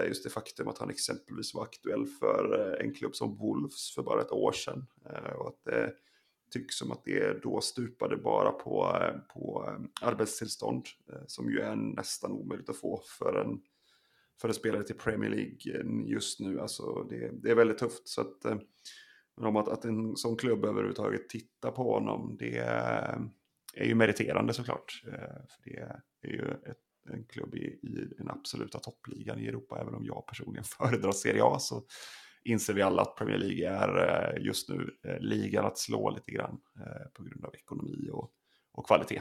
just 0.06 0.24
det 0.24 0.30
faktum 0.30 0.68
att 0.68 0.78
han 0.78 0.90
exempelvis 0.90 1.54
var 1.54 1.62
aktuell 1.62 2.06
för 2.06 2.76
en 2.80 2.94
klubb 2.94 3.14
som 3.14 3.36
Wolves 3.36 3.94
för 3.94 4.02
bara 4.02 4.20
ett 4.20 4.32
år 4.32 4.52
sedan. 4.52 4.86
Och 5.38 5.48
att 5.48 5.64
det 5.64 5.92
tycks 6.50 6.78
som 6.78 6.92
att 6.92 7.04
det 7.04 7.42
då 7.42 7.60
stupade 7.60 8.16
bara 8.16 8.52
på, 8.52 9.00
på 9.34 9.72
arbetstillstånd, 10.02 10.86
som 11.26 11.50
ju 11.50 11.60
är 11.60 11.76
nästan 11.76 12.32
omöjligt 12.32 12.68
att 12.68 12.76
få 12.76 13.02
för 13.18 13.40
en 13.40 13.60
för 14.40 14.48
en 14.48 14.54
spelare 14.54 14.82
till 14.82 14.96
Premier 14.96 15.30
League 15.30 15.80
eh, 15.80 16.10
just 16.10 16.40
nu. 16.40 16.60
Alltså 16.60 17.02
det, 17.02 17.30
det 17.42 17.50
är 17.50 17.54
väldigt 17.54 17.78
tufft. 17.78 18.08
Så 18.08 18.20
att, 18.20 18.44
eh, 18.44 18.58
om 19.36 19.56
att, 19.56 19.68
att 19.68 19.84
en 19.84 20.16
sån 20.16 20.36
klubb 20.36 20.64
överhuvudtaget 20.64 21.28
tittar 21.28 21.70
på 21.70 21.94
honom, 21.94 22.36
det 22.38 22.58
eh, 22.58 23.20
är 23.74 23.84
ju 23.84 23.94
meriterande 23.94 24.52
såklart. 24.52 25.02
För 25.48 25.64
det 25.64 26.28
är 26.28 26.32
ju 26.32 26.50
ett, 26.50 27.12
en 27.12 27.24
klubb 27.24 27.54
i, 27.54 27.64
i 27.82 28.14
den 28.18 28.30
absoluta 28.30 28.78
toppligan 28.78 29.38
i 29.38 29.46
Europa, 29.46 29.78
även 29.80 29.94
om 29.94 30.04
jag 30.04 30.26
personligen 30.26 30.64
föredrar 30.78 31.12
Serie 31.12 31.44
A 31.44 31.58
så 31.58 31.84
inser 32.44 32.74
vi 32.74 32.82
alla 32.82 33.02
att 33.02 33.16
Premier 33.16 33.38
League 33.38 33.68
är 33.68 34.38
just 34.38 34.68
nu 34.68 34.90
ligan 35.20 35.64
att 35.64 35.78
slå 35.78 36.10
lite 36.10 36.30
grann 36.30 36.58
på 37.14 37.22
grund 37.22 37.44
av 37.44 37.54
ekonomi 37.54 38.08
och, 38.12 38.32
och 38.72 38.86
kvalitet. 38.86 39.20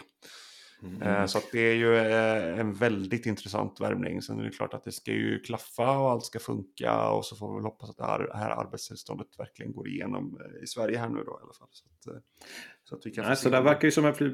Mm. 0.84 1.28
Så 1.28 1.40
det 1.52 1.60
är 1.60 1.76
ju 1.76 1.96
eh, 1.98 2.60
en 2.60 2.74
väldigt 2.74 3.26
intressant 3.26 3.82
värvning. 3.82 4.22
Sen 4.22 4.40
är 4.40 4.44
det 4.44 4.50
klart 4.50 4.74
att 4.74 4.84
det 4.84 4.92
ska 4.92 5.12
ju 5.12 5.40
klaffa 5.40 6.00
och 6.00 6.12
allt 6.12 6.26
ska 6.26 6.40
funka 6.40 7.10
och 7.10 7.26
så 7.26 7.36
får 7.36 7.50
vi 7.50 7.56
väl 7.56 7.64
hoppas 7.64 7.90
att 7.90 7.98
det 7.98 8.38
här, 8.38 8.50
arbetstillståndet 8.50 9.28
verkligen 9.38 9.74
går 9.74 9.88
igenom 9.88 10.40
eh, 10.42 10.64
i 10.64 10.68
Sverige 10.68 10.98
här 10.98 11.10
nu 11.10 11.16
då 11.16 11.40
i 11.42 11.44
alla 11.44 11.54
fall. 11.54 11.68
Så 11.72 12.12
att, 12.12 12.24
så 12.84 12.96
att 12.96 13.06
vi 13.06 13.12
kan 13.12 13.26
Nej, 13.26 13.36
så 13.36 13.50
det 13.50 13.62
verkar 13.62 13.88
ju 13.88 13.92
som 13.92 14.06
att 14.06 14.22
vi, 14.22 14.28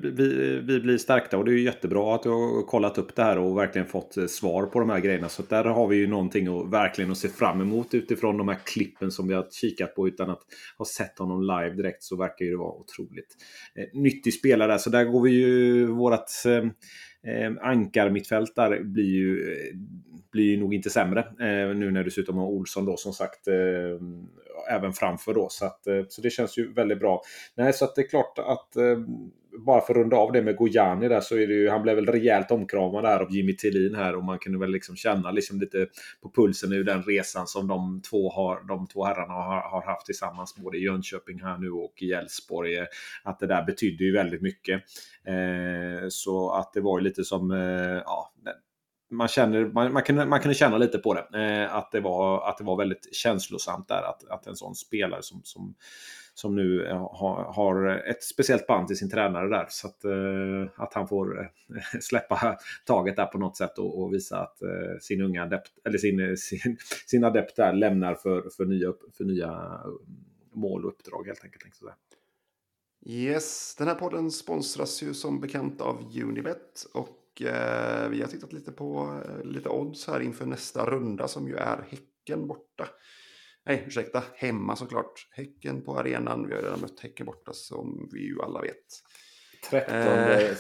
vi 0.68 0.80
blir 0.80 0.98
stärkta 0.98 1.38
och 1.38 1.46
det 1.46 1.52
är 1.52 1.54
ju 1.54 1.64
jättebra 1.64 2.16
att 2.16 2.24
du 2.24 2.30
har 2.30 2.68
kollat 2.68 2.98
upp 2.98 3.16
det 3.16 3.24
här 3.24 3.38
och 3.38 3.58
verkligen 3.58 3.88
fått 3.88 4.30
svar 4.30 4.66
på 4.66 4.80
de 4.80 4.90
här 4.90 5.00
grejerna. 5.00 5.30
Så 5.30 5.44
där 5.50 5.64
har 5.64 5.88
vi 5.88 5.96
ju 5.96 6.08
någonting 6.08 6.48
att 6.48 6.72
verkligen 6.72 7.12
att 7.12 7.18
se 7.18 7.30
fram 7.30 7.62
emot 7.62 7.94
utifrån 7.94 8.38
de 8.38 8.48
här 8.48 8.60
klippen 8.66 9.12
som 9.12 9.28
vi 9.28 9.34
har 9.34 9.48
kikat 9.52 9.96
på 9.96 10.08
utan 10.08 10.30
att 10.30 10.42
ha 10.78 10.86
sett 10.86 11.20
honom 11.20 11.42
live 11.42 11.76
direkt 11.76 12.04
så 12.04 12.16
verkar 12.16 12.46
ju 12.46 12.52
det 12.52 12.58
vara 12.58 12.74
otroligt 12.74 13.36
eh, 13.76 14.00
nyttig 14.02 14.34
spelare. 14.34 14.80
Så 14.80 14.90
där 14.90 15.04
går 15.04 15.22
vi 15.22 15.32
ju 15.32 15.86
vårat 15.86 16.30
Eh, 16.46 16.64
eh, 17.34 17.52
ankarmittfältare 17.62 18.84
blir 18.84 19.06
ju, 19.06 19.56
blir 20.32 20.44
ju 20.44 20.58
nog 20.58 20.74
inte 20.74 20.90
sämre. 20.90 21.20
Eh, 21.20 21.76
nu 21.76 21.92
när 21.92 22.00
du 22.00 22.04
dessutom 22.04 22.38
har 22.38 22.46
Olsson 22.46 22.86
då 22.86 22.98
som 22.98 23.14
sagt 23.14 23.48
eh, 23.48 23.56
även 24.72 24.94
framför 24.94 25.34
då. 25.34 25.48
Så, 25.50 25.66
att, 25.66 25.88
eh, 25.88 26.06
så 26.10 26.22
det 26.22 26.30
känns 26.30 26.58
ju 26.58 26.74
väldigt 26.74 27.00
bra. 27.00 27.22
Nej, 27.56 27.74
så 27.74 27.86
att 27.86 27.96
det 27.96 28.02
är 28.02 28.08
klart 28.08 28.40
att 28.40 28.76
eh, 28.76 28.98
bara 29.66 29.82
för 29.82 29.94
att 29.94 29.98
runda 29.98 30.18
av 30.18 30.32
det 30.32 30.42
med 30.42 30.56
Gojani 30.56 31.08
där 31.08 31.22
så 31.22 31.36
är 31.36 31.48
det 31.48 31.54
ju, 31.54 31.70
han 31.70 31.82
blev 31.82 31.96
väl 31.96 32.06
rejält 32.06 32.52
omkramad 32.52 33.04
där 33.04 33.20
av 33.20 33.32
Jimmy 33.32 33.56
Tillin 33.56 33.96
här 33.96 34.16
och 34.16 34.24
man 34.24 34.40
kunde 34.40 34.60
väl 34.60 34.72
liksom 34.72 34.96
känna 34.96 35.32
liksom 35.32 35.60
lite 35.60 35.88
på 36.22 36.32
pulsen 36.32 36.74
i 36.74 36.84
den 36.84 37.04
resan 37.04 37.48
som 37.48 37.68
de 37.68 38.02
två, 38.10 38.30
har, 38.30 38.68
de 38.68 38.88
två 38.88 39.06
herrarna 39.06 39.34
har, 39.34 39.62
har 39.62 39.86
haft 39.86 40.06
tillsammans 40.06 40.56
både 40.56 40.78
i 40.78 40.84
Jönköping 40.84 41.42
här 41.42 41.58
nu 41.58 41.72
och 41.72 41.94
i 42.02 42.12
Elfsborg. 42.12 42.78
Att 43.24 43.40
det 43.40 43.48
där 43.48 43.66
betydde 43.66 44.04
ju 44.04 44.14
väldigt 44.14 44.42
mycket. 44.42 44.82
Eh, 45.26 46.08
så 46.10 46.52
att 46.52 46.74
det 46.74 46.82
var 46.82 47.00
ju 47.00 47.04
lite 47.04 47.24
som, 47.24 47.52
eh, 47.52 48.02
ja, 48.06 48.34
man, 49.10 49.28
känner, 49.28 49.66
man, 49.66 49.94
man, 49.94 50.04
kunde, 50.04 50.26
man 50.26 50.40
kunde 50.40 50.56
känna 50.56 50.78
lite 50.78 50.98
på 50.98 51.14
det. 51.14 51.40
Eh, 51.40 51.76
att, 51.76 51.92
det 51.92 52.00
var, 52.00 52.50
att 52.50 52.58
det 52.58 52.64
var 52.64 52.78
väldigt 52.78 53.16
känslosamt 53.16 53.88
där 53.88 54.02
att, 54.02 54.30
att 54.30 54.48
en 54.48 54.56
sån 54.56 54.76
spelare 54.76 55.24
som, 55.24 55.42
som, 55.44 55.76
som 56.40 56.56
nu 56.56 56.86
eh, 56.86 57.12
har, 57.12 57.54
har 57.54 57.88
ett 57.88 58.24
speciellt 58.24 58.68
band 58.68 58.88
till 58.88 58.98
sin 58.98 59.10
tränare 59.10 59.50
där. 59.50 59.66
Så 59.70 59.88
att, 59.88 60.06
eh, 60.06 60.84
att 60.84 60.94
han 60.94 61.08
får 61.08 61.40
eh, 61.40 61.46
släppa 62.02 62.58
taget 62.86 63.16
där 63.16 63.26
på 63.26 63.38
något 63.38 63.58
sätt 63.58 63.78
och, 63.78 64.02
och 64.02 64.14
visa 64.14 64.40
att 64.40 64.58
sin 65.02 65.22
unga 65.22 65.44
adept, 65.44 65.72
eller 65.86 65.98
sin, 65.98 66.38
sin, 66.38 66.78
sin 67.06 67.24
adept 67.24 67.56
där 67.56 67.74
lämnar 67.74 68.16
för, 68.16 68.50
för, 68.58 68.66
nya, 68.66 68.94
för 69.18 69.24
nya 69.24 69.82
mål 70.52 70.86
och 70.86 70.92
uppdrag 70.92 71.28
helt 71.28 71.44
enkelt. 71.44 71.64
Yes, 73.06 73.76
den 73.76 73.88
här 73.88 73.96
podden 73.96 74.32
sponsras 74.32 75.04
ju 75.04 75.14
som 75.14 75.40
bekant 75.40 75.82
av 75.82 76.12
Unibet 76.24 76.86
och 76.94 77.42
eh, 77.42 78.10
vi 78.10 78.22
har 78.22 78.28
tittat 78.28 78.54
lite 78.54 78.72
på 78.72 79.20
lite 79.44 79.70
odds 79.70 80.08
här 80.08 80.20
inför 80.20 80.46
nästa 80.46 80.86
runda 80.86 81.28
som 81.28 81.48
ju 81.48 81.56
är 81.56 81.86
Häcken 81.90 82.48
borta. 82.48 82.88
Nej, 83.70 83.84
ursäkta, 83.88 84.24
hemma 84.36 84.76
såklart. 84.76 85.28
Häcken 85.32 85.82
på 85.82 85.98
arenan, 85.98 86.48
vi 86.48 86.56
har 86.56 86.62
redan 86.62 86.80
mött 86.80 87.00
Häcken 87.00 87.26
borta 87.26 87.54
som 87.54 88.10
vi 88.14 88.20
ju 88.20 88.42
alla 88.42 88.62
vet. 88.62 88.76
13, 89.70 89.96
eh. 89.96 90.56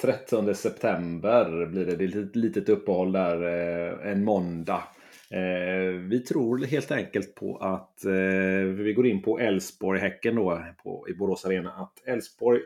13 0.00 0.54
september 0.54 1.66
blir 1.66 1.86
det, 1.86 1.96
det 1.96 2.04
är 2.04 2.24
ett 2.24 2.36
litet 2.36 2.68
uppehåll 2.68 3.12
där 3.12 3.42
eh, 3.42 4.12
en 4.12 4.24
måndag. 4.24 4.82
Eh, 5.30 6.00
vi 6.08 6.24
tror 6.28 6.58
helt 6.58 6.90
enkelt 6.90 7.34
på 7.34 7.56
att, 7.56 8.04
eh, 8.04 8.74
vi 8.76 8.92
går 8.96 9.06
in 9.06 9.22
på 9.22 9.38
Elfsborg-Häcken 9.38 10.34
då 10.34 10.64
på, 10.82 11.06
i 11.08 11.14
Borås 11.14 11.44
Arena, 11.44 11.72
att 11.72 12.08
Elfsborg 12.08 12.60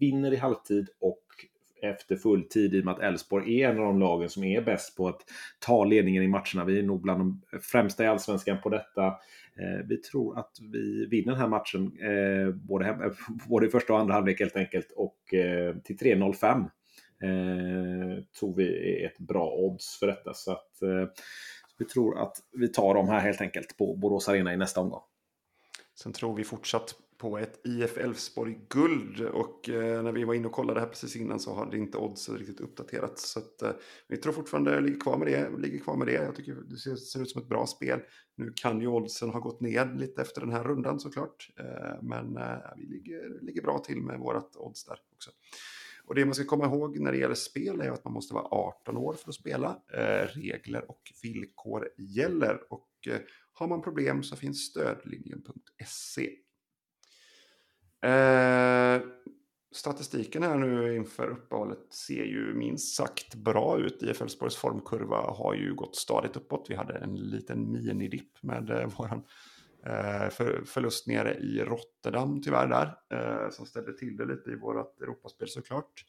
vinner 0.00 0.32
i 0.32 0.36
halvtid 0.36 0.88
och 1.00 1.22
efter 1.82 2.16
full 2.16 2.48
tid 2.48 2.74
i 2.74 2.80
och 2.80 2.84
med 2.84 2.94
att 2.94 3.00
Elfsborg 3.00 3.62
är 3.62 3.68
en 3.68 3.78
av 3.78 3.84
de 3.84 3.98
lagen 3.98 4.30
som 4.30 4.44
är 4.44 4.60
bäst 4.60 4.96
på 4.96 5.08
att 5.08 5.20
ta 5.58 5.84
ledningen 5.84 6.22
i 6.22 6.28
matcherna. 6.28 6.64
Vi 6.64 6.78
är 6.78 6.82
nog 6.82 7.00
bland 7.00 7.20
de 7.20 7.42
främsta 7.60 8.04
i 8.04 8.06
allsvenskan 8.06 8.60
på 8.62 8.68
detta. 8.68 9.06
Eh, 9.06 9.86
vi 9.88 9.96
tror 9.96 10.38
att 10.38 10.52
vi 10.72 11.06
vinner 11.06 11.32
den 11.32 11.40
här 11.40 11.48
matchen 11.48 11.92
eh, 12.00 12.54
både, 12.54 12.84
hem, 12.84 13.02
eh, 13.02 13.12
både 13.48 13.66
i 13.66 13.70
första 13.70 13.92
och 13.92 13.98
andra 13.98 14.14
halvlek 14.14 14.40
helt 14.40 14.56
enkelt 14.56 14.92
och 14.96 15.18
till 15.84 15.96
3.05 15.96 16.68
eh, 17.22 18.24
tror 18.38 18.54
vi 18.54 19.00
är 19.02 19.06
ett 19.06 19.18
bra 19.18 19.52
odds 19.52 19.98
för 19.98 20.06
detta. 20.06 20.34
Så 20.34 20.52
att 20.52 20.82
eh, 20.82 21.08
vi 21.78 21.84
tror 21.84 22.18
att 22.18 22.36
vi 22.52 22.68
tar 22.68 22.94
dem 22.94 23.08
här 23.08 23.20
helt 23.20 23.40
enkelt 23.40 23.76
på 23.76 23.96
Borås 23.96 24.28
Arena 24.28 24.52
i 24.52 24.56
nästa 24.56 24.80
omgång. 24.80 25.02
Sen 25.94 26.12
tror 26.12 26.36
vi 26.36 26.44
fortsatt 26.44 26.94
på 27.18 27.38
ett 27.38 27.60
IF 27.64 27.98
Elfsborg 27.98 28.58
guld 28.68 29.20
och 29.20 29.68
eh, 29.68 30.02
när 30.02 30.12
vi 30.12 30.24
var 30.24 30.34
inne 30.34 30.46
och 30.46 30.52
kollade 30.52 30.80
här 30.80 30.86
precis 30.86 31.16
innan 31.16 31.40
så 31.40 31.54
hade 31.54 31.78
inte 31.78 31.98
oddsen 31.98 32.36
riktigt 32.38 32.60
uppdaterats. 32.60 33.30
Så 33.30 33.38
att, 33.38 33.62
eh, 33.62 33.70
vi 34.08 34.16
tror 34.16 34.32
fortfarande 34.32 34.80
ligger 34.80 35.00
kvar 35.00 35.18
med 35.18 35.28
det. 35.28 35.58
Ligger 35.58 35.78
kvar 35.78 35.96
med 35.96 36.06
det. 36.06 36.12
Jag 36.12 36.36
tycker 36.36 36.54
det 36.54 36.76
ser, 36.76 36.96
ser, 36.96 37.22
ut 37.22 37.30
som 37.30 37.42
ett 37.42 37.48
bra 37.48 37.66
spel. 37.66 38.00
Nu 38.36 38.52
kan 38.56 38.80
ju 38.80 38.86
oddsen 38.86 39.30
ha 39.30 39.40
gått 39.40 39.60
ner 39.60 39.94
lite 39.94 40.22
efter 40.22 40.40
den 40.40 40.52
här 40.52 40.64
rundan 40.64 41.00
såklart. 41.00 41.50
Eh, 41.58 42.02
men 42.02 42.36
eh, 42.36 42.56
vi 42.76 42.86
ligger, 42.86 43.40
ligger 43.40 43.62
bra 43.62 43.78
till 43.78 44.02
med 44.02 44.18
vårat 44.18 44.56
odds 44.56 44.84
där 44.84 44.98
också. 45.14 45.30
Och 46.08 46.14
det 46.14 46.24
man 46.24 46.34
ska 46.34 46.44
komma 46.44 46.64
ihåg 46.64 46.98
när 46.98 47.12
det 47.12 47.18
gäller 47.18 47.34
spel 47.34 47.80
är 47.80 47.90
att 47.90 48.04
man 48.04 48.12
måste 48.12 48.34
vara 48.34 48.44
18 48.44 48.96
år 48.96 49.14
för 49.14 49.28
att 49.28 49.34
spela. 49.34 49.82
Eh, 49.92 50.26
regler 50.26 50.90
och 50.90 51.12
villkor 51.22 51.88
gäller 51.98 52.72
och 52.72 52.88
eh, 53.06 53.18
har 53.52 53.68
man 53.68 53.82
problem 53.82 54.22
så 54.22 54.36
finns 54.36 54.64
stödlinjen.se. 54.64 56.30
Eh, 58.02 59.02
statistiken 59.72 60.42
här 60.42 60.56
nu 60.56 60.96
inför 60.96 61.30
uppehållet 61.30 61.94
ser 61.94 62.24
ju 62.24 62.54
minst 62.54 62.96
sagt 62.96 63.34
bra 63.34 63.78
ut. 63.78 64.02
IF 64.02 64.22
Elfsborgs 64.22 64.56
formkurva 64.56 65.16
har 65.16 65.54
ju 65.54 65.74
gått 65.74 65.96
stadigt 65.96 66.36
uppåt. 66.36 66.66
Vi 66.68 66.74
hade 66.74 66.94
en 66.94 67.14
liten 67.14 67.72
minidipp 67.72 68.42
med 68.42 68.70
eh, 68.70 68.86
våran 68.86 69.22
Eh, 69.86 70.30
för, 70.30 70.64
förlust 70.64 71.06
nere 71.06 71.34
i 71.34 71.64
Rotterdam 71.64 72.42
tyvärr 72.42 72.66
där, 72.66 72.96
eh, 73.10 73.50
som 73.50 73.66
ställde 73.66 73.98
till 73.98 74.16
det 74.16 74.24
lite 74.24 74.50
i 74.50 74.56
vårt 74.56 75.00
Europaspel 75.00 75.48
såklart. 75.48 76.04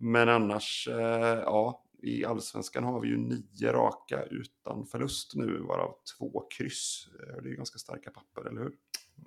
Men 0.00 0.28
annars, 0.28 0.88
eh, 0.90 1.38
ja, 1.44 1.84
i 2.02 2.24
allsvenskan 2.24 2.84
har 2.84 3.00
vi 3.00 3.08
ju 3.08 3.16
nio 3.16 3.72
raka 3.72 4.24
utan 4.24 4.86
förlust 4.86 5.34
nu, 5.34 5.58
varav 5.58 5.94
två 6.18 6.46
kryss. 6.58 7.08
Eh, 7.20 7.42
det 7.42 7.48
är 7.48 7.50
ju 7.50 7.56
ganska 7.56 7.78
starka 7.78 8.10
papper, 8.10 8.48
eller 8.48 8.60
hur? 8.60 8.72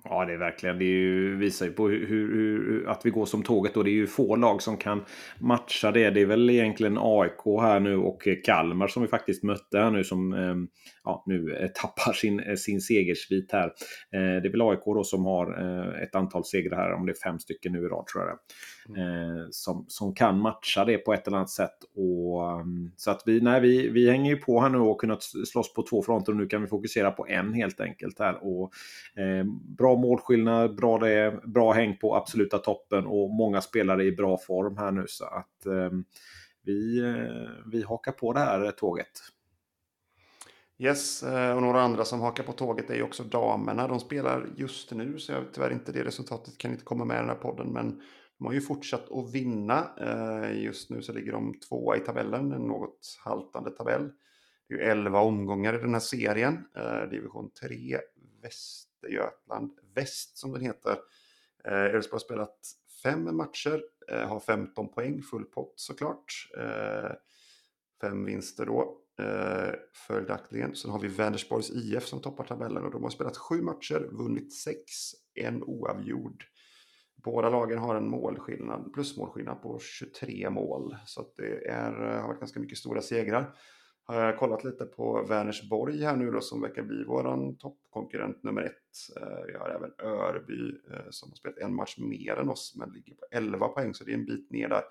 Ja, 0.04 0.24
det 0.24 0.32
är 0.32 0.38
verkligen. 0.38 0.78
Det 0.78 0.84
är 0.84 0.98
ju, 0.98 1.36
visar 1.36 1.66
ju 1.66 1.72
på 1.72 1.88
hur, 1.88 2.06
hur, 2.06 2.88
att 2.88 3.06
vi 3.06 3.10
går 3.10 3.26
som 3.26 3.42
tåget. 3.42 3.76
Och 3.76 3.84
det 3.84 3.90
är 3.90 3.92
ju 3.92 4.06
få 4.06 4.36
lag 4.36 4.62
som 4.62 4.76
kan 4.76 5.04
matcha 5.38 5.90
det. 5.90 6.10
Det 6.10 6.20
är 6.20 6.26
väl 6.26 6.50
egentligen 6.50 6.98
AIK 7.00 7.60
här 7.60 7.80
nu 7.80 7.96
och 7.96 8.28
Kalmar 8.44 8.86
som 8.86 9.02
vi 9.02 9.08
faktiskt 9.08 9.42
mötte 9.42 9.78
här 9.78 9.90
nu 9.90 10.04
som 10.04 10.32
eh, 10.32 10.54
ja, 11.04 11.24
nu 11.26 11.56
eh, 11.56 11.68
tappar 11.68 12.12
sin, 12.12 12.40
eh, 12.40 12.54
sin 12.54 12.80
segersvit 12.80 13.52
här. 13.52 13.66
Eh, 14.12 14.42
det 14.42 14.48
är 14.48 14.50
väl 14.50 14.62
AIK 14.62 14.84
då 14.84 15.04
som 15.04 15.24
har 15.24 15.52
ett 16.02 16.14
antal 16.14 16.44
segrar 16.44 16.76
här, 16.76 16.92
om 16.92 17.06
det 17.06 17.12
är 17.12 17.30
fem 17.30 17.38
stycken 17.38 17.72
nu 17.72 17.78
i 17.78 17.88
rad 17.88 18.06
tror 18.06 18.24
jag 18.24 18.38
mm. 18.88 19.48
som, 19.50 19.84
som 19.88 20.14
kan 20.14 20.38
matcha 20.38 20.84
det 20.84 20.98
på 20.98 21.12
ett 21.12 21.26
eller 21.26 21.36
annat 21.36 21.50
sätt. 21.50 21.76
Och, 21.96 22.50
ehm, 22.50 22.90
så 22.96 23.10
att 23.10 23.22
vi, 23.26 23.40
nej, 23.40 23.60
vi, 23.60 23.88
vi 23.88 24.10
hänger 24.10 24.30
ju 24.30 24.36
på 24.36 24.60
här 24.60 24.68
nu 24.68 24.78
och 24.78 25.00
kunnat 25.00 25.22
slåss 25.22 25.74
på 25.74 25.82
två 25.82 26.02
fronter 26.02 26.32
och 26.32 26.38
nu 26.38 26.46
kan 26.46 26.62
vi 26.62 26.68
fokusera 26.68 27.10
på 27.10 27.26
en 27.26 27.54
helt 27.54 27.80
enkelt 27.80 28.18
här. 28.18 28.38
Och, 28.42 28.72
eh, 29.22 29.44
bra 29.78 29.96
målskillnad, 29.96 30.76
bra, 30.76 30.98
det, 30.98 31.40
bra 31.44 31.72
häng 31.72 31.96
på 31.96 32.16
absoluta 32.16 32.58
toppen 32.58 33.06
och 33.06 33.30
många 33.30 33.60
spelare 33.60 34.04
i 34.04 34.12
bra 34.12 34.38
form 34.38 34.76
här 34.76 34.90
nu. 34.90 35.04
Så 35.08 35.24
att 35.24 35.66
eh, 35.66 35.90
vi, 36.64 37.02
vi 37.72 37.82
hakar 37.82 38.12
på 38.12 38.32
det 38.32 38.40
här 38.40 38.70
tåget. 38.70 39.08
Yes, 40.82 41.22
eh, 41.22 41.56
och 41.56 41.62
några 41.62 41.82
andra 41.82 42.04
som 42.04 42.20
hakar 42.20 42.44
på 42.44 42.52
tåget 42.52 42.90
är 42.90 42.94
ju 42.94 43.02
också 43.02 43.24
damerna. 43.24 43.88
De 43.88 44.00
spelar 44.00 44.48
just 44.56 44.90
nu, 44.90 45.18
så 45.18 45.32
jag 45.32 45.44
tyvärr 45.52 45.72
inte 45.72 45.92
det 45.92 46.04
resultatet 46.04 46.58
kan 46.58 46.70
inte 46.70 46.84
komma 46.84 47.04
med 47.04 47.14
i 47.14 47.18
den 47.20 47.28
här 47.28 47.36
podden. 47.36 47.72
Men 47.72 48.02
de 48.38 48.46
har 48.46 48.52
ju 48.52 48.60
fortsatt 48.60 49.12
att 49.12 49.30
vinna. 49.34 49.90
Eh, 50.00 50.62
just 50.62 50.90
nu 50.90 51.02
så 51.02 51.12
ligger 51.12 51.32
de 51.32 51.54
tvåa 51.68 51.96
i 51.96 52.00
tabellen, 52.00 52.52
en 52.52 52.62
något 52.62 53.18
haltande 53.24 53.70
tabell. 53.70 54.12
Det 54.68 54.74
är 54.74 54.78
ju 54.78 54.84
11 54.84 55.20
omgångar 55.20 55.74
i 55.74 55.78
den 55.78 55.92
här 55.92 56.00
serien. 56.00 56.64
Eh, 56.76 57.08
division 57.10 57.50
3, 57.50 57.98
Västergötland. 58.42 59.72
Väst 59.94 60.38
som 60.38 60.52
den 60.52 60.62
heter. 60.62 60.96
Elfsborg 61.64 62.12
har 62.12 62.18
spelat 62.18 62.58
fem 63.02 63.36
matcher, 63.36 63.82
har 64.26 64.40
15 64.40 64.88
poäng, 64.88 65.22
full 65.22 65.44
pott 65.44 65.72
såklart. 65.76 66.48
Fem 68.00 68.24
vinster 68.24 68.66
då 68.66 69.01
Eh, 69.18 69.74
följaktligen. 70.08 70.74
Sen 70.74 70.90
har 70.90 70.98
vi 70.98 71.08
Vänersborgs 71.08 71.70
IF 71.70 72.06
som 72.06 72.20
toppar 72.20 72.44
tabellen 72.44 72.84
och 72.84 72.90
de 72.90 73.02
har 73.02 73.10
spelat 73.10 73.36
sju 73.36 73.62
matcher, 73.62 74.08
vunnit 74.12 74.52
sex, 74.52 74.82
en 75.34 75.62
oavgjord. 75.62 76.44
Båda 77.24 77.50
lagen 77.50 77.78
har 77.78 77.94
en 77.94 78.08
målskillnad, 78.08 78.92
plusmålskillnad 78.94 79.62
på 79.62 79.78
23 79.78 80.50
mål. 80.50 80.96
Så 81.06 81.32
det 81.36 81.68
är, 81.68 82.14
eh, 82.14 82.20
har 82.20 82.28
varit 82.28 82.40
ganska 82.40 82.60
mycket 82.60 82.78
stora 82.78 83.00
segrar 83.00 83.54
har 84.04 84.22
jag 84.22 84.38
kollat 84.38 84.64
lite 84.64 84.84
på 84.84 85.26
Vänersborg 85.28 86.02
här 86.02 86.16
nu 86.16 86.30
då 86.30 86.40
som 86.40 86.60
verkar 86.60 86.82
bli 86.82 87.04
våran 87.04 87.56
toppkonkurrent 87.56 88.42
nummer 88.42 88.62
ett. 88.62 89.16
Eh, 89.20 89.46
vi 89.46 89.52
har 89.52 89.68
även 89.68 89.90
Örby 89.98 90.78
som 91.10 91.30
har 91.30 91.36
spelat 91.36 91.58
en 91.58 91.74
match 91.74 91.98
mer 91.98 92.36
än 92.36 92.48
oss 92.48 92.74
men 92.78 92.90
ligger 92.90 93.14
på 93.14 93.26
11 93.30 93.68
poäng 93.68 93.94
så 93.94 94.04
det 94.04 94.12
är 94.12 94.14
en 94.14 94.24
bit 94.24 94.50
ner 94.50 94.68
där. 94.68 94.82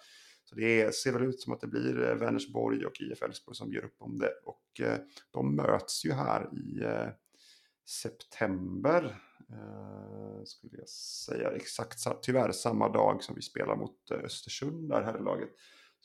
Så 0.52 0.56
det 0.56 0.96
ser 0.96 1.14
väl 1.14 1.24
ut 1.24 1.42
som 1.42 1.54
att 1.54 1.62
det 1.62 1.68
blir 1.68 2.10
eh, 2.10 2.16
Vänersborg 2.16 2.86
och 2.86 3.02
IF 3.02 3.22
Elfsborg 3.22 3.56
som 3.56 3.74
gör 3.74 3.86
upp 3.86 3.96
om 4.00 4.18
det. 4.18 4.32
Och 4.46 4.82
eh, 4.82 5.00
de 5.32 5.56
möts 5.56 6.06
ju 6.06 6.12
här 6.12 6.50
i 6.54 6.84
eh, 6.84 7.10
september. 7.86 9.18
Skulle 10.46 10.78
jag 10.78 10.90
säga 10.90 11.52
exakt 11.52 11.98
tyvärr 12.22 12.52
samma 12.52 12.90
dag 12.90 13.24
som 13.24 13.36
vi 13.36 13.42
spelar 13.42 13.76
mot 13.76 14.12
Östersund 14.12 14.90
där 14.90 15.02
här 15.02 15.18
i 15.18 15.24
laget. 15.24 15.50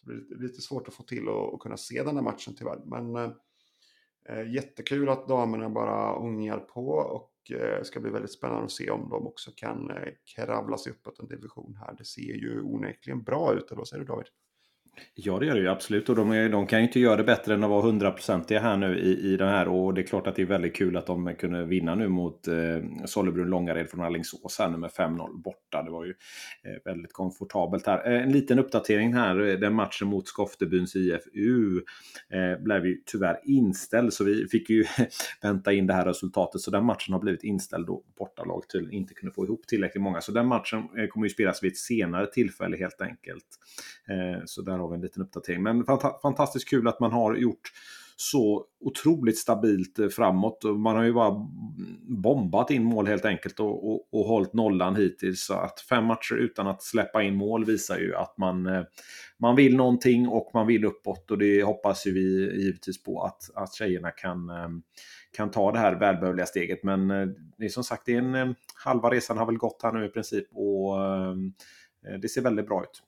Det 0.03 0.07
blir 0.07 0.49
lite 0.49 0.61
svårt 0.61 0.88
att 0.88 0.94
få 0.94 1.03
till 1.03 1.28
och, 1.28 1.62
kunna 1.62 1.76
se 1.76 2.03
den 2.03 2.16
här 2.16 2.22
matchen 2.22 2.55
tyvärr. 2.57 2.80
Men 2.84 3.34
jättekul 4.53 5.09
att 5.09 5.28
damerna 5.28 5.70
bara 5.70 6.16
ångar 6.16 6.59
på 6.59 6.88
och 6.88 7.36
eh, 7.51 7.82
ska 7.82 8.01
bli 8.01 8.11
väldigt 8.11 8.32
spännande 8.32 8.64
att 8.64 8.72
se 8.72 8.90
om 8.90 9.09
de 9.09 9.26
också 9.26 9.51
kan 9.57 9.90
eh, 9.90 10.12
kravla 10.34 10.78
sig 10.78 10.92
uppåt 10.92 11.18
en 11.18 11.28
division 11.28 11.78
här. 11.80 11.94
Det 11.99 12.05
ser 12.05 12.34
ju 12.34 12.62
onekligen 12.62 13.22
bra 13.22 13.55
ut, 13.55 13.70
eller 13.70 13.78
vad 13.78 13.88
säger 13.88 14.05
du 14.05 14.07
David? 14.07 14.26
Ja, 15.14 15.38
det 15.38 15.47
gör 15.47 15.55
det 15.55 15.61
ju 15.61 15.68
absolut. 15.68 16.09
Och 16.09 16.16
de, 16.16 16.30
är, 16.30 16.49
de 16.49 16.66
kan 16.66 16.78
ju 16.78 16.86
inte 16.86 17.01
göra 17.01 17.16
det 17.16 17.24
bättre 17.24 17.55
än 17.55 17.64
att 17.64 17.70
vara 17.70 17.82
hundraprocentiga 17.82 18.61
här 18.61 18.76
nu 18.76 18.99
i, 18.99 19.32
i 19.32 19.36
den 19.36 19.49
här. 19.49 19.68
Och 19.68 19.94
det 19.94 20.01
är 20.01 20.07
klart 20.07 20.26
att 20.26 20.36
det 20.36 20.42
är 20.42 20.47
väldigt 20.47 20.76
kul 20.76 20.97
att 20.97 21.07
de 21.07 21.34
kunde 21.34 21.64
vinna 21.64 21.94
nu 21.94 22.09
mot 22.09 22.49
eh, 22.49 22.55
Sollebrunn 23.05 23.49
Långared 23.49 23.90
från 23.90 24.01
Alingsås 24.01 24.59
här 24.59 24.68
nu 24.68 24.76
med 24.76 24.90
5-0 24.90 25.42
borta. 25.42 25.82
Det 25.82 25.90
var 25.90 26.05
ju 26.05 26.14
eh, 26.64 26.82
väldigt 26.84 27.12
komfortabelt 27.12 27.86
här. 27.86 28.12
Eh, 28.12 28.22
en 28.22 28.32
liten 28.32 28.59
uppdatering 28.59 29.14
här. 29.14 29.40
Eh, 29.40 29.59
den 29.59 29.74
matchen 29.74 30.09
mot 30.09 30.28
Skoftebyns 30.28 30.97
IFU 30.97 31.80
eh, 32.30 32.62
blev 32.62 32.86
ju 32.86 33.03
tyvärr 33.07 33.40
inställd. 33.44 34.12
Så 34.12 34.24
vi 34.24 34.47
fick 34.49 34.70
ju 34.70 34.84
vänta 35.42 35.72
in 35.72 35.86
det 35.86 35.94
här 35.94 36.05
resultatet. 36.05 36.61
Så 36.61 36.70
den 36.70 36.84
matchen 36.84 37.12
har 37.12 37.20
blivit 37.20 37.44
inställd 37.44 37.86
då 37.86 38.03
bortalag 38.18 38.68
tydligen 38.68 39.01
inte 39.01 39.14
kunde 39.14 39.34
få 39.34 39.44
ihop 39.44 39.66
tillräckligt 39.66 40.03
många. 40.03 40.20
Så 40.20 40.32
den 40.32 40.47
matchen 40.47 40.78
eh, 40.99 41.07
kommer 41.07 41.26
ju 41.26 41.30
spelas 41.30 41.62
vid 41.62 41.72
ett 41.72 41.78
senare 41.78 42.26
tillfälle 42.26 42.76
helt 42.76 43.01
enkelt. 43.01 43.47
Eh, 44.09 44.42
så 44.44 44.62
där 44.62 44.86
av 44.87 44.95
en 44.95 45.01
liten 45.01 45.22
uppdatering. 45.22 45.62
Men 45.62 45.84
fantastiskt 46.22 46.68
kul 46.68 46.89
att 46.89 47.01
man 47.01 47.12
har 47.12 47.34
gjort 47.34 47.70
så 48.16 48.64
otroligt 48.80 49.39
stabilt 49.39 49.99
eh, 49.99 50.09
framåt. 50.09 50.64
Man 50.64 50.97
har 50.97 51.05
ju 51.05 51.12
bara 51.12 51.47
bombat 52.09 52.70
in 52.70 52.84
mål 52.84 53.07
helt 53.07 53.24
enkelt 53.24 53.61
och, 53.61 53.91
och, 53.91 54.09
och 54.12 54.24
hållit 54.24 54.53
nollan 54.53 54.97
hittills. 54.97 55.45
Så 55.45 55.55
att 55.55 55.80
fem 55.80 56.05
matcher 56.05 56.34
utan 56.34 56.66
att 56.66 56.82
släppa 56.82 57.22
in 57.22 57.34
mål 57.34 57.64
visar 57.64 57.99
ju 57.99 58.14
att 58.14 58.39
man, 58.39 58.66
eh, 58.66 58.82
man 59.39 59.57
vill 59.57 59.76
någonting 59.76 60.28
och 60.28 60.51
man 60.55 60.66
vill 60.66 60.84
uppåt. 60.84 61.30
Och 61.30 61.39
det 61.39 61.62
hoppas 61.62 62.07
ju 62.07 62.12
vi 62.12 62.61
givetvis 62.62 63.03
på 63.03 63.22
att, 63.22 63.51
att 63.55 63.74
tjejerna 63.74 64.11
kan, 64.11 64.51
eh, 64.51 64.68
kan 65.37 65.51
ta 65.51 65.72
det 65.72 65.78
här 65.78 65.95
välbehövliga 65.95 66.47
steget. 66.47 66.82
Men 66.82 67.09
det 67.59 67.64
är 67.64 67.68
som 67.68 67.84
sagt, 67.84 68.03
det 68.07 68.14
är 68.14 68.18
en, 68.18 68.55
halva 68.84 69.11
resan 69.11 69.39
har 69.39 69.47
väl 69.47 69.57
gått 69.57 69.82
här 69.82 69.93
nu 69.93 70.05
i 70.05 70.09
princip 70.09 70.47
och 70.53 70.97
det 72.22 72.28
ser 72.28 72.41
väldigt 72.43 72.66
bra 72.66 72.82
ut. 72.82 73.03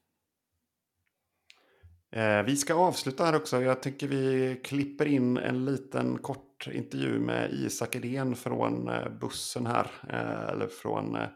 Eh, 2.13 2.43
vi 2.43 2.57
ska 2.57 2.75
avsluta 2.75 3.25
här 3.25 3.37
också. 3.37 3.63
Jag 3.63 3.83
tycker 3.83 4.09
vi 4.09 4.61
klipper 4.65 5.07
in 5.07 5.37
en 5.37 5.65
liten 5.65 6.19
kort 6.19 6.69
intervju 6.73 7.19
med 7.19 7.53
Isak 7.53 7.97
Edén 7.97 8.37
från 8.37 8.89
eh, 8.89 9.09
bussen 9.21 9.67
här. 9.67 9.91
Eh, 10.09 10.49
eller 10.49 10.67
från 10.67 11.17
eh, 11.17 11.29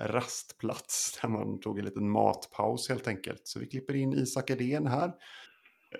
rastplats 0.00 1.18
där 1.22 1.28
man 1.28 1.60
tog 1.60 1.78
en 1.78 1.84
liten 1.84 2.10
matpaus 2.10 2.88
helt 2.88 3.08
enkelt. 3.08 3.40
Så 3.44 3.60
vi 3.60 3.66
klipper 3.66 3.96
in 3.96 4.12
Isak 4.12 4.50
Edén 4.50 4.86
här. 4.86 5.12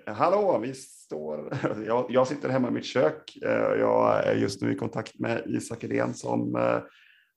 Eh, 0.07 0.15
hallå, 0.15 0.59
vi 0.63 0.75
står... 0.75 1.59
Jag, 1.87 2.07
jag 2.09 2.29
sitter 2.29 2.49
hemma 2.49 2.69
i 2.69 2.73
mitt 2.73 2.87
kök. 2.87 3.39
Jag 3.79 4.27
är 4.27 4.35
just 4.35 4.63
nu 4.63 4.73
i 4.73 4.77
kontakt 4.77 5.19
med 5.19 5.43
Isak 5.47 5.85
Edén 5.85 6.15
som 6.15 6.57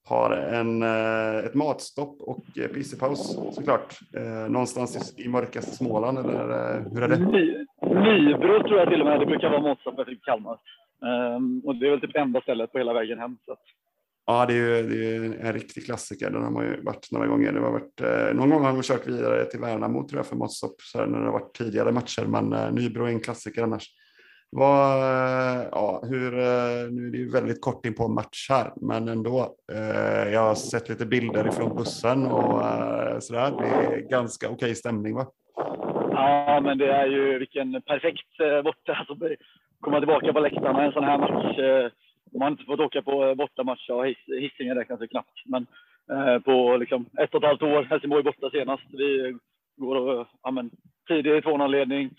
har 0.06 0.32
en, 0.32 0.84
eh, 0.84 1.46
ett 1.46 1.54
matstopp 1.54 2.22
och 2.22 2.44
eh, 2.58 2.68
pissepaus 2.68 3.38
såklart. 3.52 4.00
Eh, 4.18 4.52
någonstans 4.52 5.14
i, 5.18 5.30
mörkaste 5.30 5.72
Småland, 5.72 6.18
eller 6.18 6.86
hur 6.94 7.04
är 7.04 7.08
det? 7.08 7.18
Ny, 7.18 7.66
Nybro 7.82 8.64
tror 8.68 8.80
jag 8.80 8.90
till 8.90 9.02
och 9.02 9.08
med 9.08 9.20
det 9.20 9.26
brukar 9.26 9.50
vara 9.50 9.62
matstopp 9.62 10.08
i 10.08 10.16
Kalmar. 10.16 10.58
Um, 11.36 11.62
och 11.66 11.76
det 11.76 11.88
är 11.88 11.92
väl 11.92 12.02
typ 12.02 12.16
enda 12.16 12.42
stället 12.42 12.72
på 12.72 12.78
hela 12.78 12.94
vägen 12.94 13.20
hem. 13.20 13.38
Så. 13.46 13.56
Ja, 14.26 14.46
det 14.46 14.54
är 14.54 14.58
ju 14.58 14.90
det 14.90 15.16
är 15.16 15.48
en 15.48 15.54
riktig 15.54 15.86
klassiker. 15.86 16.30
Den 16.30 16.44
har 16.44 16.52
man 16.52 16.66
ju 16.66 16.82
varit 16.82 17.08
några 17.12 17.28
gånger. 17.28 17.52
Det 17.52 17.60
har 17.60 17.72
varit, 17.72 18.36
någon 18.36 18.50
gång 18.50 18.64
har 18.64 18.74
man 18.74 18.84
kört 18.84 19.08
vidare 19.08 19.46
till 19.46 19.60
Värnamo 19.60 20.08
tror 20.08 20.20
jag 20.20 20.26
för 20.26 20.36
matstopp 20.36 20.76
när 20.96 21.20
det 21.20 21.26
har 21.26 21.32
varit 21.32 21.56
tidigare 21.58 21.92
matcher. 21.92 22.26
Men 22.26 22.76
Nybro 22.76 23.06
är 23.06 23.10
en 23.10 23.20
klassiker 23.20 23.64
annars. 23.64 23.90
Vad, 24.56 24.98
eh, 24.98 25.68
ja, 25.72 26.04
hur, 26.04 26.34
eh, 26.34 26.92
nu 26.92 27.08
är 27.08 27.12
det 27.12 27.18
ju 27.18 27.30
väldigt 27.32 27.62
kort 27.62 27.86
in 27.86 27.96
på 27.96 28.08
match 28.08 28.50
här, 28.50 28.72
men 28.76 29.08
ändå. 29.08 29.56
Eh, 29.74 30.34
jag 30.34 30.42
har 30.42 30.56
sett 30.56 30.90
lite 30.90 31.06
bilder 31.06 31.48
ifrån 31.48 31.76
bussen 31.76 32.26
och 32.26 32.62
eh, 32.62 33.20
sådär. 33.20 33.52
Det 33.60 33.68
är 33.68 34.10
ganska 34.10 34.50
okej 34.50 34.76
stämning 34.76 35.16
va? 35.16 35.26
Ja, 36.12 36.62
men 36.64 36.78
det 36.78 36.92
är 36.92 37.08
ju 37.08 37.40
vilken 37.40 37.82
perfekt 37.82 38.40
eh, 38.40 38.62
borta. 38.62 38.94
Alltså, 38.94 39.16
komma 39.80 40.00
tillbaka 40.00 40.34
på 40.34 40.40
läktarna 40.40 40.84
en 40.84 40.92
sån 40.92 41.04
här 41.04 41.18
match. 41.18 41.58
Man 42.34 42.42
har 42.42 42.52
inte 42.52 42.64
fått 42.64 42.80
åka 42.80 43.02
på 43.02 43.36
bortamatch. 43.36 43.86
Ja, 43.88 44.04
Hisingen 44.28 44.78
räknas 44.78 45.02
ju 45.02 45.08
knappt. 45.08 45.38
Men 45.46 45.66
på 46.44 46.78
liksom 46.78 47.06
ett 47.22 47.36
och 47.36 47.44
ett 47.44 47.48
halvt 47.48 47.62
år. 47.62 47.84
Helsingborg 47.84 48.24
borta 48.24 48.50
senast. 48.50 48.84
Vi 48.92 49.38
går 49.78 49.96
och, 49.96 50.28
ja, 50.44 50.52
men, 50.52 50.72
tidig 51.08 51.44
2-0-ledning 51.44 52.10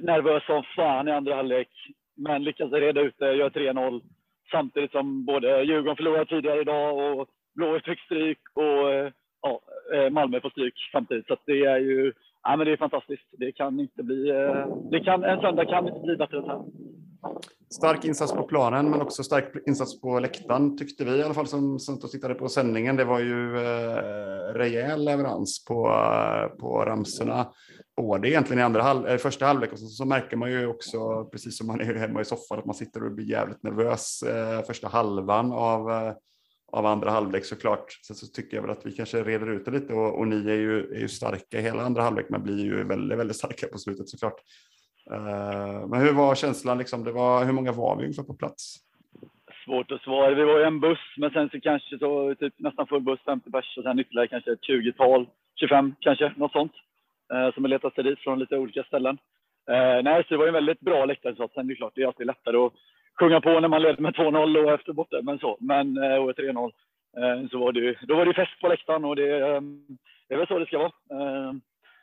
nervös 0.00 0.46
som 0.46 0.62
fan 0.76 1.08
i 1.08 1.10
andra 1.10 1.34
halvlek, 1.34 1.68
men 2.16 2.44
lyckas 2.44 2.72
reda 2.72 3.00
ut 3.00 3.14
det, 3.18 3.34
gör 3.34 3.50
3-0. 3.50 4.02
Samtidigt 4.50 4.92
som 4.92 5.24
både 5.24 5.62
Djurgården 5.62 5.96
förlorade 5.96 6.26
tidigare 6.26 6.60
idag 6.60 7.18
och 7.18 7.28
Blåvitt 7.54 7.84
fick 7.84 8.00
stryk 8.00 8.38
och 8.54 8.92
eh, 8.92 9.12
ja, 9.42 9.60
eh, 9.94 10.10
Malmö 10.10 10.40
får 10.40 10.50
stryk 10.50 10.74
samtidigt. 10.92 11.26
Så 11.26 11.36
det 11.46 11.64
är 11.64 11.78
ju 11.78 12.12
ja, 12.42 12.56
men 12.56 12.66
det 12.66 12.72
är 12.72 12.76
fantastiskt. 12.76 13.28
Det 13.32 13.52
kan 13.52 13.80
inte 13.80 14.02
bli, 14.02 14.30
eh, 14.30 14.66
det 14.90 15.00
kan, 15.00 15.24
en 15.24 15.40
söndag 15.40 15.64
kan 15.64 15.88
inte 15.88 16.00
bli 16.00 16.16
bättre 16.16 16.36
än 16.36 16.42
så 16.42 16.48
här. 16.48 16.62
Stark 17.74 18.04
insats 18.04 18.32
på 18.32 18.42
planen, 18.42 18.90
men 18.90 19.00
också 19.00 19.22
stark 19.22 19.52
insats 19.66 20.00
på 20.00 20.18
läktaren 20.18 20.76
tyckte 20.76 21.04
vi 21.04 21.10
i 21.10 21.22
alla 21.22 21.34
fall 21.34 21.46
som 21.46 21.78
satt 21.78 22.04
och 22.04 22.10
tittade 22.10 22.34
på 22.34 22.48
sändningen. 22.48 22.96
Det 22.96 23.04
var 23.04 23.18
ju 23.18 23.56
eh, 23.56 24.54
rejäl 24.54 25.04
leverans 25.04 25.64
på, 25.64 25.82
på 26.60 26.84
ramsorna. 26.84 27.52
Både 27.96 28.28
egentligen 28.28 28.60
i 28.60 28.62
andra 28.62 28.82
halv, 28.82 29.06
eh, 29.06 29.18
första 29.18 29.46
halvlek 29.46 29.72
och 29.72 29.78
så, 29.78 29.86
så, 29.86 30.04
märker 30.04 30.36
man 30.36 30.50
ju 30.50 30.66
också, 30.66 31.24
precis 31.24 31.58
som 31.58 31.66
man 31.66 31.80
är 31.80 31.94
hemma 31.94 32.20
i 32.20 32.24
soffan, 32.24 32.58
att 32.58 32.66
man 32.66 32.74
sitter 32.74 33.04
och 33.04 33.12
blir 33.12 33.30
jävligt 33.30 33.62
nervös 33.62 34.22
eh, 34.22 34.62
första 34.66 34.88
halvan 34.88 35.52
av, 35.52 35.90
eh, 35.90 36.12
av 36.72 36.86
andra 36.86 37.10
halvlek 37.10 37.44
såklart. 37.44 38.00
Sen 38.06 38.16
så 38.16 38.26
tycker 38.26 38.56
jag 38.56 38.62
väl 38.62 38.70
att 38.70 38.86
vi 38.86 38.92
kanske 38.92 39.22
reder 39.22 39.50
ut 39.50 39.64
det 39.64 39.70
lite 39.70 39.94
och, 39.94 40.18
och 40.18 40.28
ni 40.28 40.50
är 40.50 40.56
ju, 40.56 40.94
är 40.94 41.00
ju 41.00 41.08
starka 41.08 41.58
i 41.58 41.62
hela 41.62 41.82
andra 41.82 42.02
halvlek, 42.02 42.26
men 42.28 42.42
blir 42.42 42.64
ju 42.64 42.84
väldigt, 42.84 43.18
väldigt 43.18 43.36
starka 43.36 43.66
på 43.66 43.78
slutet 43.78 44.08
såklart. 44.08 44.40
Eh, 45.06 45.86
men 45.88 46.00
hur 46.00 46.12
var 46.12 46.34
känslan? 46.34 46.78
Liksom? 46.78 47.04
Det 47.04 47.12
var, 47.12 47.44
hur 47.44 47.52
många 47.52 47.72
var 47.72 47.96
vi 47.96 48.02
ungefär 48.02 48.22
på 48.22 48.34
plats? 48.34 48.76
Svårt 49.64 49.90
att 49.90 50.02
svara. 50.02 50.34
Vi 50.34 50.44
var 50.44 50.58
ju 50.58 50.64
en 50.64 50.80
buss, 50.80 51.14
men 51.16 51.30
sen 51.30 51.50
så 51.50 51.60
kanske 51.60 51.98
så, 51.98 52.34
typ 52.34 52.54
nästan 52.56 52.86
full 52.86 53.02
buss, 53.02 53.20
50 53.24 53.50
pers 53.50 53.76
och 53.78 53.82
sen 53.82 53.98
ytterligare 53.98 54.28
kanske 54.28 54.52
ett 54.52 54.68
20-tal, 54.68 55.26
25 55.60 55.94
kanske, 56.00 56.32
något 56.36 56.52
sånt. 56.52 56.72
eh, 57.32 57.54
som 57.54 57.64
har 57.64 57.68
letat 57.68 57.94
sig 57.94 58.04
dit 58.04 58.18
från 58.18 58.38
lite 58.38 58.58
olika 58.58 58.82
ställen. 58.82 59.18
Eh, 59.70 60.02
nej, 60.02 60.22
så 60.22 60.34
det 60.34 60.36
var 60.36 60.44
ju 60.44 60.48
en 60.48 60.54
väldigt 60.54 60.80
bra 60.80 61.04
läktarinsats. 61.04 61.54
Sen 61.54 61.66
det 61.66 61.72
är 61.72 61.76
klart, 61.76 61.92
det 61.94 62.02
är 62.02 62.06
alltid 62.06 62.26
lättare 62.26 62.56
att 62.56 62.72
sjunga 63.20 63.40
på 63.40 63.60
när 63.60 63.68
man 63.68 63.82
leder 63.82 64.02
med 64.02 64.14
2-0 64.14 64.64
och 64.64 64.72
efter 64.72 64.92
borta, 64.92 65.16
men 65.22 65.38
så. 65.38 65.56
Men 65.60 65.98
uh, 65.98 66.14
och 66.14 66.30
3-0. 66.30 66.72
Eh, 67.16 67.48
så 67.50 67.58
var 67.58 67.72
det, 67.72 67.98
då 68.02 68.16
var 68.16 68.26
det 68.26 68.34
fest 68.34 68.60
på 68.60 68.68
läktaren 68.68 69.04
och 69.04 69.16
det, 69.16 69.28
det 70.28 70.34
är 70.34 70.38
väl 70.38 70.46
så 70.46 70.58
det 70.58 70.66
ska 70.66 70.78
vara. 70.78 70.92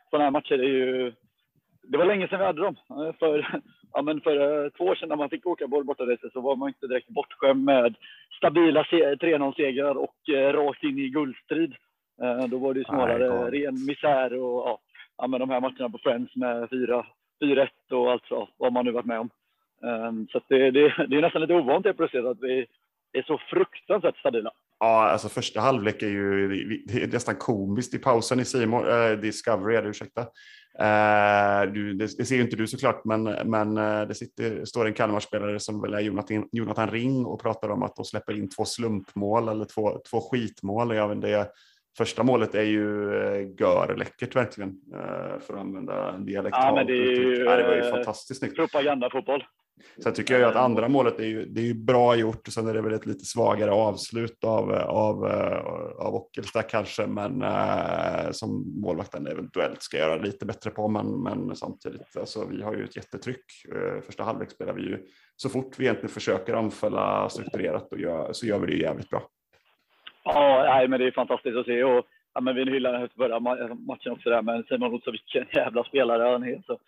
Sådana 0.10 0.24
här 0.24 0.32
matcher 0.32 0.54
är 0.54 0.70
ju 0.70 1.14
det 1.88 1.98
var 1.98 2.06
länge 2.06 2.28
sedan 2.28 2.40
vi 2.40 2.46
hade 2.46 2.62
dem. 2.62 2.76
Eh, 2.90 3.14
för, 3.20 3.62
ja, 3.94 4.02
men 4.02 4.22
för 4.22 4.66
eh, 4.66 4.70
två 4.70 4.84
år 4.84 4.96
sedan 4.96 5.10
när 5.10 5.16
man 5.16 5.30
fick 5.30 5.46
åka 5.46 5.68
boll 5.68 5.84
bortaresa 5.84 6.30
så 6.34 6.42
var 6.42 6.56
man 6.56 6.70
inte 6.70 6.88
direkt 6.88 7.10
bortskämd 7.10 7.64
med 7.64 7.96
stabila 8.38 8.84
3-0-segrar 8.84 9.96
och 9.96 10.30
eh, 10.30 10.54
rakt 10.54 10.84
in 10.84 11.00
i 11.00 11.10
guldstrid. 11.10 11.76
Eh, 12.22 12.48
då 12.48 12.58
var 12.58 12.74
det 12.74 12.86
snarare 12.86 13.50
Nej, 13.50 13.62
ren 13.62 13.86
misär 13.86 14.34
och 14.34 14.68
ja, 14.68 14.80
ja, 15.18 15.28
men 15.28 15.40
de 15.40 15.50
här 15.50 15.62
matcherna 15.62 15.90
på 15.90 15.98
Friends 15.98 16.36
med 16.36 16.70
4-1 16.70 17.68
och 17.92 18.12
allt 18.12 18.26
så, 18.26 18.50
vad 18.58 18.74
man 18.74 18.86
nu 18.86 18.92
varit 18.92 19.06
med 19.06 19.20
om. 19.20 19.30
Eh, 19.84 20.12
så 20.32 20.42
det, 20.48 20.72
det, 20.72 21.06
det 21.08 21.18
är 21.18 21.22
nästan 21.22 21.42
lite 21.42 21.54
ovant 21.54 21.86
helt 21.86 21.98
plötsligt 21.98 22.26
att 22.26 22.42
vi 22.42 22.66
är 23.14 23.22
så 23.22 23.38
fruktansvärt 23.38 24.18
stabila. 24.18 24.52
Ja, 24.80 25.10
alltså 25.10 25.30
första 25.30 25.60
halvlek 25.60 26.02
är 26.02 26.08
ju 26.08 26.48
det 26.88 27.04
är 27.04 27.08
nästan 27.08 27.36
komiskt 27.36 27.94
i 27.94 27.98
pausen 27.98 28.40
i 28.40 28.46
Simon, 28.46 28.88
äh, 28.88 29.12
Discovery, 29.12 29.76
är 29.76 29.84
det, 29.84 29.90
ursäkta. 29.90 30.22
Äh, 30.80 31.72
du, 31.74 31.94
det, 31.94 32.18
det, 32.18 32.26
ser 32.26 32.36
ju 32.36 32.42
inte 32.42 32.56
du 32.56 32.68
såklart, 32.68 33.06
men, 33.06 33.24
men 33.24 33.78
äh, 33.78 34.08
det 34.08 34.16
sitter, 34.16 34.66
står 34.66 34.88
en 34.88 34.94
Kalmarspelare 34.94 35.60
som 35.60 35.82
väl 35.82 35.94
är 35.94 36.00
Jonathan, 36.00 36.50
Jonathan 36.52 36.92
Ring 36.92 37.26
och 37.26 37.42
pratar 37.42 37.70
om 37.70 37.84
att 37.84 37.96
de 37.96 38.06
släpper 38.06 38.38
in 38.38 38.50
två 38.50 38.66
slumpmål 38.66 39.48
eller 39.48 39.66
två, 39.66 40.02
två 40.10 40.22
skitmål. 40.22 40.96
Jag 40.96 41.08
vet, 41.08 41.22
det, 41.22 41.48
första 41.98 42.24
målet 42.24 42.56
är 42.56 42.64
ju 42.64 43.16
äh, 43.16 43.48
görläckert 43.60 44.36
verkligen, 44.36 44.76
för 45.40 45.54
att 45.54 45.60
använda 45.60 46.12
en 46.12 46.26
dialektal 46.26 46.78
ja, 46.78 46.84
det, 46.84 46.94
är 46.94 47.20
ju, 47.20 47.44
ja, 47.44 47.56
det 47.56 47.64
var 47.64 47.76
ju 47.76 47.92
fantastiskt 47.92 48.40
snyggt. 48.40 48.56
Propagandafotboll. 48.56 49.44
Sen 50.04 50.14
tycker 50.14 50.34
jag 50.34 50.42
ju 50.42 50.48
att 50.48 50.56
andra 50.56 50.88
målet 50.88 51.20
är 51.20 51.26
ju, 51.26 51.46
det 51.46 51.62
är 51.62 51.66
ju 51.66 51.74
bra 51.74 52.16
gjort 52.16 52.48
och 52.48 52.54
sen 52.54 52.68
är 52.68 52.74
det 52.74 52.82
väl 52.82 52.94
ett 52.94 53.06
lite 53.06 53.26
svagare 53.26 53.72
avslut 53.72 54.44
av, 54.44 54.72
av, 54.74 55.26
av 56.00 56.16
Ockelstad 56.16 56.64
kanske, 56.64 57.08
men 57.08 57.42
eh, 57.42 58.32
som 58.32 58.82
målvakten 58.82 59.28
eventuellt 59.28 59.82
ska 59.82 59.98
göra 59.98 60.16
lite 60.16 60.46
bättre 60.46 60.70
på. 60.70 60.88
Men, 60.88 61.24
men 61.24 61.56
samtidigt, 61.56 62.18
alltså, 62.20 62.48
vi 62.52 62.62
har 62.62 62.74
ju 62.74 62.84
ett 62.84 62.96
jättetryck. 62.96 63.46
Eh, 63.76 64.02
första 64.02 64.24
halvlek 64.24 64.52
spelar 64.52 64.74
vi 64.74 64.82
ju 64.82 64.98
så 65.36 65.50
fort 65.50 65.80
vi 65.80 65.84
egentligen 65.84 66.14
försöker 66.14 66.54
anfalla 66.54 67.30
strukturerat 67.30 67.92
och 67.92 68.00
gör, 68.00 68.30
så 68.34 68.46
gör 68.46 68.60
vi 68.60 68.68
det 68.68 68.78
jävligt 68.78 69.10
bra. 69.10 69.30
Ja, 70.24 70.64
nej, 70.68 70.88
men 70.88 71.00
det 71.00 71.08
är 71.08 71.12
fantastiskt 71.12 71.58
att 71.58 71.66
se. 71.66 71.84
Och, 71.84 72.06
ja, 72.34 72.42
men 72.42 72.56
vi 72.56 72.72
hyllade 72.72 73.06
efter 73.06 73.18
förra 73.18 73.40
matchen 73.40 74.12
också 74.12 74.30
där, 74.30 74.42
men 74.42 74.64
Simon 74.64 74.94
Olsson, 74.94 75.12
vilken 75.14 75.46
jävla 75.64 75.84
spelare 75.84 76.32
han 76.32 76.44
är. 76.44 76.62
Så 76.66 76.80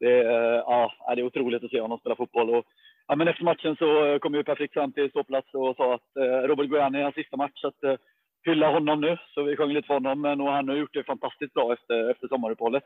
det, 0.00 0.20
eh, 0.20 0.62
ja, 0.66 0.92
det 1.14 1.20
är 1.20 1.26
otroligt 1.26 1.64
att 1.64 1.70
se 1.70 1.80
honom 1.80 1.98
spela 1.98 2.16
fotboll. 2.16 2.50
Och, 2.50 2.64
ja, 3.06 3.16
men 3.16 3.28
efter 3.28 3.44
matchen 3.44 3.76
så 3.76 4.18
kom 4.18 4.34
ju 4.34 4.44
Per 4.44 4.54
Frick 4.54 4.72
fram 4.72 4.92
till 4.92 5.10
ståplats 5.10 5.54
och 5.54 5.76
sa 5.76 5.94
att 5.94 6.16
eh, 6.16 6.48
Robert 6.48 6.68
Guiani 6.68 6.98
är 6.98 7.02
hans 7.02 7.14
sista 7.14 7.36
match. 7.36 7.60
Så 7.60 7.68
att, 7.68 7.84
eh, 7.84 7.96
hylla 8.44 8.70
honom 8.70 9.00
nu. 9.00 9.16
Så 9.34 9.42
vi 9.42 9.56
sjöng 9.56 9.72
lite 9.72 9.86
för 9.86 9.94
honom. 9.94 10.20
Men, 10.20 10.40
och 10.40 10.52
han 10.52 10.68
har 10.68 10.76
gjort 10.76 10.94
det 10.94 11.04
fantastiskt 11.04 11.54
bra 11.54 11.72
efter, 11.72 12.10
efter 12.10 12.28
sommaruppehållet. 12.28 12.84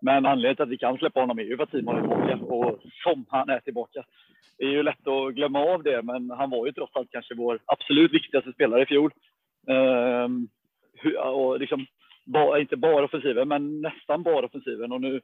Men 0.00 0.26
anledningen 0.26 0.56
till 0.56 0.62
att 0.62 0.68
vi 0.68 0.78
kan 0.78 0.98
släppa 0.98 1.20
honom 1.20 1.38
är 1.38 1.42
ju 1.42 1.56
för 1.56 1.64
att 1.64 1.70
Simon 1.70 1.96
är 1.96 2.00
tillbaka. 2.00 2.54
Och 2.54 2.80
som 3.02 3.26
han 3.28 3.48
är 3.48 3.60
tillbaka. 3.60 4.04
Det 4.58 4.64
är 4.64 4.70
ju 4.70 4.82
lätt 4.82 5.06
att 5.06 5.34
glömma 5.34 5.60
av 5.60 5.82
det, 5.82 6.02
men 6.02 6.30
han 6.30 6.50
var 6.50 6.66
ju 6.66 6.72
trots 6.72 6.96
allt 6.96 7.10
kanske 7.10 7.34
vår 7.34 7.58
absolut 7.66 8.12
viktigaste 8.12 8.52
spelare 8.52 8.82
i 8.82 8.86
fjol. 8.86 9.12
Ehm, 9.68 10.48
och 11.34 11.60
liksom, 11.60 11.86
bara, 12.26 12.60
inte 12.60 12.76
bara 12.76 13.04
offensiven, 13.04 13.48
men 13.48 13.80
nästan 13.80 14.22
bara 14.22 14.46
offensiven. 14.46 14.92
Och 14.92 15.00
nu 15.00 15.20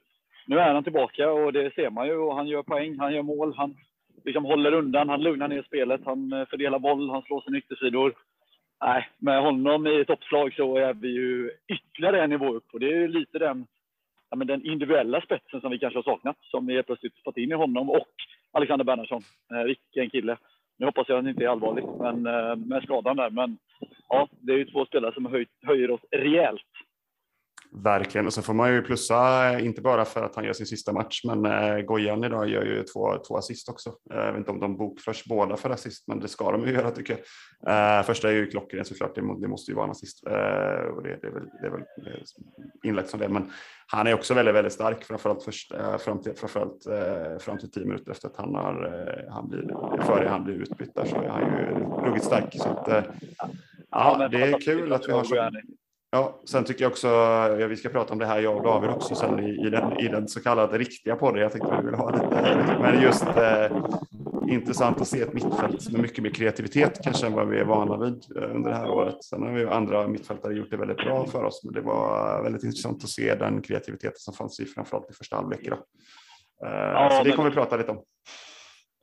nu 0.50 0.58
är 0.58 0.74
han 0.74 0.84
tillbaka 0.84 1.30
och 1.30 1.52
det 1.52 1.74
ser 1.74 1.90
man 1.90 2.06
ju. 2.06 2.16
Och 2.16 2.36
han 2.36 2.48
gör 2.48 2.62
poäng, 2.62 2.98
han 2.98 3.14
gör 3.14 3.22
mål, 3.22 3.54
han 3.56 3.76
liksom 4.24 4.44
håller 4.44 4.72
undan, 4.72 5.08
han 5.08 5.22
lugnar 5.22 5.48
ner 5.48 5.62
spelet, 5.62 6.00
han 6.04 6.32
eh, 6.32 6.46
fördelar 6.46 6.78
boll, 6.78 7.10
han 7.10 7.22
slår 7.22 7.40
sina 7.40 7.58
yttersidor. 7.58 8.14
Nej, 8.84 9.08
med 9.18 9.42
honom 9.42 9.86
i 9.86 10.04
toppslag 10.04 10.54
så 10.54 10.76
är 10.76 10.94
vi 10.94 11.08
ju 11.08 11.50
ytterligare 11.68 12.22
en 12.24 12.30
nivå 12.30 12.54
upp 12.54 12.64
och 12.72 12.80
det 12.80 12.86
är 12.86 12.96
ju 12.96 13.08
lite 13.08 13.38
den, 13.38 13.66
ja, 14.30 14.36
men 14.36 14.46
den 14.46 14.66
individuella 14.66 15.20
spetsen 15.20 15.60
som 15.60 15.70
vi 15.70 15.78
kanske 15.78 15.98
har 15.98 16.02
saknat, 16.02 16.36
som 16.40 16.66
vi 16.66 16.74
helt 16.74 16.86
plötsligt 16.86 17.24
fått 17.24 17.36
in 17.36 17.50
i 17.50 17.54
honom 17.54 17.90
och 17.90 18.14
Alexander 18.52 18.84
Bernhardsson. 18.84 19.22
Eh, 19.52 19.62
vilken 19.62 20.10
kille! 20.10 20.36
Nu 20.78 20.86
hoppas 20.86 21.08
jag 21.08 21.18
att 21.18 21.24
det 21.24 21.30
inte 21.30 21.44
är 21.44 21.48
allvarligt 21.48 21.88
men, 21.98 22.26
eh, 22.26 22.56
med 22.56 22.82
skadan 22.82 23.16
där. 23.16 23.30
Men 23.30 23.58
ja, 24.08 24.28
det 24.30 24.52
är 24.52 24.58
ju 24.58 24.64
två 24.64 24.86
spelare 24.86 25.14
som 25.14 25.26
höj, 25.26 25.46
höjer 25.62 25.90
oss 25.90 26.04
rejält. 26.10 26.70
Verkligen, 27.72 28.26
och 28.26 28.32
så 28.32 28.42
får 28.42 28.54
man 28.54 28.72
ju 28.72 28.82
plussa, 28.82 29.58
inte 29.60 29.80
bara 29.80 30.04
för 30.04 30.22
att 30.22 30.36
han 30.36 30.44
gör 30.44 30.52
sin 30.52 30.66
sista 30.66 30.92
match, 30.92 31.22
men 31.24 31.44
eh, 31.44 31.80
Gojan 31.80 32.24
idag 32.24 32.48
gör 32.48 32.64
ju 32.64 32.82
två, 32.82 33.18
två 33.28 33.36
assist 33.36 33.68
också. 33.68 33.90
Eh, 33.90 34.16
jag 34.16 34.32
vet 34.32 34.38
inte 34.38 34.50
om 34.50 34.60
de 34.60 34.76
bokförs 34.76 35.24
båda 35.24 35.56
för 35.56 35.70
assist, 35.70 36.08
men 36.08 36.20
det 36.20 36.28
ska 36.28 36.52
de 36.52 36.66
ju 36.66 36.72
göra 36.74 36.90
tycker 36.90 37.18
jag. 37.62 37.98
Eh, 37.98 38.02
första 38.02 38.28
är 38.28 38.32
ju 38.32 38.46
klockren 38.46 38.84
såklart, 38.84 39.14
det, 39.14 39.22
må, 39.22 39.38
det 39.38 39.48
måste 39.48 39.70
ju 39.70 39.74
vara 39.74 39.84
en 39.84 39.90
assist. 39.90 40.26
Eh, 40.26 40.32
och 40.94 41.02
det, 41.02 41.18
det, 41.22 41.26
är 41.26 41.30
väl, 41.30 41.48
det 41.60 41.66
är 41.66 41.70
väl 41.70 41.82
inlagt 42.84 43.10
som 43.10 43.20
det, 43.20 43.28
men 43.28 43.50
han 43.86 44.06
är 44.06 44.14
också 44.14 44.34
väldigt, 44.34 44.54
väldigt 44.54 44.72
stark, 44.72 45.04
framförallt, 45.04 45.42
först, 45.42 45.72
eh, 45.72 45.98
fram, 45.98 46.22
till, 46.22 46.32
framförallt 46.36 46.86
eh, 46.86 47.38
fram 47.38 47.58
till 47.58 47.70
tio 47.70 47.84
minuter 47.84 48.10
efter 48.10 48.28
att 48.28 48.36
han 48.36 48.54
har, 48.54 49.26
han 49.30 49.48
blir, 49.48 50.02
före 50.02 50.28
han 50.28 50.44
blir 50.44 50.54
utbytt 50.54 50.94
där 50.94 51.04
så 51.04 51.16
är 51.16 51.28
han 51.28 51.40
ju 51.40 51.84
ruggigt 52.06 52.24
stark. 52.24 52.54
Så 52.54 52.68
att, 52.68 52.88
ja, 53.38 53.48
ja 53.90 54.28
det 54.28 54.42
är 54.42 54.60
kul 54.60 54.92
att 54.92 55.08
vi 55.08 55.12
har 55.12 55.24
så 55.24 55.50
Ja, 56.12 56.40
sen 56.44 56.64
tycker 56.64 56.84
jag 56.84 56.90
också, 56.90 57.08
vi 57.68 57.76
ska 57.76 57.88
prata 57.88 58.12
om 58.12 58.18
det 58.18 58.26
här 58.26 58.40
jag 58.40 58.56
och 58.56 58.62
David 58.62 58.90
också 58.90 59.14
sen 59.14 59.40
i, 59.40 59.66
i, 59.66 59.70
den, 59.70 60.00
i 60.00 60.08
den 60.08 60.28
så 60.28 60.42
kallade 60.42 60.78
riktiga 60.78 61.16
podden. 61.16 61.40
Jag 61.40 61.52
tänkte 61.52 61.76
vi 61.80 61.86
vill 61.86 61.94
ha 61.94 62.10
lite, 62.10 62.76
men 62.80 63.02
just 63.02 63.26
eh, 63.36 63.76
intressant 64.48 65.00
att 65.00 65.06
se 65.06 65.20
ett 65.20 65.32
mittfält 65.32 65.92
med 65.92 66.00
mycket 66.00 66.22
mer 66.22 66.30
kreativitet 66.30 67.00
kanske 67.04 67.26
än 67.26 67.32
vad 67.32 67.48
vi 67.48 67.58
är 67.58 67.64
vana 67.64 67.96
vid 68.04 68.24
eh, 68.36 68.54
under 68.54 68.70
det 68.70 68.76
här 68.76 68.90
året. 68.90 69.24
Sen 69.24 69.42
har 69.42 69.52
vi 69.52 69.64
andra 69.64 70.08
mittfältare 70.08 70.54
gjort 70.54 70.70
det 70.70 70.76
väldigt 70.76 70.96
bra 70.96 71.26
för 71.26 71.44
oss, 71.44 71.64
men 71.64 71.74
det 71.74 71.80
var 71.80 72.42
väldigt 72.42 72.64
intressant 72.64 73.04
att 73.04 73.10
se 73.10 73.34
den 73.34 73.62
kreativiteten 73.62 74.18
som 74.18 74.34
fanns 74.34 74.60
i 74.60 74.66
framförallt 74.66 75.10
i 75.10 75.14
första 75.14 75.36
halvlek. 75.36 75.66
Eh, 75.66 75.72
ja, 76.70 77.10
så 77.10 77.24
det 77.24 77.32
kommer 77.32 77.48
vi 77.48 77.54
prata 77.54 77.76
lite 77.76 77.90
om. 77.90 78.02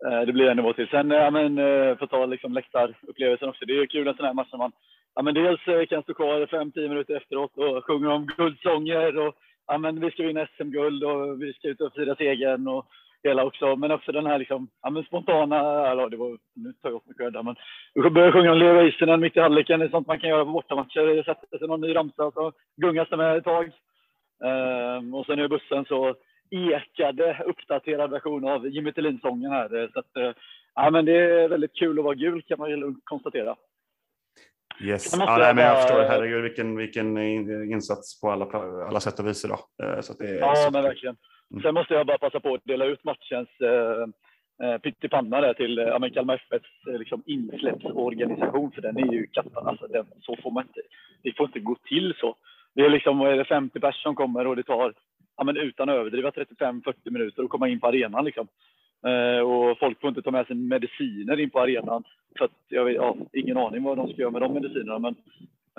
Eh, 0.08 0.22
det 0.26 0.34
blir 0.34 0.46
en 0.46 0.58
nivå 0.58 0.74
till. 0.74 0.88
Sen, 0.88 1.10
ja, 1.10 1.32
men, 1.32 1.58
eh, 1.58 1.98
för 1.98 2.04
att 2.04 2.10
ta 2.10 2.26
liksom 2.26 2.54
läktarupplevelsen 2.54 3.50
också. 3.50 3.66
Det 3.66 3.74
är 3.74 3.86
kul 3.86 4.08
en 4.08 4.16
sån 4.16 4.26
här 4.26 4.34
match 4.34 4.50
när 4.52 4.60
man 4.60 4.72
ja, 5.18 5.24
men 5.24 5.34
dels 5.34 5.64
kan 5.64 5.86
jag 5.90 6.04
stå 6.04 6.14
kvar 6.14 6.46
5-10 6.46 6.90
minuter 6.90 7.16
efteråt 7.16 7.58
och 7.58 7.86
sjunga 7.86 8.14
om 8.14 8.26
guldsånger 8.38 9.18
och 9.18 9.36
ja, 9.68 9.78
men 9.78 10.00
vi 10.00 10.12
ska 10.12 10.24
vinna 10.24 10.48
SM-guld 10.58 11.04
och 11.04 11.42
vi 11.42 11.54
ska 11.54 11.68
ut 11.68 11.82
och 11.82 11.94
fira 11.94 12.16
segern 12.16 12.68
och 12.68 12.86
hela 13.24 13.46
också. 13.46 13.76
Men 13.76 13.92
också 13.92 14.12
den 14.12 14.26
här 14.26 14.40
liksom, 14.40 14.68
ja, 14.82 14.90
men 14.90 15.04
spontana, 15.04 15.56
ja, 15.56 16.10
det 16.10 16.18
var, 16.18 16.38
nu 16.54 16.74
tar 16.74 16.90
jag 16.90 16.96
åt 16.96 17.18
mig 17.18 17.32
där, 17.32 17.44
men 17.44 17.56
vi 17.94 18.10
börjar 18.10 18.32
sjunga 18.32 18.52
om 18.52 18.58
Leo 18.58 18.74
Väisänen 18.74 19.20
mitt 19.20 19.38
i 19.38 19.40
halvleken. 19.40 19.80
Det 19.80 19.86
är 19.86 19.90
sånt 19.90 20.08
man 20.08 20.20
kan 20.20 20.30
göra 20.30 20.46
på 20.46 20.52
bortamatcher. 20.52 21.24
Sätter 21.24 21.58
sig 21.58 21.68
någon 21.68 21.82
ny 21.82 21.96
ramsa 21.96 22.26
och 22.26 22.34
så 22.34 22.52
gungas 22.76 23.10
det 23.10 23.18
med 23.18 23.38
ett 23.38 23.44
tag. 23.44 23.72
Ehm, 24.44 25.14
och 25.14 25.26
sen 25.26 25.40
i 25.40 25.48
bussen 25.48 25.86
så 25.86 26.16
ekade 26.50 27.44
uppdaterad 27.46 28.12
version 28.12 28.48
av 28.48 28.68
Jimmy 28.68 28.92
Tillin-sången 28.92 29.52
här. 29.52 29.90
Så 29.94 30.00
att, 30.00 30.18
eh, 30.18 30.32
ja, 30.76 30.90
men 30.90 31.06
det 31.06 31.14
är 31.14 31.48
väldigt 31.48 31.76
kul 31.76 32.00
att 32.00 32.06
vara 32.06 32.16
gul 32.16 32.42
kan 32.42 32.60
man 32.60 33.02
konstatera. 33.04 33.56
Yes, 34.82 35.16
ja, 35.20 35.38
nej, 35.38 35.56
men 35.56 35.66
jag 35.66 35.82
förstår. 35.82 36.04
Herregud 36.04 36.44
vilken, 36.44 36.76
vilken 36.76 37.18
insats 37.72 38.22
på 38.22 38.32
alla, 38.32 38.46
alla 38.88 39.00
sätt 39.00 39.20
och 39.20 39.28
vis 39.28 39.46
idag. 39.46 39.60
Eh, 39.84 40.02
så 40.02 40.14
det 40.14 40.36
ja, 40.36 40.56
så... 40.56 40.72
men 40.72 40.84
verkligen. 40.84 41.16
Mm. 41.52 41.64
Sen 41.64 41.74
måste 41.74 41.94
jag 41.94 42.08
bara 42.08 42.18
passa 42.18 42.40
på 42.40 42.54
att 42.54 42.66
dela 42.66 42.86
ut 42.86 43.04
matchens 43.04 43.50
eh, 43.62 44.04
eh 44.68 44.78
pyttipanna 44.78 45.42
där 45.42 45.54
till 45.54 45.80
eh, 45.80 46.10
Kalmar 46.14 46.36
FFs 46.36 46.88
eh, 46.88 47.00
liksom 47.00 47.24
insläppsorganisation, 47.26 48.72
för 48.72 48.82
den 48.82 48.98
är 48.98 49.14
ju 49.14 49.28
alltså, 49.54 49.88
den, 49.88 50.06
så 50.22 50.36
får 50.44 50.52
man 50.52 50.64
inte, 50.64 50.82
det 51.24 51.38
får 51.38 51.46
inte 51.46 51.60
gå 51.60 51.76
till 51.90 52.14
så. 52.20 52.36
Det 52.76 52.82
är 52.82 52.90
liksom, 52.90 53.22
är 53.22 53.38
det 53.38 53.46
50 53.46 53.80
pers 53.80 54.04
som 54.04 54.16
kommer 54.16 54.48
och 54.48 54.56
det 54.56 54.64
tar, 54.64 54.94
ja, 55.38 55.44
men 55.44 55.58
utan 55.58 55.90
att 55.90 55.96
överdriva, 55.96 56.30
35-40 56.30 56.94
minuter 57.04 57.44
att 57.44 57.50
komma 57.50 57.68
in 57.68 57.80
på 57.80 57.88
arenan 57.88 58.26
liksom. 58.26 58.48
Eh, 59.08 59.40
och 59.40 59.80
folk 59.80 60.02
får 60.02 60.10
inte 60.10 60.22
ta 60.22 60.32
med 60.32 60.48
sig 60.48 60.56
mediciner 60.56 61.40
in 61.40 61.50
på 61.50 61.60
arenan. 61.60 62.04
För 62.38 62.46
att 62.46 62.60
jag 62.68 62.86
vet, 62.86 62.96
ja, 62.96 63.18
ingen 63.34 63.58
aning 63.58 63.84
vad 63.84 63.98
de 63.98 64.08
ska 64.08 64.22
göra 64.22 64.32
med 64.32 64.42
de 64.42 64.54
medicinerna. 64.54 65.00
Men, 65.00 65.16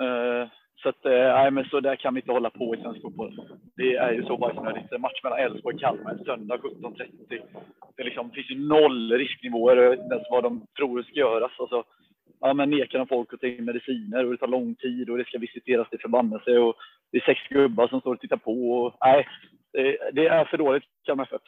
eh, 0.01 0.47
så 0.75 0.89
att, 0.89 1.05
eh, 1.05 1.51
men 1.51 1.65
så 1.65 1.79
där 1.79 1.95
kan 1.95 2.13
vi 2.13 2.19
inte 2.19 2.31
hålla 2.31 2.49
på 2.49 2.75
i 2.75 2.81
svensk 2.81 3.01
fotboll. 3.01 3.41
Det 3.75 3.95
är 3.95 4.11
ju 4.11 4.23
så 4.23 4.37
bajsnödigt. 4.37 4.91
En 4.91 5.01
match 5.01 5.23
mellan 5.23 5.39
Elfsborg 5.39 5.75
och 5.75 5.81
Kalmar 5.81 6.11
en 6.11 6.25
söndag 6.25 6.57
17.30. 6.57 7.41
Det 7.97 8.03
liksom, 8.03 8.31
finns 8.31 8.51
ju 8.51 8.67
noll 8.67 9.11
risknivåer. 9.11 9.75
Jag 9.75 9.89
vet 9.89 9.99
inte 9.99 10.15
ens 10.15 10.27
vad 10.31 10.43
de 10.43 10.67
tror 10.77 11.03
ska 11.03 11.19
göras. 11.19 11.51
Alltså, 11.59 11.83
ja, 12.39 12.53
men 12.53 12.69
nekar 12.69 12.99
de 12.99 13.07
folk 13.07 13.33
att 13.33 13.41
ta 13.41 13.47
in 13.47 13.65
mediciner 13.65 14.25
och 14.25 14.31
det 14.31 14.37
tar 14.37 14.47
lång 14.47 14.75
tid 14.75 15.09
och 15.09 15.17
det 15.17 15.27
ska 15.27 15.37
visiteras 15.37 15.89
till 15.89 15.99
förbannelse 15.99 16.57
och 16.57 16.75
det 17.11 17.17
är 17.17 17.21
sex 17.21 17.39
gubbar 17.49 17.87
som 17.87 17.99
står 17.99 18.13
och 18.13 18.21
tittar 18.21 18.37
på. 18.37 18.71
Och, 18.71 18.97
nej, 19.05 19.27
det, 19.73 19.97
det 20.13 20.27
är 20.27 20.45
för 20.45 20.57
dåligt 20.57 20.83
Kalmar 21.05 21.23
FF. 21.23 21.41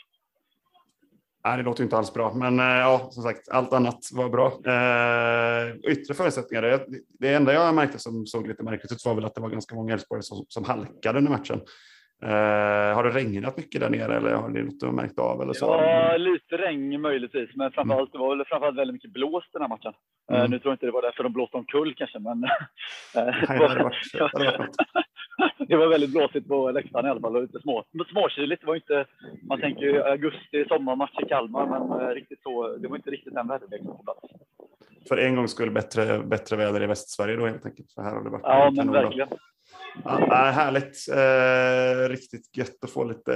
Nej, 1.46 1.58
det 1.58 1.64
låter 1.64 1.84
inte 1.84 1.98
alls 1.98 2.14
bra, 2.14 2.34
men 2.34 2.60
eh, 2.60 2.66
ja, 2.66 3.08
som 3.12 3.24
sagt, 3.24 3.50
allt 3.50 3.74
annat 3.74 4.00
var 4.12 4.30
bra. 4.30 4.48
Eh, 4.48 5.92
yttre 5.92 6.14
förutsättningar, 6.14 6.62
det, 6.62 6.86
det 7.20 7.34
enda 7.34 7.54
jag 7.54 7.76
märkte 7.76 8.00
som 8.00 8.26
såg 8.26 8.48
lite 8.48 8.64
märkligt 8.64 8.92
ut 8.92 9.06
var 9.06 9.16
väl 9.16 9.26
att 9.26 9.36
det 9.36 9.42
var 9.42 9.50
ganska 9.50 9.76
många 9.76 9.94
Elfsborgare 9.94 10.24
som, 10.24 10.46
som 10.48 10.64
halkade 10.64 11.18
under 11.18 11.32
matchen. 11.32 11.62
Eh, 12.24 12.95
har 12.95 13.03
det 13.03 13.09
regnat 13.09 13.57
mycket 13.57 13.82
där 13.82 13.89
nere 13.89 14.17
eller 14.17 14.34
har 14.34 14.49
ni 14.49 14.61
något 14.61 14.93
märkt 14.93 15.19
av? 15.19 15.41
Eller 15.41 15.53
så? 15.53 15.65
Ja, 15.65 16.17
lite 16.17 16.57
regn 16.57 17.01
möjligtvis, 17.01 17.49
men 17.55 17.72
framförallt, 17.72 18.13
mm. 18.13 18.22
det 18.22 18.28
var 18.28 18.36
väl 18.36 18.45
framförallt 18.45 18.78
väldigt 18.78 18.93
mycket 18.93 19.11
blåst 19.11 19.53
den 19.53 19.61
här 19.61 19.69
matchen. 19.69 19.93
Eh, 20.32 20.36
mm. 20.36 20.45
Uh, 20.45 20.49
nu 20.49 20.59
tror 20.59 20.72
jag 20.72 20.76
inte 20.76 20.86
det 20.86 20.91
var 20.91 21.01
därför 21.01 21.24
de 21.24 21.34
blåste 21.34 21.57
omkull 21.57 21.93
kanske, 21.97 22.19
men... 22.19 22.43
Eh, 22.43 23.36
Nej, 23.49 24.69
det 25.67 25.76
var 25.76 25.88
väldigt 25.88 26.11
blåsigt 26.11 26.47
på 26.47 26.72
läktaren 26.72 27.05
i 27.05 27.09
alla 27.09 27.22
fall 27.22 27.36
och 27.36 27.41
lite 27.41 27.59
små, 27.59 27.84
småkyligt. 28.11 28.61
Det 28.61 28.67
var 28.67 28.76
inte, 28.76 29.05
man 29.47 29.61
tänker 29.61 29.82
ju 29.82 30.03
augusti, 30.03 30.65
sommarmatch 30.67 31.19
i 31.22 31.26
Kalmar, 31.26 31.65
men 31.65 32.01
uh, 32.01 32.07
riktigt 32.07 32.41
så, 32.43 32.78
det 32.78 32.88
var 32.88 32.95
inte 32.95 33.11
riktigt 33.11 33.34
den 33.34 33.47
väderleken 33.47 33.88
på 33.88 34.03
plats. 34.03 34.19
För 35.07 35.17
en 35.17 35.36
gång 35.36 35.47
skulle 35.47 35.72
bättre, 35.72 36.19
bättre 36.19 36.55
väder 36.55 36.84
i 36.84 36.88
Västsverige 36.88 37.36
då 37.36 37.45
helt 37.45 37.65
enkelt. 37.65 37.91
För 37.91 38.01
här 38.01 38.15
har 38.15 38.24
det 38.24 38.30
varit 38.30 38.41
ja, 38.43 38.72
men 38.76 38.91
verkligen. 38.91 39.28
Ja, 40.04 40.36
härligt. 40.36 41.08
Eh, 41.10 42.10
riktigt 42.10 42.58
gött 42.58 42.84
att 42.84 42.89
få 42.89 43.04
lite 43.04 43.34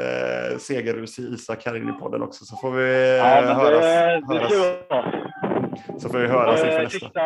eh, 0.51 0.57
segerrus 0.57 1.19
i 1.19 1.21
Isak 1.21 1.65
här 1.65 1.77
inne 1.77 1.91
i 1.91 1.99
podden 1.99 2.21
också. 2.21 2.45
Så 2.45 2.55
får 2.55 2.71
vi 2.71 3.17
ja, 3.17 3.41
eh, 3.41 3.55
höras. 3.55 3.81
Det, 3.81 4.33
höras. 4.33 4.51
Så 5.97 6.09
får 6.09 6.19
vi 6.19 6.27
höras 6.27 6.63
inför 6.63 6.83
nästa. 6.83 6.99
Sista, 6.99 7.21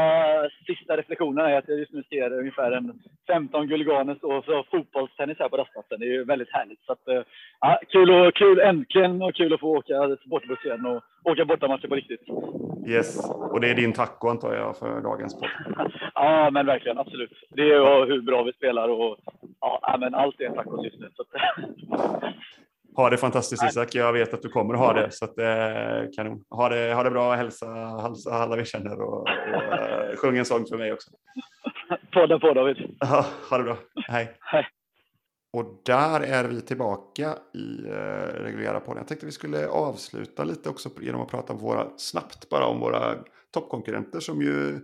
sista 0.65 0.97
reflektionen 0.97 1.45
är 1.45 1.57
att 1.57 1.67
jag 1.67 1.79
just 1.79 1.93
nu 1.93 2.03
ser 2.09 2.33
ungefär 2.33 2.71
en 2.71 2.93
15 3.27 3.67
Gulliganes 3.67 4.23
och 4.23 4.45
så 4.45 4.63
fotbollstennis 4.71 5.39
här 5.39 5.49
på 5.49 5.57
rastplatsen. 5.57 5.99
Det 5.99 6.05
är 6.05 6.11
ju 6.11 6.23
väldigt 6.23 6.51
härligt. 6.51 6.85
Så 6.85 6.91
att, 6.91 7.07
eh, 7.07 7.21
ja, 7.59 7.79
kul, 7.89 8.11
och, 8.11 8.35
kul 8.35 8.59
äntligen 8.59 9.21
och 9.21 9.35
kul 9.35 9.53
att 9.53 9.59
få 9.59 9.77
åka 9.77 10.17
sportbuss 10.25 10.65
igen 10.65 10.85
och 10.85 11.31
åka 11.31 11.45
bortamatcher 11.45 11.87
på 11.87 11.95
riktigt. 11.95 12.21
Yes, 12.87 13.29
och 13.51 13.61
det 13.61 13.69
är 13.69 13.75
din 13.75 13.93
taco 13.93 14.29
antar 14.29 14.53
jag 14.53 14.77
för 14.77 15.01
dagens 15.01 15.39
podd. 15.39 15.49
ja, 16.13 16.49
men 16.51 16.65
verkligen 16.65 16.97
absolut. 16.97 17.33
Det 17.49 17.61
är 17.61 18.05
hur 18.05 18.21
bra 18.21 18.43
vi 18.43 18.53
spelar 18.53 18.89
och 18.89 19.17
ja, 19.61 19.97
men 19.99 20.15
allt 20.15 20.41
är 20.41 20.45
en 20.45 20.55
tacos 20.55 20.85
just 20.85 20.99
nu. 20.99 21.09
Så 21.15 21.23
ha 22.95 23.09
det 23.09 23.17
fantastiskt 23.17 23.63
Isak. 23.63 23.95
Jag 23.95 24.13
vet 24.13 24.33
att 24.33 24.41
du 24.41 24.49
kommer 24.49 24.73
att 24.73 24.79
ha 24.79 24.93
det. 24.93 25.11
Så 25.11 25.25
att, 25.25 25.37
eh, 25.37 26.11
kanon. 26.15 26.43
Ha 26.49 26.69
det, 26.69 26.93
ha 26.93 27.03
det 27.03 27.11
bra, 27.11 27.35
hälsa, 27.35 27.65
hälsa 28.01 28.31
alla 28.31 28.55
vi 28.55 28.65
känner 28.65 29.01
och, 29.01 29.21
och 29.21 29.27
uh, 29.29 30.15
sjung 30.15 30.37
en 30.37 30.45
sång 30.45 30.65
för 30.65 30.77
mig 30.77 30.93
också. 30.93 31.11
Podden 32.13 32.39
på 32.39 32.53
David. 32.53 32.77
Ja, 32.99 33.25
ha 33.49 33.57
det 33.57 33.63
bra. 33.63 33.77
Hej. 34.07 34.37
Hej. 34.39 34.67
Och 35.53 35.81
där 35.85 36.19
är 36.19 36.43
vi 36.43 36.61
tillbaka 36.61 37.37
i 37.53 37.87
uh, 37.87 38.43
reguljära 38.43 38.79
podden. 38.79 38.97
Jag 38.97 39.07
tänkte 39.07 39.25
vi 39.25 39.31
skulle 39.31 39.67
avsluta 39.67 40.43
lite 40.43 40.69
också 40.69 40.89
genom 41.01 41.21
att 41.21 41.31
prata 41.31 41.53
våra, 41.53 41.87
snabbt 41.97 42.49
bara 42.49 42.65
om 42.65 42.79
våra 42.79 43.15
toppkonkurrenter 43.53 44.19
som 44.19 44.41
ju 44.41 44.79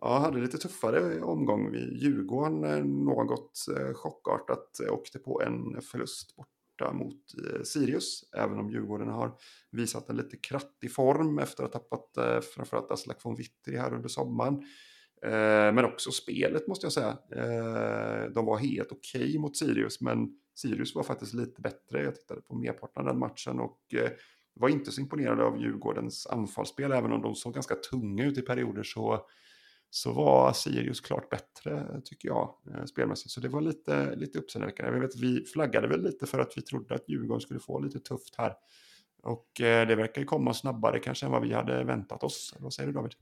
ja, 0.00 0.18
hade 0.18 0.40
lite 0.40 0.58
tuffare 0.58 1.20
omgång. 1.20 1.74
Djurgården 1.74 2.64
eh, 2.64 2.84
något 2.84 3.52
chockartat 3.94 4.80
åkte 4.90 5.18
på 5.18 5.42
en 5.42 5.80
förlust 5.82 6.36
bort 6.36 6.48
borta 6.82 6.92
mot 6.92 7.54
eh, 7.54 7.62
Sirius, 7.62 8.24
även 8.36 8.58
om 8.58 8.70
Djurgården 8.70 9.08
har 9.08 9.34
visat 9.70 10.08
en 10.08 10.16
lite 10.16 10.36
krattig 10.36 10.92
form 10.92 11.38
efter 11.38 11.64
att 11.64 11.74
ha 11.74 11.80
tappat 11.80 12.16
eh, 12.16 12.40
framförallt 12.40 12.90
Aslak 12.90 13.24
von 13.24 13.36
Witry 13.36 13.76
här 13.76 13.94
under 13.94 14.08
sommaren. 14.08 14.54
Eh, 15.22 15.72
men 15.74 15.84
också 15.84 16.10
spelet 16.10 16.68
måste 16.68 16.86
jag 16.86 16.92
säga. 16.92 17.18
Eh, 17.32 18.30
de 18.30 18.46
var 18.46 18.58
helt 18.58 18.92
okej 18.92 19.22
okay 19.22 19.38
mot 19.38 19.56
Sirius, 19.56 20.00
men 20.00 20.28
Sirius 20.54 20.94
var 20.94 21.02
faktiskt 21.02 21.34
lite 21.34 21.60
bättre. 21.60 22.04
Jag 22.04 22.14
tittade 22.14 22.40
på 22.40 22.54
merparten 22.54 23.00
av 23.00 23.06
den 23.06 23.18
matchen 23.18 23.60
och 23.60 23.80
var 24.54 24.68
inte 24.68 24.92
så 24.92 25.00
imponerad 25.00 25.40
av 25.40 25.60
Djurgårdens 25.60 26.26
anfallsspel, 26.26 26.92
även 26.92 27.12
om 27.12 27.22
de 27.22 27.34
såg 27.34 27.54
ganska 27.54 27.74
tunga 27.74 28.24
ut 28.24 28.38
i 28.38 28.42
perioder 28.42 28.82
så 28.82 29.26
så 29.94 30.12
var 30.12 30.52
Sirius 30.52 31.00
klart 31.00 31.30
bättre 31.30 32.00
tycker 32.04 32.28
jag 32.28 32.54
eh, 32.74 32.84
spelmässigt. 32.84 33.30
Så 33.30 33.40
det 33.40 33.48
var 33.48 33.60
lite, 33.60 34.14
lite 34.16 34.38
uppseendeväckande. 34.38 34.92
Jag 34.92 35.00
vet, 35.00 35.16
vi 35.16 35.44
flaggade 35.44 35.88
väl 35.88 36.02
lite 36.02 36.26
för 36.26 36.38
att 36.38 36.52
vi 36.56 36.62
trodde 36.62 36.94
att 36.94 37.08
Djurgården 37.08 37.40
skulle 37.40 37.60
få 37.60 37.80
lite 37.80 37.98
tufft 38.00 38.34
här. 38.38 38.54
Och 39.22 39.60
eh, 39.60 39.88
det 39.88 39.94
verkar 39.94 40.20
ju 40.20 40.26
komma 40.26 40.54
snabbare 40.54 40.98
kanske 40.98 41.26
än 41.26 41.32
vad 41.32 41.42
vi 41.42 41.52
hade 41.52 41.84
väntat 41.84 42.22
oss. 42.22 42.56
Vad 42.58 42.72
säger 42.72 42.86
du 42.86 42.92
David? 42.92 43.12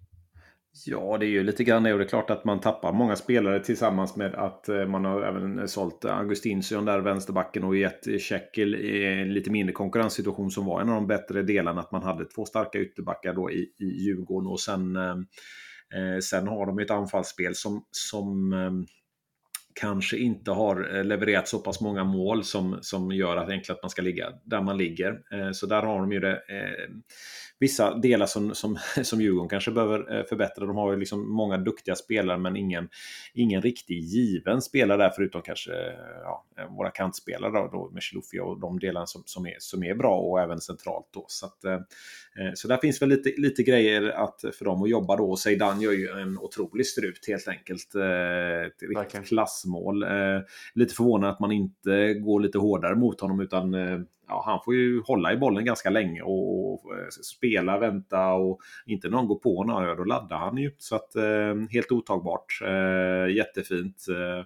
Ja, 0.86 1.18
det 1.18 1.26
är 1.26 1.30
ju 1.30 1.42
lite 1.42 1.64
grann 1.64 1.82
det. 1.82 1.92
Och 1.92 1.98
det 1.98 2.04
är 2.04 2.08
klart 2.08 2.30
att 2.30 2.44
man 2.44 2.60
tappar 2.60 2.92
många 2.92 3.16
spelare 3.16 3.60
tillsammans 3.60 4.16
med 4.16 4.34
att 4.34 4.68
eh, 4.68 4.86
man 4.86 5.04
har 5.04 5.22
även 5.22 5.68
sålt 5.68 6.04
Augustinsson 6.04 6.84
där, 6.84 7.00
vänsterbacken, 7.00 7.64
och 7.64 7.76
gett 7.76 8.20
Tjeckel 8.20 8.74
en 8.74 9.34
lite 9.34 9.50
mindre 9.50 9.72
konkurrenssituation 9.72 10.50
som 10.50 10.66
var 10.66 10.80
en 10.80 10.88
av 10.88 10.94
de 10.94 11.06
bättre 11.06 11.42
delarna. 11.42 11.80
Att 11.80 11.92
man 11.92 12.02
hade 12.02 12.24
två 12.24 12.44
starka 12.44 12.78
ytterbackar 12.78 13.34
då 13.34 13.50
i, 13.50 13.74
i 13.78 13.84
Djurgården 13.84 14.50
och 14.50 14.60
sen, 14.60 14.96
eh 14.96 15.14
Eh, 15.94 16.18
sen 16.20 16.48
har 16.48 16.66
de 16.66 16.78
ett 16.78 16.90
anfallsspel 16.90 17.54
som, 17.54 17.84
som 17.90 18.52
ehm, 18.52 18.86
kanske 19.80 20.18
inte 20.18 20.50
har 20.50 20.96
eh, 20.96 21.04
levererat 21.04 21.48
så 21.48 21.58
pass 21.58 21.80
många 21.80 22.04
mål 22.04 22.44
som, 22.44 22.78
som 22.80 23.12
gör 23.12 23.36
att 23.36 23.48
enkelt 23.48 23.70
att 23.70 23.82
man 23.82 23.90
ska 23.90 24.02
ligga 24.02 24.32
där 24.44 24.62
man 24.62 24.78
ligger. 24.78 25.20
Eh, 25.32 25.50
så 25.52 25.66
där 25.66 25.82
har 25.82 25.98
de 25.98 26.12
ju 26.12 26.20
det. 26.20 26.32
Eh, 26.32 26.90
vissa 27.58 27.94
delar 27.98 28.26
som, 28.26 28.54
som, 28.54 28.78
som 29.02 29.20
Djurgården 29.20 29.48
kanske 29.48 29.70
behöver 29.70 30.24
förbättra. 30.28 30.66
De 30.66 30.76
har 30.76 30.92
ju 30.92 30.98
liksom 30.98 31.32
många 31.32 31.58
duktiga 31.58 31.94
spelare 31.94 32.38
men 32.38 32.56
ingen, 32.56 32.88
ingen 33.34 33.62
riktig 33.62 33.98
given 33.98 34.62
spelare 34.62 34.98
där 34.98 35.10
förutom 35.16 35.42
kanske 35.42 35.72
ja, 36.22 36.44
våra 36.70 36.90
kantspelare 36.90 37.52
då, 37.52 37.68
då 37.72 37.90
med 37.92 38.02
Chilufi 38.02 38.40
och 38.40 38.60
de 38.60 38.78
delarna 38.78 39.06
som, 39.06 39.22
som, 39.26 39.46
är, 39.46 39.56
som 39.58 39.84
är 39.84 39.94
bra 39.94 40.18
och 40.18 40.40
även 40.40 40.60
centralt 40.60 41.08
då. 41.10 41.24
Så, 41.28 41.46
att, 41.46 41.58
så 42.54 42.68
där 42.68 42.76
finns 42.76 43.02
väl 43.02 43.08
lite, 43.08 43.34
lite 43.36 43.62
grejer 43.62 44.02
att, 44.02 44.44
för 44.58 44.64
dem 44.64 44.82
att 44.82 44.90
jobba 44.90 45.16
då. 45.16 45.30
Och 45.30 45.38
Zeidan 45.38 45.80
gör 45.80 45.92
ju 45.92 46.08
en 46.08 46.38
otrolig 46.38 46.86
strut 46.86 47.28
helt 47.28 47.48
enkelt. 47.48 47.94
Ett 47.94 49.28
klass 49.28 49.64
mål. 49.70 50.02
Eh, 50.02 50.40
lite 50.74 50.94
förvånad 50.94 51.30
att 51.30 51.40
man 51.40 51.52
inte 51.52 52.14
går 52.14 52.40
lite 52.40 52.58
hårdare 52.58 52.96
mot 52.96 53.20
honom 53.20 53.40
utan 53.40 53.74
eh, 53.74 53.98
ja, 54.30 54.42
han 54.46 54.60
får 54.64 54.74
ju 54.74 55.02
hålla 55.02 55.32
i 55.32 55.36
bollen 55.36 55.64
ganska 55.64 55.90
länge 55.90 56.22
och, 56.22 56.72
och 56.72 56.96
eh, 56.96 57.08
spela, 57.08 57.78
vänta 57.78 58.32
och 58.32 58.60
inte 58.86 59.08
när 59.08 59.16
någon 59.16 59.26
går 59.26 59.38
på 59.38 59.56
honom, 59.56 59.96
då 59.96 60.04
laddar 60.04 60.36
han 60.36 60.56
ju. 60.56 60.74
Så 60.78 60.96
att 60.96 61.16
eh, 61.16 61.54
helt 61.70 61.92
otagbart. 61.92 62.60
Eh, 62.64 63.36
jättefint. 63.36 64.06
Eh, 64.08 64.44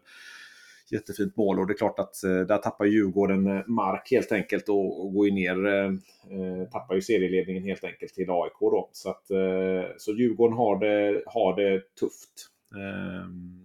jättefint 0.91 1.37
mål 1.37 1.59
och 1.59 1.66
det 1.66 1.72
är 1.72 1.77
klart 1.77 1.99
att 1.99 2.25
eh, 2.25 2.41
där 2.41 2.59
tappar 2.59 2.85
Djurgården 2.85 3.47
eh, 3.47 3.66
mark 3.66 4.11
helt 4.11 4.33
enkelt 4.33 4.68
och, 4.68 5.12
går 5.12 5.27
ju 5.27 5.33
ner, 5.33 5.55
tappar 6.72 6.95
ju 6.95 7.03
serieledningen 7.03 7.64
helt 7.64 7.85
enkelt 7.85 8.14
till 8.14 8.31
AIK 8.31 8.61
då. 8.61 8.89
Så, 8.93 9.11
att, 9.11 9.27
så 9.97 10.12
Djurgården 10.12 10.57
har 10.57 10.79
det, 10.79 11.22
har 11.27 11.57
det 11.57 11.81
tufft. 12.01 12.51
Ehm, 12.75 13.64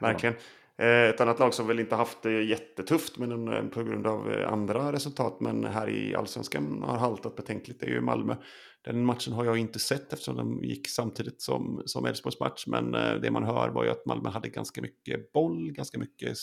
Verkligen. 0.00 0.34
Eh, 0.82 1.08
ett 1.08 1.20
annat 1.20 1.38
lag 1.38 1.54
som 1.54 1.66
väl 1.66 1.80
inte 1.80 1.94
haft 1.94 2.22
det 2.22 2.42
jättetufft 2.42 3.18
men 3.18 3.70
på 3.70 3.82
grund 3.82 4.06
av 4.06 4.32
eh, 4.32 4.52
andra 4.52 4.92
resultat 4.92 5.40
men 5.40 5.64
här 5.64 5.88
i 5.88 6.14
allsvenskan 6.14 6.82
har 6.82 6.98
haltat 6.98 7.36
betänkligt 7.36 7.82
är 7.82 7.86
ju 7.86 8.00
Malmö. 8.00 8.36
Den 8.84 9.04
matchen 9.04 9.32
har 9.32 9.44
jag 9.44 9.58
inte 9.58 9.78
sett 9.78 10.12
eftersom 10.12 10.36
den 10.36 10.62
gick 10.62 10.88
samtidigt 10.88 11.42
som, 11.42 11.82
som 11.86 12.04
Elfsborgs 12.04 12.40
match 12.40 12.64
men 12.66 12.94
eh, 12.94 13.14
det 13.14 13.30
man 13.30 13.44
hör 13.44 13.68
var 13.68 13.84
ju 13.84 13.90
att 13.90 14.06
Malmö 14.06 14.30
hade 14.30 14.48
ganska 14.48 14.82
mycket 14.82 15.32
boll, 15.32 15.72
ganska 15.72 15.98
mycket... 15.98 16.38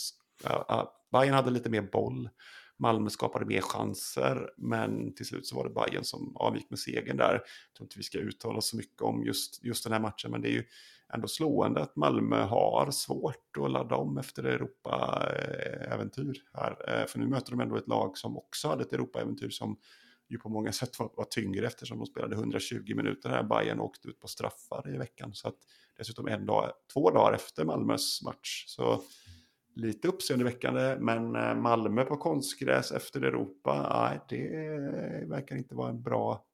Uh, 0.45 0.83
Bayern 1.11 1.33
hade 1.33 1.51
lite 1.51 1.69
mer 1.69 1.81
boll. 1.81 2.29
Malmö 2.77 3.09
skapade 3.09 3.45
mer 3.45 3.61
chanser, 3.61 4.49
men 4.57 5.15
till 5.15 5.25
slut 5.25 5.47
så 5.47 5.55
var 5.55 5.63
det 5.63 5.73
Bayern 5.73 6.03
som 6.03 6.37
avgick 6.37 6.69
med 6.69 6.79
segern 6.79 7.17
där. 7.17 7.33
Jag 7.33 7.75
tror 7.77 7.85
inte 7.85 7.97
vi 7.97 8.03
ska 8.03 8.17
uttala 8.17 8.57
oss 8.57 8.69
så 8.69 8.77
mycket 8.77 9.01
om 9.01 9.23
just, 9.23 9.63
just 9.63 9.83
den 9.83 9.93
här 9.93 9.99
matchen, 9.99 10.31
men 10.31 10.41
det 10.41 10.49
är 10.49 10.53
ju 10.53 10.63
ändå 11.13 11.27
slående 11.27 11.81
att 11.81 11.95
Malmö 11.95 12.43
har 12.43 12.91
svårt 12.91 13.57
att 13.57 13.71
ladda 13.71 13.95
om 13.95 14.17
efter 14.17 14.43
Europa-äventyr 14.43 16.41
här. 16.53 17.01
Eh, 17.01 17.05
för 17.05 17.19
nu 17.19 17.27
möter 17.27 17.51
de 17.51 17.59
ändå 17.59 17.75
ett 17.75 17.87
lag 17.87 18.17
som 18.17 18.37
också 18.37 18.67
hade 18.67 18.83
ett 18.83 18.93
Europa-äventyr 18.93 19.49
som 19.49 19.77
ju 20.29 20.37
på 20.37 20.49
många 20.49 20.71
sätt 20.71 20.99
var, 20.99 21.11
var 21.17 21.25
tyngre 21.25 21.67
eftersom 21.67 21.97
de 21.97 22.05
spelade 22.05 22.35
120 22.35 22.95
minuter 22.95 23.29
här. 23.29 23.43
Bayern 23.43 23.79
åkte 23.79 24.07
ut 24.07 24.19
på 24.19 24.27
straffar 24.27 24.95
i 24.95 24.97
veckan. 24.97 25.33
Så 25.33 25.47
att 25.47 25.57
dessutom 25.97 26.27
en 26.27 26.45
dag, 26.45 26.71
två 26.93 27.11
dagar 27.11 27.33
efter 27.33 27.65
Malmös 27.65 28.21
match. 28.23 28.63
Så 28.67 29.01
lite 29.75 30.07
uppseendeväckande, 30.07 30.97
men 30.99 31.35
eh, 31.35 31.55
Malmö 31.55 32.05
på 32.05 32.17
konstgräs 32.17 32.91
efter 32.91 33.21
Europa, 33.21 33.89
nej, 33.93 34.19
det 34.29 34.49
verkar 35.27 35.55
inte 35.55 35.75
vara 35.75 35.89
en 35.89 36.01
bra 36.01 36.45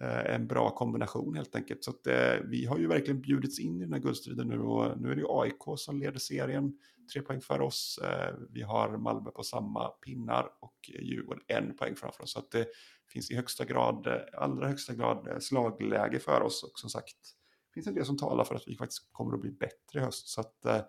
Eh, 0.00 0.34
en 0.34 0.46
bra 0.46 0.70
kombination 0.70 1.34
helt 1.34 1.56
enkelt. 1.56 1.84
Så 1.84 1.90
att, 1.90 2.06
eh, 2.06 2.34
vi 2.44 2.66
har 2.66 2.78
ju 2.78 2.86
verkligen 2.86 3.20
bjudits 3.20 3.60
in 3.60 3.76
i 3.80 3.84
den 3.84 3.92
här 3.92 4.00
guldstriden 4.00 4.48
nu 4.48 4.58
och 4.58 5.00
nu 5.00 5.10
är 5.10 5.14
det 5.14 5.20
ju 5.20 5.26
AIK 5.28 5.62
som 5.76 5.98
leder 5.98 6.18
serien, 6.18 6.78
tre 7.12 7.22
poäng 7.22 7.40
för 7.40 7.60
oss. 7.60 8.00
Eh, 8.04 8.34
vi 8.50 8.62
har 8.62 8.96
Malmö 8.96 9.30
på 9.30 9.42
samma 9.42 9.88
pinnar 9.88 10.48
och 10.60 10.90
Djurgården 11.00 11.42
en 11.46 11.76
poäng 11.76 11.96
framför 11.96 12.22
oss. 12.22 12.32
Så 12.32 12.38
att 12.38 12.50
det 12.50 12.66
finns 13.12 13.30
i 13.30 13.36
högsta 13.36 13.64
grad, 13.64 14.06
eh, 14.06 14.42
allra 14.42 14.68
högsta 14.68 14.94
grad 14.94 15.28
eh, 15.28 15.38
slagläge 15.38 16.18
för 16.18 16.42
oss 16.42 16.62
och 16.62 16.78
som 16.78 16.90
sagt 16.90 17.16
finns 17.74 17.86
en 17.86 17.94
del 17.94 18.04
som 18.04 18.18
talar 18.18 18.44
för 18.44 18.54
att 18.54 18.68
vi 18.68 18.76
faktiskt 18.76 19.12
kommer 19.12 19.34
att 19.34 19.40
bli 19.40 19.50
bättre 19.50 20.00
i 20.00 20.02
höst. 20.02 20.28
Så 20.28 20.40
att, 20.40 20.64
eh, 20.64 20.80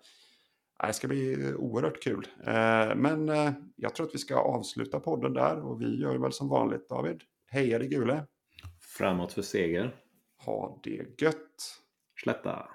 det 0.86 0.92
ska 0.92 1.08
bli 1.08 1.54
oerhört 1.54 2.02
kul. 2.02 2.28
Eh, 2.46 2.94
men 2.96 3.28
eh, 3.28 3.52
jag 3.76 3.94
tror 3.94 4.06
att 4.06 4.14
vi 4.14 4.18
ska 4.18 4.36
avsluta 4.36 5.00
podden 5.00 5.32
där 5.32 5.60
och 5.60 5.80
vi 5.80 6.00
gör 6.00 6.18
väl 6.18 6.32
som 6.32 6.48
vanligt 6.48 6.88
David. 6.88 7.22
Heja 7.46 7.78
det 7.78 7.86
gule! 7.86 8.26
Framåt 8.98 9.32
för 9.32 9.42
seger. 9.42 9.96
Ha 10.44 10.80
det 10.82 11.22
gött. 11.22 11.80
Slätta. 12.22 12.68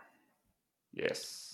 Yes. 0.98 1.54